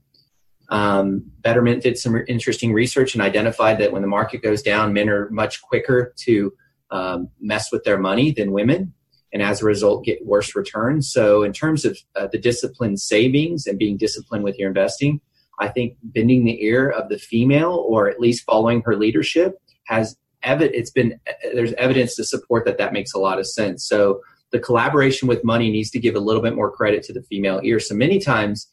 Um, 0.67 1.32
Betterment 1.39 1.82
did 1.82 1.97
some 1.97 2.23
interesting 2.28 2.73
research 2.73 3.15
and 3.15 3.21
identified 3.21 3.80
that 3.80 3.93
when 3.93 4.02
the 4.02 4.08
market 4.08 4.41
goes 4.41 4.62
down, 4.62 4.93
men 4.93 5.10
are 5.10 5.30
much 5.30 5.62
quicker 5.62 6.13
to 6.17 6.54
um, 6.91 7.30
mess 7.39 7.71
with 7.71 7.84
their 7.84 7.97
money 7.97 8.32
than 8.32 8.52
women, 8.52 8.93
and 9.31 9.41
as 9.41 9.61
a 9.61 9.65
result, 9.65 10.05
get 10.05 10.25
worse 10.25 10.55
returns. 10.55 11.11
So, 11.11 11.43
in 11.43 11.53
terms 11.53 11.85
of 11.85 11.97
uh, 12.15 12.27
the 12.31 12.39
discipline 12.39 12.97
savings 12.97 13.67
and 13.67 13.77
being 13.77 13.97
disciplined 13.97 14.43
with 14.43 14.57
your 14.57 14.69
investing, 14.69 15.21
I 15.59 15.67
think 15.67 15.97
bending 16.01 16.45
the 16.45 16.63
ear 16.63 16.89
of 16.89 17.09
the 17.09 17.19
female 17.19 17.85
or 17.87 18.09
at 18.09 18.19
least 18.19 18.45
following 18.45 18.81
her 18.85 18.95
leadership 18.95 19.61
has 19.87 20.15
evidence. 20.43 20.77
It's 20.77 20.91
been 20.91 21.19
there's 21.53 21.73
evidence 21.73 22.15
to 22.15 22.23
support 22.23 22.65
that 22.65 22.77
that 22.77 22.93
makes 22.93 23.13
a 23.13 23.19
lot 23.19 23.39
of 23.39 23.47
sense. 23.47 23.87
So 23.87 24.21
the 24.51 24.59
collaboration 24.59 25.27
with 25.27 25.43
money 25.43 25.69
needs 25.69 25.91
to 25.91 25.99
give 25.99 26.15
a 26.15 26.19
little 26.19 26.41
bit 26.41 26.55
more 26.55 26.71
credit 26.71 27.03
to 27.03 27.13
the 27.13 27.21
female 27.23 27.61
ear. 27.63 27.79
So 27.79 27.93
many 27.93 28.19
times 28.19 28.67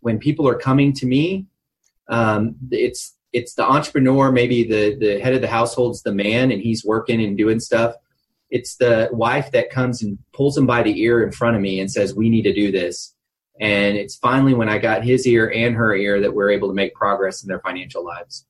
when 0.00 0.18
people 0.18 0.48
are 0.48 0.58
coming 0.58 0.92
to 0.94 1.06
me, 1.06 1.46
um, 2.08 2.56
it's 2.70 3.14
it's 3.32 3.54
the 3.54 3.64
entrepreneur, 3.64 4.32
maybe 4.32 4.64
the 4.64 4.96
the 4.96 5.20
head 5.20 5.34
of 5.34 5.40
the 5.40 5.48
household's 5.48 6.02
the 6.02 6.12
man, 6.12 6.50
and 6.50 6.60
he's 6.60 6.84
working 6.84 7.22
and 7.22 7.36
doing 7.36 7.60
stuff. 7.60 7.94
It's 8.52 8.76
the 8.76 9.08
wife 9.12 9.50
that 9.52 9.70
comes 9.70 10.02
and 10.02 10.18
pulls 10.34 10.56
him 10.56 10.66
by 10.66 10.82
the 10.82 11.00
ear 11.00 11.24
in 11.24 11.32
front 11.32 11.56
of 11.56 11.62
me 11.62 11.80
and 11.80 11.90
says, 11.90 12.14
"We 12.14 12.28
need 12.28 12.42
to 12.42 12.52
do 12.52 12.70
this." 12.70 13.14
And 13.60 13.96
it's 13.96 14.16
finally 14.16 14.54
when 14.54 14.68
I 14.68 14.78
got 14.78 15.04
his 15.04 15.26
ear 15.26 15.50
and 15.50 15.74
her 15.74 15.94
ear 15.94 16.20
that 16.20 16.34
we're 16.34 16.50
able 16.50 16.68
to 16.68 16.74
make 16.74 16.94
progress 16.94 17.42
in 17.42 17.48
their 17.48 17.60
financial 17.60 18.04
lives. 18.04 18.46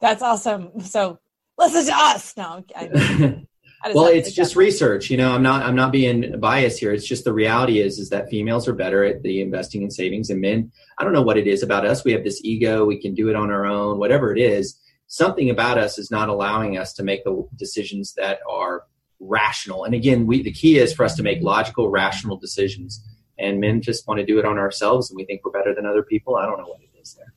That's 0.00 0.22
awesome. 0.22 0.80
So 0.80 1.18
listen 1.56 1.86
to 1.86 1.92
us. 1.94 2.36
No, 2.36 2.62
I, 2.76 3.44
I 3.82 3.92
well, 3.94 4.06
it's 4.06 4.32
just 4.32 4.54
that. 4.54 4.60
research. 4.60 5.10
You 5.10 5.16
know, 5.16 5.32
I'm 5.32 5.42
not 5.42 5.62
I'm 5.62 5.76
not 5.76 5.92
being 5.92 6.38
biased 6.38 6.78
here. 6.78 6.92
It's 6.92 7.06
just 7.06 7.24
the 7.24 7.32
reality 7.32 7.80
is 7.80 7.98
is 7.98 8.10
that 8.10 8.28
females 8.28 8.68
are 8.68 8.74
better 8.74 9.02
at 9.04 9.22
the 9.22 9.40
investing 9.40 9.82
and 9.82 9.92
savings, 9.92 10.28
and 10.28 10.40
men. 10.40 10.70
I 10.98 11.04
don't 11.04 11.12
know 11.12 11.22
what 11.22 11.38
it 11.38 11.46
is 11.46 11.62
about 11.62 11.86
us. 11.86 12.04
We 12.04 12.12
have 12.12 12.24
this 12.24 12.40
ego. 12.44 12.84
We 12.84 13.00
can 13.00 13.14
do 13.14 13.28
it 13.30 13.36
on 13.36 13.50
our 13.50 13.64
own. 13.64 13.98
Whatever 13.98 14.34
it 14.34 14.40
is, 14.40 14.78
something 15.06 15.50
about 15.50 15.78
us 15.78 15.98
is 15.98 16.10
not 16.10 16.28
allowing 16.28 16.76
us 16.76 16.92
to 16.94 17.02
make 17.02 17.24
the 17.24 17.46
decisions 17.56 18.12
that 18.14 18.40
are 18.50 18.82
rational. 19.20 19.84
And 19.84 19.94
again, 19.94 20.26
we 20.26 20.42
the 20.42 20.52
key 20.52 20.78
is 20.78 20.92
for 20.92 21.04
us 21.04 21.14
to 21.16 21.22
make 21.22 21.42
logical, 21.42 21.90
rational 21.90 22.36
decisions. 22.36 23.04
And 23.38 23.60
men 23.60 23.82
just 23.82 24.08
want 24.08 24.18
to 24.18 24.24
do 24.24 24.38
it 24.38 24.46
on 24.46 24.56
ourselves, 24.56 25.10
and 25.10 25.16
we 25.16 25.26
think 25.26 25.44
we're 25.44 25.52
better 25.52 25.74
than 25.74 25.84
other 25.84 26.02
people. 26.02 26.36
I 26.36 26.46
don't 26.46 26.58
know 26.58 26.68
what 26.68 26.80
it 26.80 26.98
is 26.98 27.12
there 27.14 27.34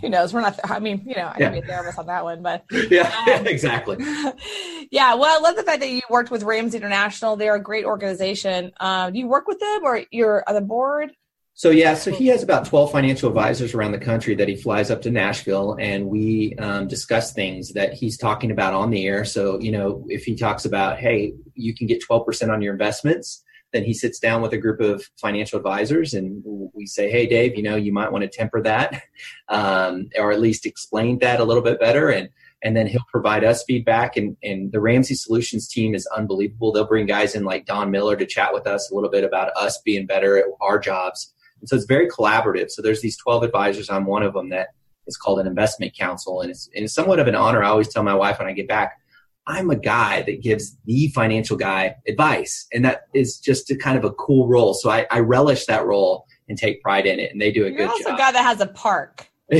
who 0.00 0.08
knows? 0.08 0.34
We're 0.34 0.40
not. 0.40 0.58
I 0.64 0.78
mean, 0.78 1.02
you 1.06 1.14
know, 1.14 1.26
I 1.26 1.36
yeah. 1.38 1.50
can 1.50 1.52
be 1.52 1.58
a 1.60 1.62
therapist 1.62 1.98
on 1.98 2.06
that 2.06 2.24
one, 2.24 2.42
but 2.42 2.64
yeah, 2.90 3.12
um, 3.38 3.46
exactly. 3.46 3.96
yeah, 4.90 5.14
well, 5.14 5.36
I 5.36 5.40
love 5.40 5.56
the 5.56 5.62
fact 5.62 5.80
that 5.80 5.90
you 5.90 6.02
worked 6.10 6.30
with 6.30 6.42
Rams 6.42 6.74
International. 6.74 7.36
They're 7.36 7.54
a 7.54 7.62
great 7.62 7.84
organization. 7.84 8.72
Um, 8.80 9.12
do 9.12 9.18
you 9.18 9.26
work 9.26 9.46
with 9.46 9.60
them, 9.60 9.84
or 9.84 10.02
you're 10.10 10.44
on 10.46 10.54
the 10.54 10.60
board? 10.60 11.12
So 11.56 11.70
yeah, 11.70 11.94
so 11.94 12.10
he 12.10 12.26
has 12.28 12.42
about 12.42 12.66
twelve 12.66 12.90
financial 12.90 13.28
advisors 13.28 13.74
around 13.74 13.92
the 13.92 13.98
country 13.98 14.34
that 14.34 14.48
he 14.48 14.56
flies 14.56 14.90
up 14.90 15.02
to 15.02 15.10
Nashville, 15.10 15.76
and 15.78 16.06
we 16.06 16.54
um, 16.58 16.88
discuss 16.88 17.32
things 17.32 17.72
that 17.74 17.94
he's 17.94 18.18
talking 18.18 18.50
about 18.50 18.74
on 18.74 18.90
the 18.90 19.06
air. 19.06 19.24
So 19.24 19.60
you 19.60 19.70
know, 19.70 20.04
if 20.08 20.24
he 20.24 20.34
talks 20.34 20.64
about, 20.64 20.98
hey, 20.98 21.32
you 21.54 21.72
can 21.74 21.86
get 21.86 22.02
twelve 22.02 22.26
percent 22.26 22.50
on 22.50 22.60
your 22.60 22.72
investments 22.72 23.44
then 23.74 23.84
he 23.84 23.92
sits 23.92 24.20
down 24.20 24.40
with 24.40 24.52
a 24.52 24.56
group 24.56 24.80
of 24.80 25.04
financial 25.20 25.58
advisors 25.58 26.14
and 26.14 26.42
we 26.72 26.86
say, 26.86 27.10
hey, 27.10 27.26
Dave, 27.26 27.56
you 27.56 27.62
know, 27.62 27.74
you 27.74 27.92
might 27.92 28.12
want 28.12 28.22
to 28.22 28.28
temper 28.28 28.62
that 28.62 29.02
um, 29.48 30.08
or 30.16 30.30
at 30.32 30.40
least 30.40 30.64
explain 30.64 31.18
that 31.18 31.40
a 31.40 31.44
little 31.44 31.62
bit 31.62 31.80
better. 31.80 32.08
And, 32.08 32.28
and 32.62 32.76
then 32.76 32.86
he'll 32.86 33.04
provide 33.10 33.42
us 33.42 33.64
feedback. 33.64 34.16
And, 34.16 34.36
and 34.44 34.70
the 34.70 34.80
Ramsey 34.80 35.16
Solutions 35.16 35.68
team 35.68 35.94
is 35.94 36.06
unbelievable. 36.16 36.72
They'll 36.72 36.86
bring 36.86 37.06
guys 37.06 37.34
in 37.34 37.44
like 37.44 37.66
Don 37.66 37.90
Miller 37.90 38.14
to 38.16 38.24
chat 38.24 38.54
with 38.54 38.66
us 38.66 38.90
a 38.90 38.94
little 38.94 39.10
bit 39.10 39.24
about 39.24 39.50
us 39.56 39.78
being 39.84 40.06
better 40.06 40.38
at 40.38 40.44
our 40.60 40.78
jobs. 40.78 41.33
And 41.64 41.68
so 41.70 41.76
it's 41.76 41.86
very 41.86 42.10
collaborative. 42.10 42.70
So 42.70 42.82
there's 42.82 43.00
these 43.00 43.16
12 43.16 43.42
advisors. 43.42 43.88
I'm 43.88 44.04
one 44.04 44.22
of 44.22 44.34
them 44.34 44.50
that 44.50 44.68
is 45.06 45.16
called 45.16 45.40
an 45.40 45.46
investment 45.46 45.96
council. 45.96 46.42
And 46.42 46.50
it's, 46.50 46.68
and 46.74 46.84
it's 46.84 46.92
somewhat 46.92 47.18
of 47.20 47.26
an 47.26 47.34
honor. 47.34 47.64
I 47.64 47.68
always 47.68 47.88
tell 47.88 48.02
my 48.02 48.12
wife 48.14 48.38
when 48.38 48.46
I 48.46 48.52
get 48.52 48.68
back, 48.68 49.00
I'm 49.46 49.70
a 49.70 49.76
guy 49.76 50.20
that 50.24 50.42
gives 50.42 50.76
the 50.84 51.08
financial 51.08 51.56
guy 51.56 51.96
advice. 52.06 52.66
And 52.74 52.84
that 52.84 53.04
is 53.14 53.38
just 53.38 53.70
a 53.70 53.76
kind 53.76 53.96
of 53.96 54.04
a 54.04 54.10
cool 54.10 54.46
role. 54.46 54.74
So 54.74 54.90
I, 54.90 55.06
I 55.10 55.20
relish 55.20 55.64
that 55.64 55.86
role 55.86 56.26
and 56.50 56.58
take 56.58 56.82
pride 56.82 57.06
in 57.06 57.18
it. 57.18 57.32
And 57.32 57.40
they 57.40 57.50
do 57.50 57.64
a 57.64 57.68
You're 57.68 57.78
good 57.78 57.88
also 57.88 58.10
job. 58.10 58.14
a 58.16 58.18
guy 58.18 58.32
that 58.32 58.44
has 58.44 58.60
a 58.60 58.66
park. 58.66 59.26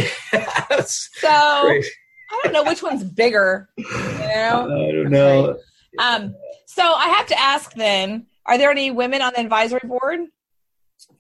so 0.84 1.60
great. 1.62 1.86
I 2.30 2.40
don't 2.44 2.52
know 2.52 2.64
which 2.64 2.82
one's 2.82 3.02
bigger. 3.02 3.70
You 3.78 3.84
know? 3.86 4.88
I 4.88 4.92
don't 4.92 5.10
know. 5.10 5.58
Um, 5.98 6.34
so 6.66 6.82
I 6.82 7.08
have 7.08 7.26
to 7.28 7.40
ask 7.40 7.72
then, 7.72 8.26
are 8.44 8.58
there 8.58 8.70
any 8.70 8.90
women 8.90 9.22
on 9.22 9.32
the 9.34 9.40
advisory 9.40 9.80
board? 9.84 10.20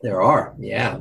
There 0.04 0.22
are, 0.22 0.54
yeah 0.60 1.00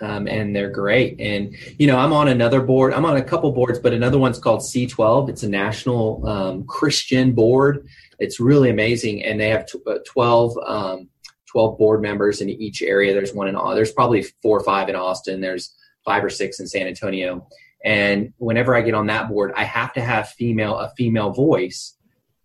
um, 0.00 0.26
and 0.26 0.54
they're 0.54 0.70
great. 0.70 1.20
And 1.20 1.56
you 1.78 1.86
know, 1.86 1.98
I'm 1.98 2.12
on 2.12 2.28
another 2.28 2.60
board. 2.60 2.92
I'm 2.92 3.04
on 3.04 3.16
a 3.16 3.22
couple 3.22 3.50
boards, 3.52 3.78
but 3.78 3.92
another 3.92 4.18
one's 4.18 4.38
called 4.38 4.60
C12. 4.60 5.30
It's 5.30 5.42
a 5.42 5.48
national 5.48 6.26
um, 6.26 6.64
Christian 6.66 7.32
board. 7.32 7.86
It's 8.18 8.40
really 8.40 8.70
amazing, 8.70 9.24
and 9.24 9.40
they 9.40 9.50
have 9.50 9.66
t- 9.66 9.78
uh, 9.86 9.98
12, 10.06 10.58
um, 10.66 11.08
12 11.50 11.78
board 11.78 12.02
members 12.02 12.40
in 12.40 12.48
each 12.48 12.82
area. 12.82 13.12
There's 13.12 13.34
one 13.34 13.48
in 13.48 13.54
there's 13.74 13.92
probably 13.92 14.22
four 14.42 14.58
or 14.58 14.64
five 14.64 14.88
in 14.88 14.96
Austin. 14.96 15.40
There's 15.40 15.74
five 16.04 16.24
or 16.24 16.30
six 16.30 16.60
in 16.60 16.66
San 16.66 16.86
Antonio. 16.86 17.46
And 17.84 18.32
whenever 18.38 18.74
I 18.74 18.80
get 18.80 18.94
on 18.94 19.06
that 19.06 19.28
board, 19.28 19.52
I 19.56 19.64
have 19.64 19.92
to 19.94 20.00
have 20.00 20.28
female 20.30 20.76
a 20.76 20.92
female 20.96 21.30
voice 21.30 21.94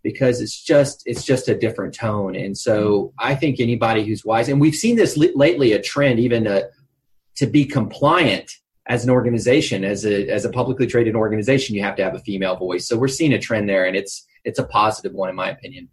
because 0.04 0.42
it's 0.42 0.60
just 0.62 1.04
it's 1.06 1.24
just 1.24 1.48
a 1.48 1.58
different 1.58 1.94
tone. 1.94 2.36
And 2.36 2.58
so 2.58 3.14
I 3.20 3.36
think 3.36 3.60
anybody 3.60 4.04
who's 4.06 4.26
wise, 4.26 4.50
and 4.50 4.60
we've 4.60 4.76
seen 4.76 4.96
this 4.96 5.18
lately 5.18 5.74
a 5.74 5.82
trend, 5.82 6.20
even 6.20 6.48
a 6.48 6.64
to 7.36 7.48
be 7.48 7.66
compliant 7.66 8.52
as 8.88 9.04
an 9.04 9.10
organization, 9.10 9.84
as 9.84 10.06
a 10.06 10.28
as 10.30 10.46
a 10.46 10.50
publicly 10.50 10.88
traded 10.88 11.16
organization, 11.16 11.76
you 11.76 11.84
have 11.84 11.96
to 11.96 12.04
have 12.04 12.16
a 12.16 12.20
female 12.20 12.56
voice. 12.56 12.88
So 12.88 12.98
we're 12.98 13.08
seeing 13.08 13.34
a 13.34 13.40
trend 13.40 13.70
there, 13.70 13.86
and 13.86 13.96
it's 13.96 14.26
it's 14.44 14.60
a 14.60 14.64
positive 14.64 15.14
one 15.14 15.30
in 15.30 15.36
my 15.36 15.50
opinion. 15.50 15.90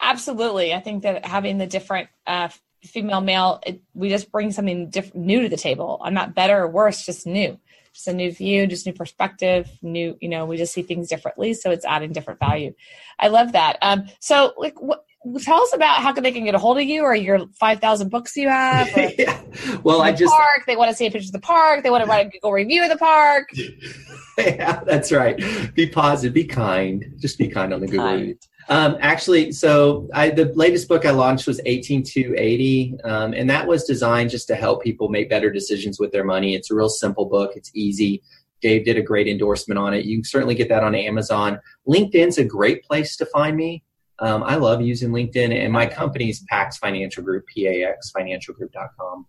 Absolutely, 0.00 0.74
I 0.74 0.80
think 0.80 1.02
that 1.02 1.24
having 1.24 1.58
the 1.58 1.66
different 1.66 2.08
uh, 2.26 2.48
female 2.84 3.20
male, 3.20 3.60
it, 3.66 3.80
we 3.94 4.08
just 4.08 4.32
bring 4.32 4.50
something 4.50 4.90
different, 4.90 5.24
new 5.24 5.42
to 5.42 5.48
the 5.48 5.56
table. 5.56 6.00
I'm 6.02 6.14
not 6.14 6.34
better 6.34 6.62
or 6.62 6.68
worse, 6.68 7.06
just 7.06 7.26
new, 7.26 7.58
just 7.92 8.08
a 8.08 8.12
new 8.12 8.32
view, 8.32 8.66
just 8.66 8.86
new 8.86 8.92
perspective, 8.92 9.70
new. 9.82 10.16
You 10.20 10.28
know, 10.28 10.46
we 10.46 10.56
just 10.56 10.72
see 10.72 10.82
things 10.82 11.08
differently, 11.08 11.54
so 11.54 11.70
it's 11.70 11.84
adding 11.84 12.12
different 12.12 12.40
value. 12.40 12.74
I 13.18 13.28
love 13.28 13.52
that. 13.52 13.78
Um, 13.82 14.04
so, 14.20 14.54
like, 14.56 14.80
what 14.80 15.04
tell 15.40 15.62
us 15.62 15.72
about 15.72 16.02
how 16.02 16.12
can 16.12 16.22
they 16.22 16.32
can 16.32 16.44
get 16.44 16.54
a 16.54 16.58
hold 16.58 16.78
of 16.78 16.84
you 16.84 17.02
or 17.02 17.14
your 17.14 17.46
5000 17.60 18.08
books 18.08 18.36
you 18.36 18.48
have 18.48 18.88
yeah. 19.18 19.40
well 19.84 20.02
i 20.02 20.10
just 20.10 20.32
park 20.32 20.64
they 20.66 20.74
want 20.74 20.90
to 20.90 20.96
see 20.96 21.06
a 21.06 21.10
picture 21.10 21.28
of 21.28 21.32
the 21.32 21.38
park 21.38 21.82
they 21.82 21.90
want 21.90 22.02
to 22.02 22.10
write 22.10 22.26
a 22.26 22.30
google 22.30 22.52
review 22.52 22.82
of 22.82 22.90
the 22.90 22.96
park 22.96 23.48
yeah 24.38 24.82
that's 24.84 25.12
right 25.12 25.40
be 25.74 25.86
positive 25.86 26.34
be 26.34 26.44
kind 26.44 27.04
just 27.18 27.38
be 27.38 27.46
kind 27.46 27.72
on 27.72 27.80
the 27.80 27.86
google 27.86 28.12
review 28.12 28.36
um, 28.68 28.96
actually 29.00 29.52
so 29.52 30.08
I, 30.14 30.30
the 30.30 30.46
latest 30.54 30.88
book 30.88 31.04
i 31.04 31.10
launched 31.10 31.46
was 31.46 31.60
18 31.64 32.02
to 32.04 32.34
80 32.36 32.96
um, 33.04 33.32
and 33.34 33.48
that 33.50 33.66
was 33.66 33.84
designed 33.84 34.30
just 34.30 34.46
to 34.48 34.54
help 34.54 34.82
people 34.82 35.08
make 35.08 35.28
better 35.28 35.50
decisions 35.50 35.98
with 35.98 36.12
their 36.12 36.24
money 36.24 36.54
it's 36.54 36.70
a 36.70 36.74
real 36.74 36.88
simple 36.88 37.26
book 37.26 37.52
it's 37.56 37.70
easy 37.74 38.22
Dave 38.62 38.84
did 38.84 38.96
a 38.96 39.02
great 39.02 39.26
endorsement 39.26 39.76
on 39.76 39.92
it. 39.92 40.04
You 40.04 40.18
can 40.18 40.24
certainly 40.24 40.54
get 40.54 40.68
that 40.68 40.84
on 40.84 40.94
Amazon. 40.94 41.60
LinkedIn's 41.86 42.38
a 42.38 42.44
great 42.44 42.84
place 42.84 43.16
to 43.16 43.26
find 43.26 43.56
me. 43.56 43.82
Um, 44.20 44.44
I 44.44 44.54
love 44.54 44.80
using 44.80 45.10
LinkedIn, 45.10 45.52
and 45.52 45.72
my 45.72 45.84
company's 45.84 46.44
Pax 46.48 46.78
Financial 46.78 47.24
Group, 47.24 47.44
P-A-X, 47.52 48.12
financialgroup.com. 48.16 49.26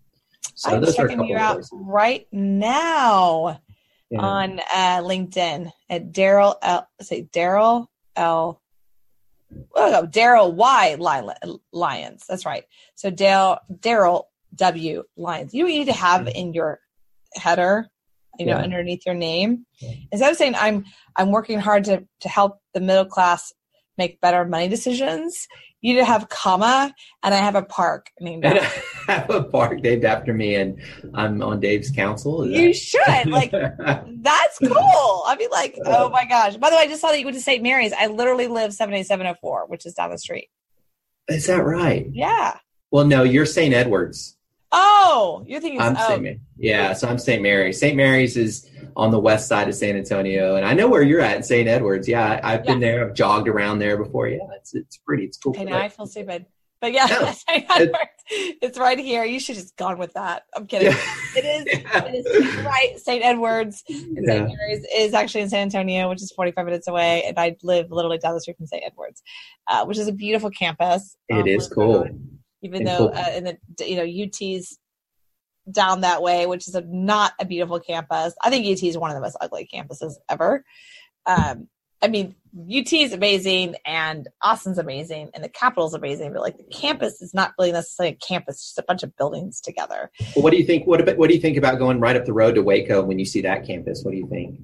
So 0.54 0.78
I'm 0.78 0.94
checking 0.94 1.26
you 1.26 1.36
out 1.36 1.64
right 1.72 2.28
now 2.32 3.60
yeah. 4.12 4.20
on 4.20 4.60
uh, 4.60 5.02
LinkedIn 5.02 5.72
at 5.90 6.12
Darryl 6.12 6.56
L. 6.62 6.88
Say 7.02 7.28
Darryl 7.34 7.88
L. 8.16 8.62
Oh, 9.76 9.92
no, 9.92 10.08
Darryl 10.08 10.54
Y. 10.54 10.96
Lyons. 11.72 12.24
That's 12.28 12.46
right. 12.46 12.64
So 12.96 13.10
Dale 13.10 13.60
Darryl 13.72 14.26
W. 14.56 15.04
Lyons. 15.18 15.54
You 15.54 15.66
need 15.66 15.86
to 15.86 15.94
have 15.94 16.22
mm-hmm. 16.22 16.36
in 16.36 16.54
your 16.54 16.80
header, 17.36 17.90
you 18.38 18.46
know, 18.46 18.58
yeah. 18.58 18.64
underneath 18.64 19.06
your 19.06 19.16
name. 19.16 19.66
Yeah. 19.80 19.94
Instead 20.12 20.32
of 20.32 20.38
saying 20.38 20.56
I'm 20.56 20.86
I'm 21.16 21.32
working 21.32 21.60
hard 21.60 21.86
to 21.86 22.06
to 22.22 22.30
help 22.30 22.60
the 22.74 22.82
middle 22.82 23.06
class 23.06 23.52
make 23.98 24.22
better 24.22 24.46
money 24.46 24.68
decisions. 24.68 25.48
You 25.82 25.94
need 25.94 26.00
to 26.00 26.06
have 26.06 26.30
comma, 26.30 26.94
and 27.24 27.34
I 27.34 27.38
have 27.38 27.56
a 27.56 27.64
park 27.64 28.10
named 28.20 28.46
have 29.08 29.30
a 29.30 29.44
park 29.44 29.82
named 29.82 30.06
after 30.06 30.34
me, 30.34 30.56
and 30.56 30.82
I'm 31.14 31.42
on 31.42 31.60
Dave's 31.60 31.92
council. 31.92 32.48
You 32.48 32.74
should 32.74 33.28
like 33.28 33.52
that's 33.52 34.60
cool. 34.60 35.24
I'd 35.28 35.38
be 35.38 35.48
like, 35.52 35.78
uh, 35.86 35.96
oh 35.98 36.10
my 36.10 36.26
gosh. 36.26 36.58
By 36.58 36.70
the 36.70 36.76
way, 36.76 36.84
I 36.84 36.88
just 36.88 37.02
saw 37.02 37.10
that 37.10 37.20
you 37.20 37.26
went 37.26 37.36
to 37.36 37.42
St. 37.42 37.62
Mary's. 37.62 37.94
I 37.94 38.08
literally 38.08 38.48
live 38.48 38.74
seven 38.74 38.94
eight 38.96 39.08
seven 39.08 39.26
zero 39.26 39.36
oh 39.36 39.40
four, 39.42 39.66
which 39.68 39.86
is 39.86 39.94
down 39.94 40.12
the 40.12 40.18
street. 40.18 40.50
Is 41.28 41.48
that 41.48 41.64
right? 41.64 42.08
Yeah. 42.12 42.58
Well, 42.92 43.06
no, 43.06 43.24
you're 43.24 43.46
St. 43.46 43.74
Edwards. 43.74 44.38
Oh, 44.72 45.44
you're 45.48 45.62
thinking. 45.62 45.80
I'm 45.80 45.96
oh. 45.98 46.08
St. 46.08 46.22
Mary. 46.22 46.40
Yeah, 46.58 46.94
so 46.94 47.08
I'm 47.08 47.20
St. 47.20 47.42
Mary's. 47.42 47.80
St. 47.80 47.96
Mary's 47.96 48.36
is 48.36 48.70
on 48.96 49.12
the 49.12 49.20
west 49.20 49.48
side 49.48 49.70
of 49.70 49.76
San 49.76 49.96
Antonio, 49.96 50.56
and 50.56 50.66
I 50.66 50.74
know 50.74 50.88
where 50.88 51.04
you're 51.04 51.22
at 51.22 51.38
in 51.38 51.44
St. 51.44 51.68
Edwards. 51.68 52.08
Yeah, 52.08 52.40
I, 52.44 52.52
have 52.52 52.66
yeah. 52.66 52.72
been 52.72 52.80
there. 52.80 53.08
I've 53.08 53.14
jogged 53.14 53.48
around 53.48 53.80
there 53.80 53.98
before. 53.98 54.28
Yeah, 54.28 54.40
it's 54.56 54.74
it's 54.74 54.98
pretty. 54.98 55.26
It's 55.26 55.38
cool. 55.38 55.52
Okay, 55.52 55.64
now 55.64 55.78
I 55.78 55.90
feel 55.90 56.08
stupid. 56.08 56.48
But 56.84 56.92
yeah, 56.92 57.06
no. 57.10 57.34
Edwards, 57.48 58.24
it's 58.28 58.78
right 58.78 59.00
here. 59.00 59.24
You 59.24 59.40
should 59.40 59.56
just 59.56 59.78
gone 59.78 59.98
with 59.98 60.12
that. 60.16 60.44
I'm 60.54 60.68
kidding. 60.68 60.92
Yeah. 60.92 60.98
It 61.38 61.46
is. 61.46 61.80
Yeah. 61.94 62.06
It 62.06 62.26
is 62.26 62.66
right. 62.66 63.00
St. 63.00 63.24
Edwards 63.24 63.84
and 63.88 64.26
St. 64.26 64.48
Mary's 64.48 64.86
is 64.94 65.14
actually 65.14 65.42
in 65.42 65.50
San 65.50 65.62
Antonio, 65.62 66.10
which 66.10 66.22
is 66.22 66.34
45 66.34 66.66
minutes 66.66 66.90
away, 66.90 67.24
and 67.24 67.40
I 67.40 67.56
live 67.64 67.90
literally 67.90 68.18
down 68.18 68.34
the 68.34 68.42
street 68.42 68.58
from 68.58 68.68
St. 68.68 68.84
Edwards, 68.86 69.24
uh, 69.70 69.86
which 69.86 69.98
is 69.98 70.10
a 70.10 70.12
beautiful 70.12 70.50
campus. 70.50 71.16
It 71.30 71.36
um, 71.36 71.48
is 71.48 71.70
cool. 71.70 72.06
Even 72.64 72.84
though 72.84 73.10
cool. 73.10 73.14
uh, 73.16 73.32
in 73.34 73.44
the 73.46 73.58
you 73.88 73.96
know 73.96 74.26
UT's 74.26 74.78
down 75.72 76.02
that 76.02 76.22
way, 76.22 76.48
which 76.48 76.68
is 76.68 76.76
a, 76.76 76.82
not 76.82 77.32
a 77.40 77.46
beautiful 77.46 77.80
campus. 77.80 78.34
I 78.44 78.50
think 78.50 78.66
UT 78.66 78.84
is 78.84 78.98
one 78.98 79.10
of 79.10 79.16
the 79.16 79.22
most 79.22 79.38
ugly 79.40 79.70
campuses 79.74 80.16
ever. 80.30 80.66
Um, 81.26 81.70
I 82.04 82.08
mean, 82.10 82.36
UT 82.70 82.92
is 82.92 83.14
amazing 83.14 83.76
and 83.86 84.28
Austin's 84.42 84.78
amazing 84.78 85.32
and 85.34 85.44
the 85.44 85.50
Capitol's 85.50 85.94
amazing, 85.94 86.34
but 86.34 86.42
like 86.42 86.58
the 86.58 86.64
campus 86.66 87.22
is 87.22 87.34
not 87.34 87.54
really 87.58 87.72
necessarily 87.72 88.14
a 88.14 88.26
campus; 88.26 88.62
just 88.62 88.78
a 88.78 88.84
bunch 88.84 89.04
of 89.04 89.16
buildings 89.16 89.62
together. 89.62 90.12
Well, 90.36 90.44
what 90.44 90.52
do 90.52 90.58
you 90.58 90.66
think? 90.66 90.86
What 90.86 91.00
about 91.00 91.18
what 91.18 91.30
do 91.30 91.36
you 91.36 91.42
think 91.42 91.58
about 91.58 91.80
going 91.80 92.02
right 92.02 92.16
up 92.16 92.26
the 92.26 92.34
road 92.34 92.56
to 92.56 92.62
Waco 92.62 93.02
when 93.02 93.18
you 93.18 93.26
see 93.26 93.42
that 93.42 93.66
campus? 93.66 94.04
What 94.04 94.12
do 94.12 94.18
you 94.18 94.28
think? 94.28 94.60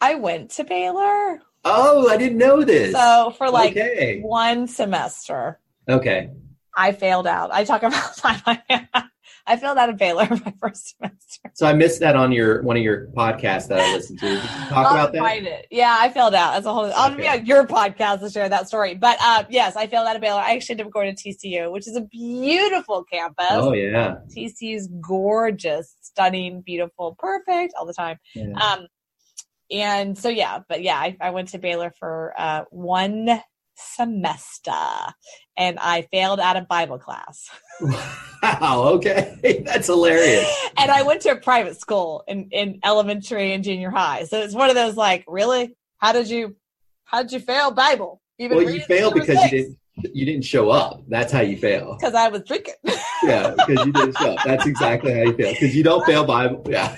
I 0.00 0.16
went 0.16 0.50
to 0.52 0.64
Baylor. 0.64 1.40
Oh, 1.64 2.08
I 2.10 2.16
didn't 2.16 2.38
know 2.38 2.64
this. 2.64 2.92
So 2.92 3.34
for 3.38 3.48
like 3.48 3.72
okay. 3.72 4.20
one 4.20 4.66
semester. 4.66 5.60
Okay. 5.88 6.30
I 6.76 6.92
failed 6.92 7.26
out. 7.26 7.50
I 7.52 7.64
talk 7.64 7.82
about 7.82 8.20
I 8.24 9.08
failed 9.56 9.78
out 9.78 9.88
of 9.88 9.96
Baylor 9.96 10.28
my 10.30 10.54
first 10.60 10.96
semester. 10.96 11.50
So 11.54 11.66
I 11.66 11.72
missed 11.72 12.00
that 12.00 12.16
on 12.16 12.32
your 12.32 12.62
one 12.62 12.76
of 12.76 12.82
your 12.82 13.08
podcasts 13.08 13.68
that 13.68 13.80
I 13.80 13.94
listened 13.94 14.18
to. 14.20 14.26
Did 14.26 14.42
you 14.42 14.48
talk 14.48 14.86
I'll 14.86 14.94
about 14.94 15.12
that? 15.12 15.42
it. 15.42 15.66
Yeah, 15.70 15.96
I 15.98 16.10
failed 16.10 16.34
out. 16.34 16.52
That's 16.54 16.66
a 16.66 16.72
whole. 16.72 16.92
I'll 16.94 17.14
be 17.14 17.28
on 17.28 17.46
your 17.46 17.66
podcast 17.66 18.20
to 18.20 18.30
share 18.30 18.48
that 18.48 18.68
story. 18.68 18.94
But 18.94 19.18
uh, 19.20 19.44
yes, 19.50 19.76
I 19.76 19.86
failed 19.86 20.06
out 20.06 20.16
of 20.16 20.22
Baylor. 20.22 20.40
I 20.40 20.54
actually 20.54 20.74
ended 20.74 20.86
up 20.86 20.92
going 20.92 21.14
to 21.14 21.22
TCU, 21.22 21.70
which 21.72 21.86
is 21.86 21.96
a 21.96 22.02
beautiful 22.02 23.04
campus. 23.04 23.46
Oh 23.50 23.72
yeah. 23.72 24.16
TCU's 24.36 24.88
gorgeous, 25.00 25.96
stunning, 26.00 26.62
beautiful, 26.62 27.16
perfect 27.18 27.74
all 27.78 27.86
the 27.86 27.94
time. 27.94 28.18
yeah. 28.34 28.52
Um, 28.54 28.86
and 29.70 30.18
so 30.18 30.28
yeah, 30.28 30.60
but 30.68 30.82
yeah, 30.82 30.96
I, 30.96 31.16
I 31.20 31.30
went 31.30 31.48
to 31.50 31.58
Baylor 31.58 31.92
for 31.98 32.34
uh, 32.36 32.64
one 32.70 33.40
semester, 33.76 34.72
and 35.60 35.78
I 35.78 36.02
failed 36.10 36.40
out 36.40 36.56
of 36.56 36.66
Bible 36.66 36.98
class. 36.98 37.48
Wow. 38.42 38.84
Okay, 38.94 39.62
that's 39.66 39.86
hilarious. 39.86 40.48
and 40.78 40.90
I 40.90 41.02
went 41.02 41.20
to 41.22 41.32
a 41.32 41.36
private 41.36 41.78
school 41.78 42.24
in 42.26 42.48
in 42.52 42.80
elementary 42.82 43.52
and 43.52 43.62
junior 43.62 43.90
high, 43.90 44.24
so 44.24 44.40
it's 44.40 44.54
one 44.54 44.70
of 44.70 44.74
those 44.74 44.96
like, 44.96 45.24
really, 45.28 45.76
how 45.98 46.12
did 46.12 46.30
you, 46.30 46.56
how 47.04 47.20
did 47.20 47.32
you 47.32 47.40
fail 47.40 47.70
Bible? 47.70 48.22
Well, 48.38 48.62
you 48.62 48.80
failed 48.80 49.12
because 49.12 49.36
you 49.44 49.50
didn't 49.50 49.78
you 50.14 50.24
didn't 50.24 50.46
show 50.46 50.70
up. 50.70 51.02
That's 51.08 51.30
how 51.30 51.40
you 51.40 51.58
fail. 51.58 51.96
because 51.98 52.14
I 52.14 52.28
was 52.28 52.42
drinking. 52.44 52.74
Yeah, 53.22 53.50
because 53.50 53.84
you 53.84 53.92
didn't 53.92 54.16
show 54.16 54.32
up. 54.32 54.38
That's 54.46 54.64
exactly 54.64 55.12
how 55.12 55.20
you 55.24 55.36
fail. 55.36 55.52
Because 55.52 55.76
you 55.76 55.82
don't 55.82 56.02
fail 56.06 56.24
Bible. 56.24 56.64
Yeah. 56.66 56.96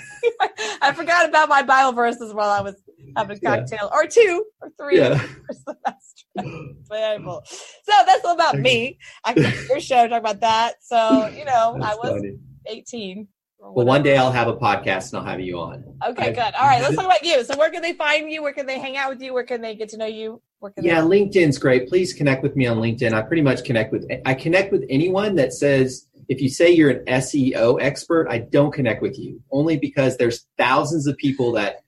I 0.81 0.93
forgot 0.93 1.27
about 1.27 1.49
my 1.49 1.63
Bible 1.63 1.91
verses 1.91 2.33
while 2.33 2.49
I 2.49 2.61
was 2.61 2.81
having 3.15 3.37
a 3.37 3.39
Yeah. 3.41 3.57
cocktail 3.57 3.89
or 3.93 4.05
two 4.07 4.45
or 4.61 4.71
three 4.79 4.97
Yeah. 4.97 5.17
per 5.47 5.53
semester. 5.53 6.73
So 6.87 7.93
that's 8.05 8.25
all 8.25 8.33
about 8.35 8.57
me. 8.59 8.97
I 9.23 9.33
can 9.33 9.53
your 9.69 9.79
show 9.79 10.07
talk 10.07 10.19
about 10.19 10.41
that. 10.41 10.75
So 10.81 11.27
you 11.35 11.45
know, 11.45 11.77
I 11.81 11.95
was 11.95 12.09
funny. 12.11 12.37
18. 12.67 13.27
Well, 13.65 13.85
one 13.85 14.03
day 14.03 14.17
I'll 14.17 14.31
have 14.31 14.49
a 14.49 14.57
podcast 14.57 15.13
and 15.13 15.19
I'll 15.21 15.25
have 15.25 15.39
you 15.39 15.57
on. 15.59 15.85
Okay, 16.09 16.29
I- 16.29 16.31
good. 16.31 16.53
All 16.55 16.65
right, 16.67 16.81
let's 16.81 16.95
talk 16.95 17.05
about 17.11 17.23
you. 17.23 17.43
So 17.45 17.57
where 17.57 17.69
can 17.69 17.81
they 17.81 17.93
find 17.93 18.29
you? 18.29 18.41
Where 18.43 18.51
can 18.53 18.65
they 18.65 18.77
hang 18.77 18.97
out 18.97 19.09
with 19.09 19.21
you? 19.21 19.33
Where 19.33 19.45
can 19.45 19.61
they 19.61 19.75
get 19.75 19.89
to 19.89 19.97
know 19.97 20.05
you? 20.05 20.41
Where 20.59 20.71
can 20.71 20.83
Yeah, 20.83 20.99
LinkedIn's 21.01 21.57
great. 21.57 21.87
Please 21.87 22.13
connect 22.13 22.43
with 22.43 22.55
me 22.57 22.67
on 22.67 22.77
LinkedIn. 22.77 23.13
I 23.13 23.21
pretty 23.21 23.41
much 23.41 23.63
connect 23.63 23.91
with 23.93 24.05
I 24.25 24.33
connect 24.33 24.71
with 24.73 24.83
anyone 24.89 25.35
that 25.35 25.53
says 25.53 26.07
if 26.29 26.41
you 26.41 26.49
say 26.49 26.71
you're 26.71 26.89
an 26.89 27.05
SEO 27.05 27.81
expert, 27.81 28.27
I 28.29 28.39
don't 28.39 28.71
connect 28.73 29.01
with 29.01 29.17
you. 29.19 29.41
Only 29.51 29.77
because 29.77 30.17
there's 30.17 30.45
thousands 30.57 31.05
of 31.07 31.15
people 31.17 31.51
that 31.53 31.83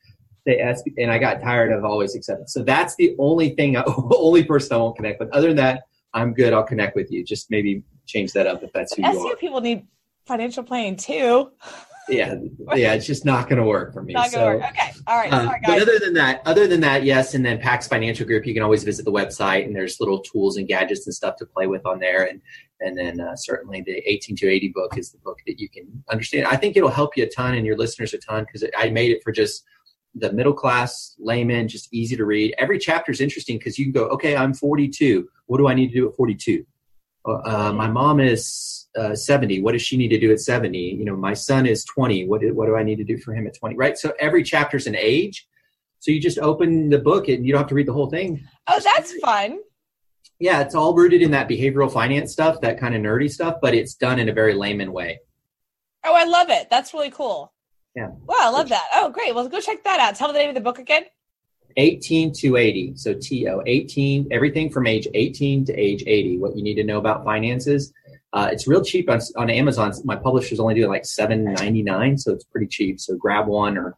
say 0.47 0.59
S 0.59 0.83
and 0.97 1.11
I 1.11 1.17
got 1.17 1.41
tired 1.41 1.71
of 1.71 1.83
always 1.83 2.15
accepting. 2.15 2.47
So 2.47 2.63
that's 2.63 2.95
the 2.95 3.15
only 3.19 3.49
thing 3.55 3.77
I, 3.77 3.83
only 4.15 4.43
person 4.43 4.73
I 4.75 4.77
won't 4.77 4.95
connect 4.95 5.19
with. 5.19 5.29
Other 5.31 5.47
than 5.47 5.57
that, 5.57 5.83
I'm 6.13 6.33
good. 6.33 6.53
I'll 6.53 6.63
connect 6.63 6.95
with 6.95 7.11
you. 7.11 7.23
Just 7.23 7.51
maybe 7.51 7.83
change 8.05 8.33
that 8.33 8.47
up 8.47 8.63
if 8.63 8.71
that's 8.73 8.95
who 8.95 9.01
you 9.01 9.09
SEO 9.09 9.33
are. 9.33 9.35
people 9.35 9.61
need 9.61 9.85
financial 10.25 10.63
planning 10.63 10.95
too. 10.95 11.51
Yeah, 12.07 12.35
yeah, 12.75 12.93
it's 12.93 13.07
just 13.07 13.25
not 13.25 13.49
going 13.49 13.57
to 13.59 13.65
work 13.65 13.91
for 13.91 14.03
me. 14.03 14.13
Not 14.13 14.29
So- 14.29 14.45
work. 14.45 14.63
Okay. 14.69 14.91
All 15.07 15.17
right. 15.17 15.33
Uh, 15.33 15.45
Sorry, 15.45 15.59
but 15.65 15.81
other 15.81 15.97
than 15.97 16.13
that, 16.13 16.41
other 16.45 16.67
than 16.67 16.79
that, 16.81 17.03
yes, 17.03 17.33
and 17.33 17.43
then 17.43 17.59
PAX 17.59 17.87
Financial 17.87 18.27
Group, 18.27 18.45
you 18.45 18.53
can 18.53 18.61
always 18.61 18.83
visit 18.83 19.05
the 19.05 19.11
website, 19.11 19.65
and 19.65 19.75
there's 19.75 19.99
little 19.99 20.19
tools 20.19 20.57
and 20.57 20.67
gadgets 20.67 21.07
and 21.07 21.15
stuff 21.15 21.35
to 21.37 21.47
play 21.47 21.65
with 21.65 21.83
on 21.85 21.97
there, 21.99 22.25
and 22.25 22.41
and 22.81 22.95
then 22.95 23.19
uh, 23.19 23.35
certainly 23.35 23.81
the 23.81 24.03
18 24.07 24.35
to 24.35 24.47
80 24.47 24.67
book 24.75 24.97
is 24.97 25.11
the 25.11 25.17
book 25.19 25.39
that 25.47 25.59
you 25.59 25.67
can 25.67 26.03
understand. 26.11 26.45
I 26.45 26.57
think 26.57 26.77
it'll 26.77 26.89
help 26.89 27.17
you 27.17 27.23
a 27.23 27.27
ton 27.27 27.55
and 27.55 27.65
your 27.65 27.77
listeners 27.77 28.13
a 28.13 28.19
ton 28.19 28.45
because 28.45 28.63
I 28.77 28.89
made 28.91 29.11
it 29.11 29.23
for 29.23 29.31
just 29.31 29.63
the 30.15 30.31
middle 30.31 30.53
class 30.53 31.15
layman, 31.19 31.67
just 31.67 31.93
easy 31.93 32.15
to 32.15 32.25
read. 32.25 32.55
Every 32.57 32.79
chapter 32.79 33.11
is 33.11 33.21
interesting 33.21 33.57
because 33.57 33.77
you 33.77 33.85
can 33.85 33.91
go, 33.91 34.05
okay, 34.07 34.35
I'm 34.35 34.53
42. 34.53 35.27
What 35.47 35.57
do 35.57 35.67
I 35.67 35.73
need 35.73 35.89
to 35.89 35.93
do 35.93 36.09
at 36.09 36.15
42? 36.15 36.65
Uh, 37.27 37.31
uh, 37.31 37.73
my 37.73 37.87
mom 37.87 38.19
is 38.19 38.87
uh, 38.97 39.15
70. 39.15 39.61
What 39.61 39.73
does 39.73 39.81
she 39.81 39.97
need 39.97 40.09
to 40.09 40.19
do 40.19 40.31
at 40.31 40.39
70? 40.39 40.77
You 40.77 41.05
know, 41.05 41.15
my 41.15 41.33
son 41.33 41.65
is 41.65 41.83
20. 41.85 42.27
What 42.27 42.41
do, 42.41 42.53
what 42.53 42.67
do 42.67 42.75
I 42.75 42.83
need 42.83 42.97
to 42.97 43.03
do 43.03 43.17
for 43.17 43.33
him 43.33 43.45
at 43.45 43.57
20? 43.57 43.75
Right. 43.75 43.97
So 43.97 44.13
every 44.19 44.43
chapter 44.43 44.77
is 44.77 44.87
an 44.87 44.95
age. 44.95 45.47
So 45.99 46.11
you 46.11 46.21
just 46.21 46.39
open 46.39 46.89
the 46.89 46.99
book 46.99 47.27
and 47.27 47.45
you 47.45 47.51
don't 47.51 47.61
have 47.61 47.69
to 47.69 47.75
read 47.75 47.87
the 47.87 47.93
whole 47.93 48.09
thing. 48.09 48.47
oh, 48.67 48.79
that's 48.83 49.13
fun. 49.19 49.59
Yeah, 50.39 50.61
it's 50.61 50.75
all 50.75 50.93
rooted 50.93 51.21
in 51.21 51.31
that 51.31 51.47
behavioral 51.47 51.91
finance 51.91 52.33
stuff, 52.33 52.59
that 52.61 52.79
kind 52.79 52.93
of 52.93 53.01
nerdy 53.01 53.31
stuff, 53.31 53.55
but 53.61 53.73
it's 53.73 53.95
done 53.95 54.19
in 54.19 54.27
a 54.27 54.33
very 54.33 54.53
layman 54.53 54.91
way. 54.91 55.19
Oh, 56.03 56.13
I 56.13 56.25
love 56.25 56.49
it. 56.49 56.69
That's 56.69 56.93
really 56.93 57.09
cool. 57.09 57.53
Yeah. 57.95 58.07
Wow, 58.25 58.35
I 58.39 58.49
love 58.49 58.69
that. 58.69 58.87
Oh, 58.93 59.09
great. 59.09 59.33
Well, 59.33 59.47
go 59.47 59.61
check 59.61 59.83
that 59.83 59.99
out. 59.99 60.15
Tell 60.15 60.27
me 60.27 60.33
the 60.33 60.39
name 60.39 60.49
of 60.49 60.55
the 60.55 60.61
book 60.61 60.79
again. 60.79 61.05
18 61.77 62.33
to 62.33 62.57
80. 62.57 62.93
So 62.95 63.13
TO, 63.13 63.61
18, 63.65 64.27
everything 64.31 64.69
from 64.69 64.87
age 64.87 65.07
18 65.13 65.65
to 65.65 65.73
age 65.73 66.03
80, 66.05 66.39
what 66.39 66.55
you 66.55 66.63
need 66.63 66.75
to 66.75 66.83
know 66.83 66.97
about 66.97 67.23
finances. 67.23 67.93
Uh, 68.33 68.49
it's 68.51 68.67
real 68.67 68.83
cheap 68.83 69.09
on, 69.09 69.19
on 69.37 69.49
Amazon. 69.49 69.93
My 70.03 70.15
publisher's 70.15 70.59
only 70.59 70.75
doing 70.75 70.89
like 70.89 71.03
$7.99, 71.03 72.19
so 72.19 72.33
it's 72.33 72.43
pretty 72.43 72.67
cheap. 72.67 72.99
So 72.99 73.15
grab 73.15 73.47
one 73.47 73.77
or 73.77 73.97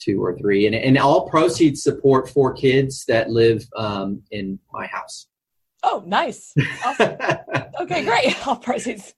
two 0.00 0.22
or 0.22 0.36
three. 0.38 0.66
And, 0.66 0.74
and 0.74 0.98
all 0.98 1.28
proceeds 1.28 1.82
support 1.82 2.28
four 2.28 2.54
kids 2.54 3.04
that 3.06 3.30
live 3.30 3.66
um, 3.76 4.22
in 4.30 4.58
my 4.72 4.86
house. 4.86 5.26
Oh, 5.82 6.02
nice. 6.06 6.54
Awesome. 6.84 7.16
okay, 7.80 8.04
great. 8.04 8.34
All 8.46 8.56
proceeds. 8.56 9.14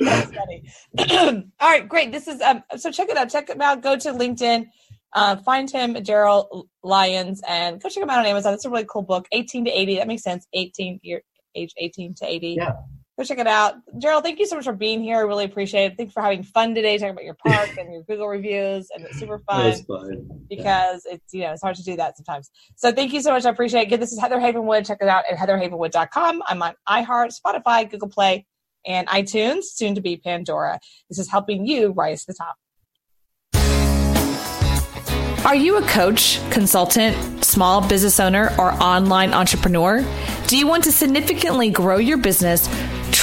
That's 0.00 0.32
funny. 0.32 0.64
All 1.60 1.70
right, 1.70 1.88
great. 1.88 2.12
This 2.12 2.28
is 2.28 2.40
um. 2.40 2.62
So 2.76 2.90
check 2.90 3.08
it 3.08 3.16
out. 3.16 3.30
Check 3.30 3.48
him 3.48 3.60
out. 3.60 3.82
Go 3.82 3.96
to 3.96 4.12
LinkedIn. 4.12 4.66
Uh, 5.12 5.36
find 5.36 5.70
him, 5.70 5.94
Darryl 5.94 6.64
Lyons, 6.82 7.40
and 7.46 7.80
go 7.80 7.88
check 7.88 8.02
him 8.02 8.10
out 8.10 8.18
on 8.18 8.26
Amazon. 8.26 8.52
It's 8.52 8.64
a 8.64 8.70
really 8.70 8.86
cool 8.88 9.02
book. 9.02 9.26
18 9.30 9.66
to 9.66 9.70
80. 9.70 9.96
That 9.98 10.08
makes 10.08 10.22
sense. 10.22 10.46
18 10.52 11.00
year 11.02 11.22
age 11.54 11.72
18 11.76 12.14
to 12.16 12.26
80. 12.26 12.54
Yeah. 12.58 12.72
Go 13.16 13.22
check 13.22 13.38
it 13.38 13.46
out. 13.46 13.76
Darryl, 14.02 14.20
thank 14.20 14.40
you 14.40 14.46
so 14.46 14.56
much 14.56 14.64
for 14.64 14.72
being 14.72 15.00
here. 15.00 15.18
I 15.18 15.20
really 15.20 15.44
appreciate 15.44 15.92
it. 15.92 15.96
Thanks 15.96 16.12
for 16.12 16.20
having 16.20 16.42
fun 16.42 16.74
today, 16.74 16.98
talking 16.98 17.12
about 17.12 17.22
your 17.24 17.36
park 17.46 17.76
and 17.78 17.92
your 17.92 18.02
Google 18.02 18.26
reviews, 18.26 18.88
and 18.92 19.04
it's 19.04 19.20
super 19.20 19.38
fun 19.38 19.72
fun. 19.84 20.46
because 20.48 21.06
it's 21.06 21.32
you 21.32 21.42
know 21.42 21.52
it's 21.52 21.62
hard 21.62 21.76
to 21.76 21.84
do 21.84 21.94
that 21.94 22.16
sometimes. 22.16 22.50
So 22.74 22.90
thank 22.90 23.12
you 23.12 23.22
so 23.22 23.30
much. 23.30 23.44
I 23.44 23.50
appreciate 23.50 23.82
it. 23.82 23.86
Again, 23.86 24.00
this 24.00 24.12
is 24.12 24.18
Heather 24.18 24.38
Havenwood. 24.38 24.84
Check 24.84 24.98
it 25.00 25.06
out 25.06 25.22
at 25.30 25.38
heatherhavenwood.com. 25.38 26.42
I'm 26.48 26.60
on 26.60 26.74
iHeart, 26.88 27.32
Spotify, 27.40 27.88
Google 27.88 28.08
Play, 28.08 28.46
and 28.86 29.06
iTunes, 29.08 29.64
soon 29.64 29.94
to 29.94 30.00
be 30.00 30.16
Pandora. 30.16 30.78
This 31.08 31.18
is 31.18 31.30
helping 31.30 31.66
you 31.66 31.92
rise 31.92 32.24
to 32.24 32.32
the 32.32 32.34
top. 32.34 32.56
Are 35.44 35.54
you 35.54 35.76
a 35.76 35.82
coach, 35.82 36.40
consultant, 36.50 37.44
small 37.44 37.86
business 37.86 38.18
owner, 38.18 38.54
or 38.58 38.72
online 38.82 39.34
entrepreneur? 39.34 40.02
Do 40.46 40.56
you 40.56 40.66
want 40.66 40.84
to 40.84 40.92
significantly 40.92 41.68
grow 41.68 41.98
your 41.98 42.16
business, 42.16 42.66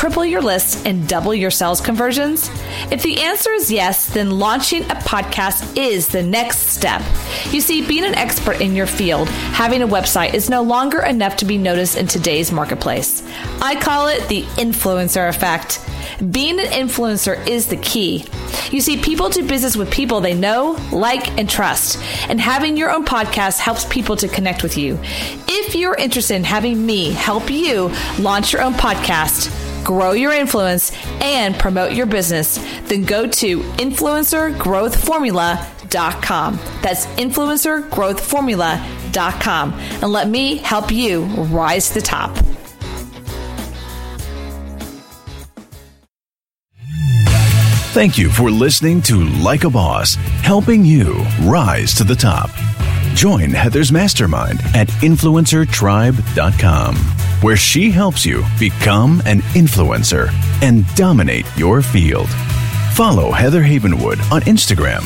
triple 0.01 0.25
your 0.25 0.41
list, 0.41 0.87
and 0.87 1.07
double 1.07 1.31
your 1.31 1.51
sales 1.51 1.79
conversions? 1.79 2.49
If 2.89 3.03
the 3.03 3.21
answer 3.21 3.51
is 3.51 3.71
yes, 3.71 4.11
then 4.11 4.31
launching 4.31 4.81
a 4.85 4.95
podcast 4.95 5.77
is 5.77 6.07
the 6.07 6.23
next 6.23 6.57
step. 6.57 7.03
You 7.51 7.61
see, 7.61 7.85
being 7.85 8.05
an 8.05 8.15
expert 8.15 8.61
in 8.61 8.75
your 8.75 8.87
field, 8.87 9.29
having 9.29 9.83
a 9.83 9.87
website 9.87 10.33
is 10.33 10.49
no 10.49 10.63
longer 10.63 11.03
enough 11.03 11.35
to 11.35 11.45
be 11.45 11.59
noticed 11.59 11.97
in 11.97 12.07
today's 12.07 12.51
marketplace. 12.51 13.21
I 13.61 13.79
call 13.79 14.07
it 14.07 14.27
the 14.27 14.41
influencer 14.57 15.29
effect. 15.29 15.87
Being 16.31 16.59
an 16.59 16.65
influencer 16.65 17.47
is 17.47 17.67
the 17.67 17.77
key. 17.77 18.25
You 18.71 18.81
see, 18.81 18.97
people 18.97 19.29
do 19.29 19.47
business 19.47 19.77
with 19.77 19.91
people 19.91 20.19
they 20.19 20.33
know, 20.33 20.83
like, 20.91 21.37
and 21.37 21.47
trust. 21.47 21.99
And 22.27 22.41
having 22.41 22.75
your 22.75 22.89
own 22.89 23.05
podcast 23.05 23.59
helps 23.59 23.85
people 23.85 24.15
to 24.15 24.27
connect 24.27 24.63
with 24.63 24.79
you. 24.79 24.99
If 25.47 25.75
you're 25.75 25.93
interested 25.93 26.37
in 26.37 26.43
having 26.43 26.83
me 26.83 27.11
help 27.11 27.51
you 27.51 27.91
launch 28.17 28.51
your 28.51 28.63
own 28.63 28.73
podcast, 28.73 29.55
grow 29.83 30.11
your 30.11 30.31
influence, 30.31 30.91
and 31.21 31.57
promote 31.57 31.93
your 31.93 32.05
business, 32.05 32.59
then 32.83 33.03
go 33.03 33.27
to 33.27 33.59
influencergrowthformula.com. 33.59 36.59
That's 36.81 37.05
influencergrowthformula.com. 37.05 39.73
And 39.73 40.11
let 40.11 40.29
me 40.29 40.57
help 40.57 40.91
you 40.91 41.23
rise 41.23 41.87
to 41.89 41.93
the 41.95 42.01
top. 42.01 42.37
Thank 47.93 48.17
you 48.17 48.29
for 48.29 48.49
listening 48.49 49.01
to 49.03 49.25
Like 49.43 49.65
a 49.65 49.69
Boss, 49.69 50.15
helping 50.43 50.85
you 50.85 51.25
rise 51.41 51.93
to 51.95 52.05
the 52.05 52.15
top. 52.15 52.49
Join 53.13 53.51
Heather's 53.51 53.91
mastermind 53.91 54.61
at 54.73 54.87
influencertribe.com, 54.87 56.95
where 57.41 57.57
she 57.57 57.91
helps 57.91 58.25
you 58.25 58.43
become 58.59 59.21
an 59.25 59.41
influencer 59.53 60.29
and 60.61 60.85
dominate 60.95 61.45
your 61.57 61.81
field. 61.81 62.29
Follow 62.93 63.31
Heather 63.31 63.61
Havenwood 63.61 64.19
on 64.31 64.41
Instagram. 64.41 65.03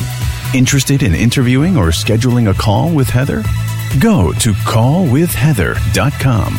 Interested 0.54 1.02
in 1.02 1.14
interviewing 1.14 1.76
or 1.76 1.88
scheduling 1.88 2.50
a 2.50 2.54
call 2.54 2.94
with 2.94 3.08
Heather? 3.08 3.42
Go 4.00 4.32
to 4.32 4.52
callwithheather.com. 4.52 6.54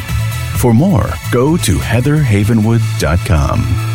For 0.57 0.73
more, 0.73 1.09
go 1.31 1.55
to 1.57 1.77
heatherhavenwood.com. 1.77 3.86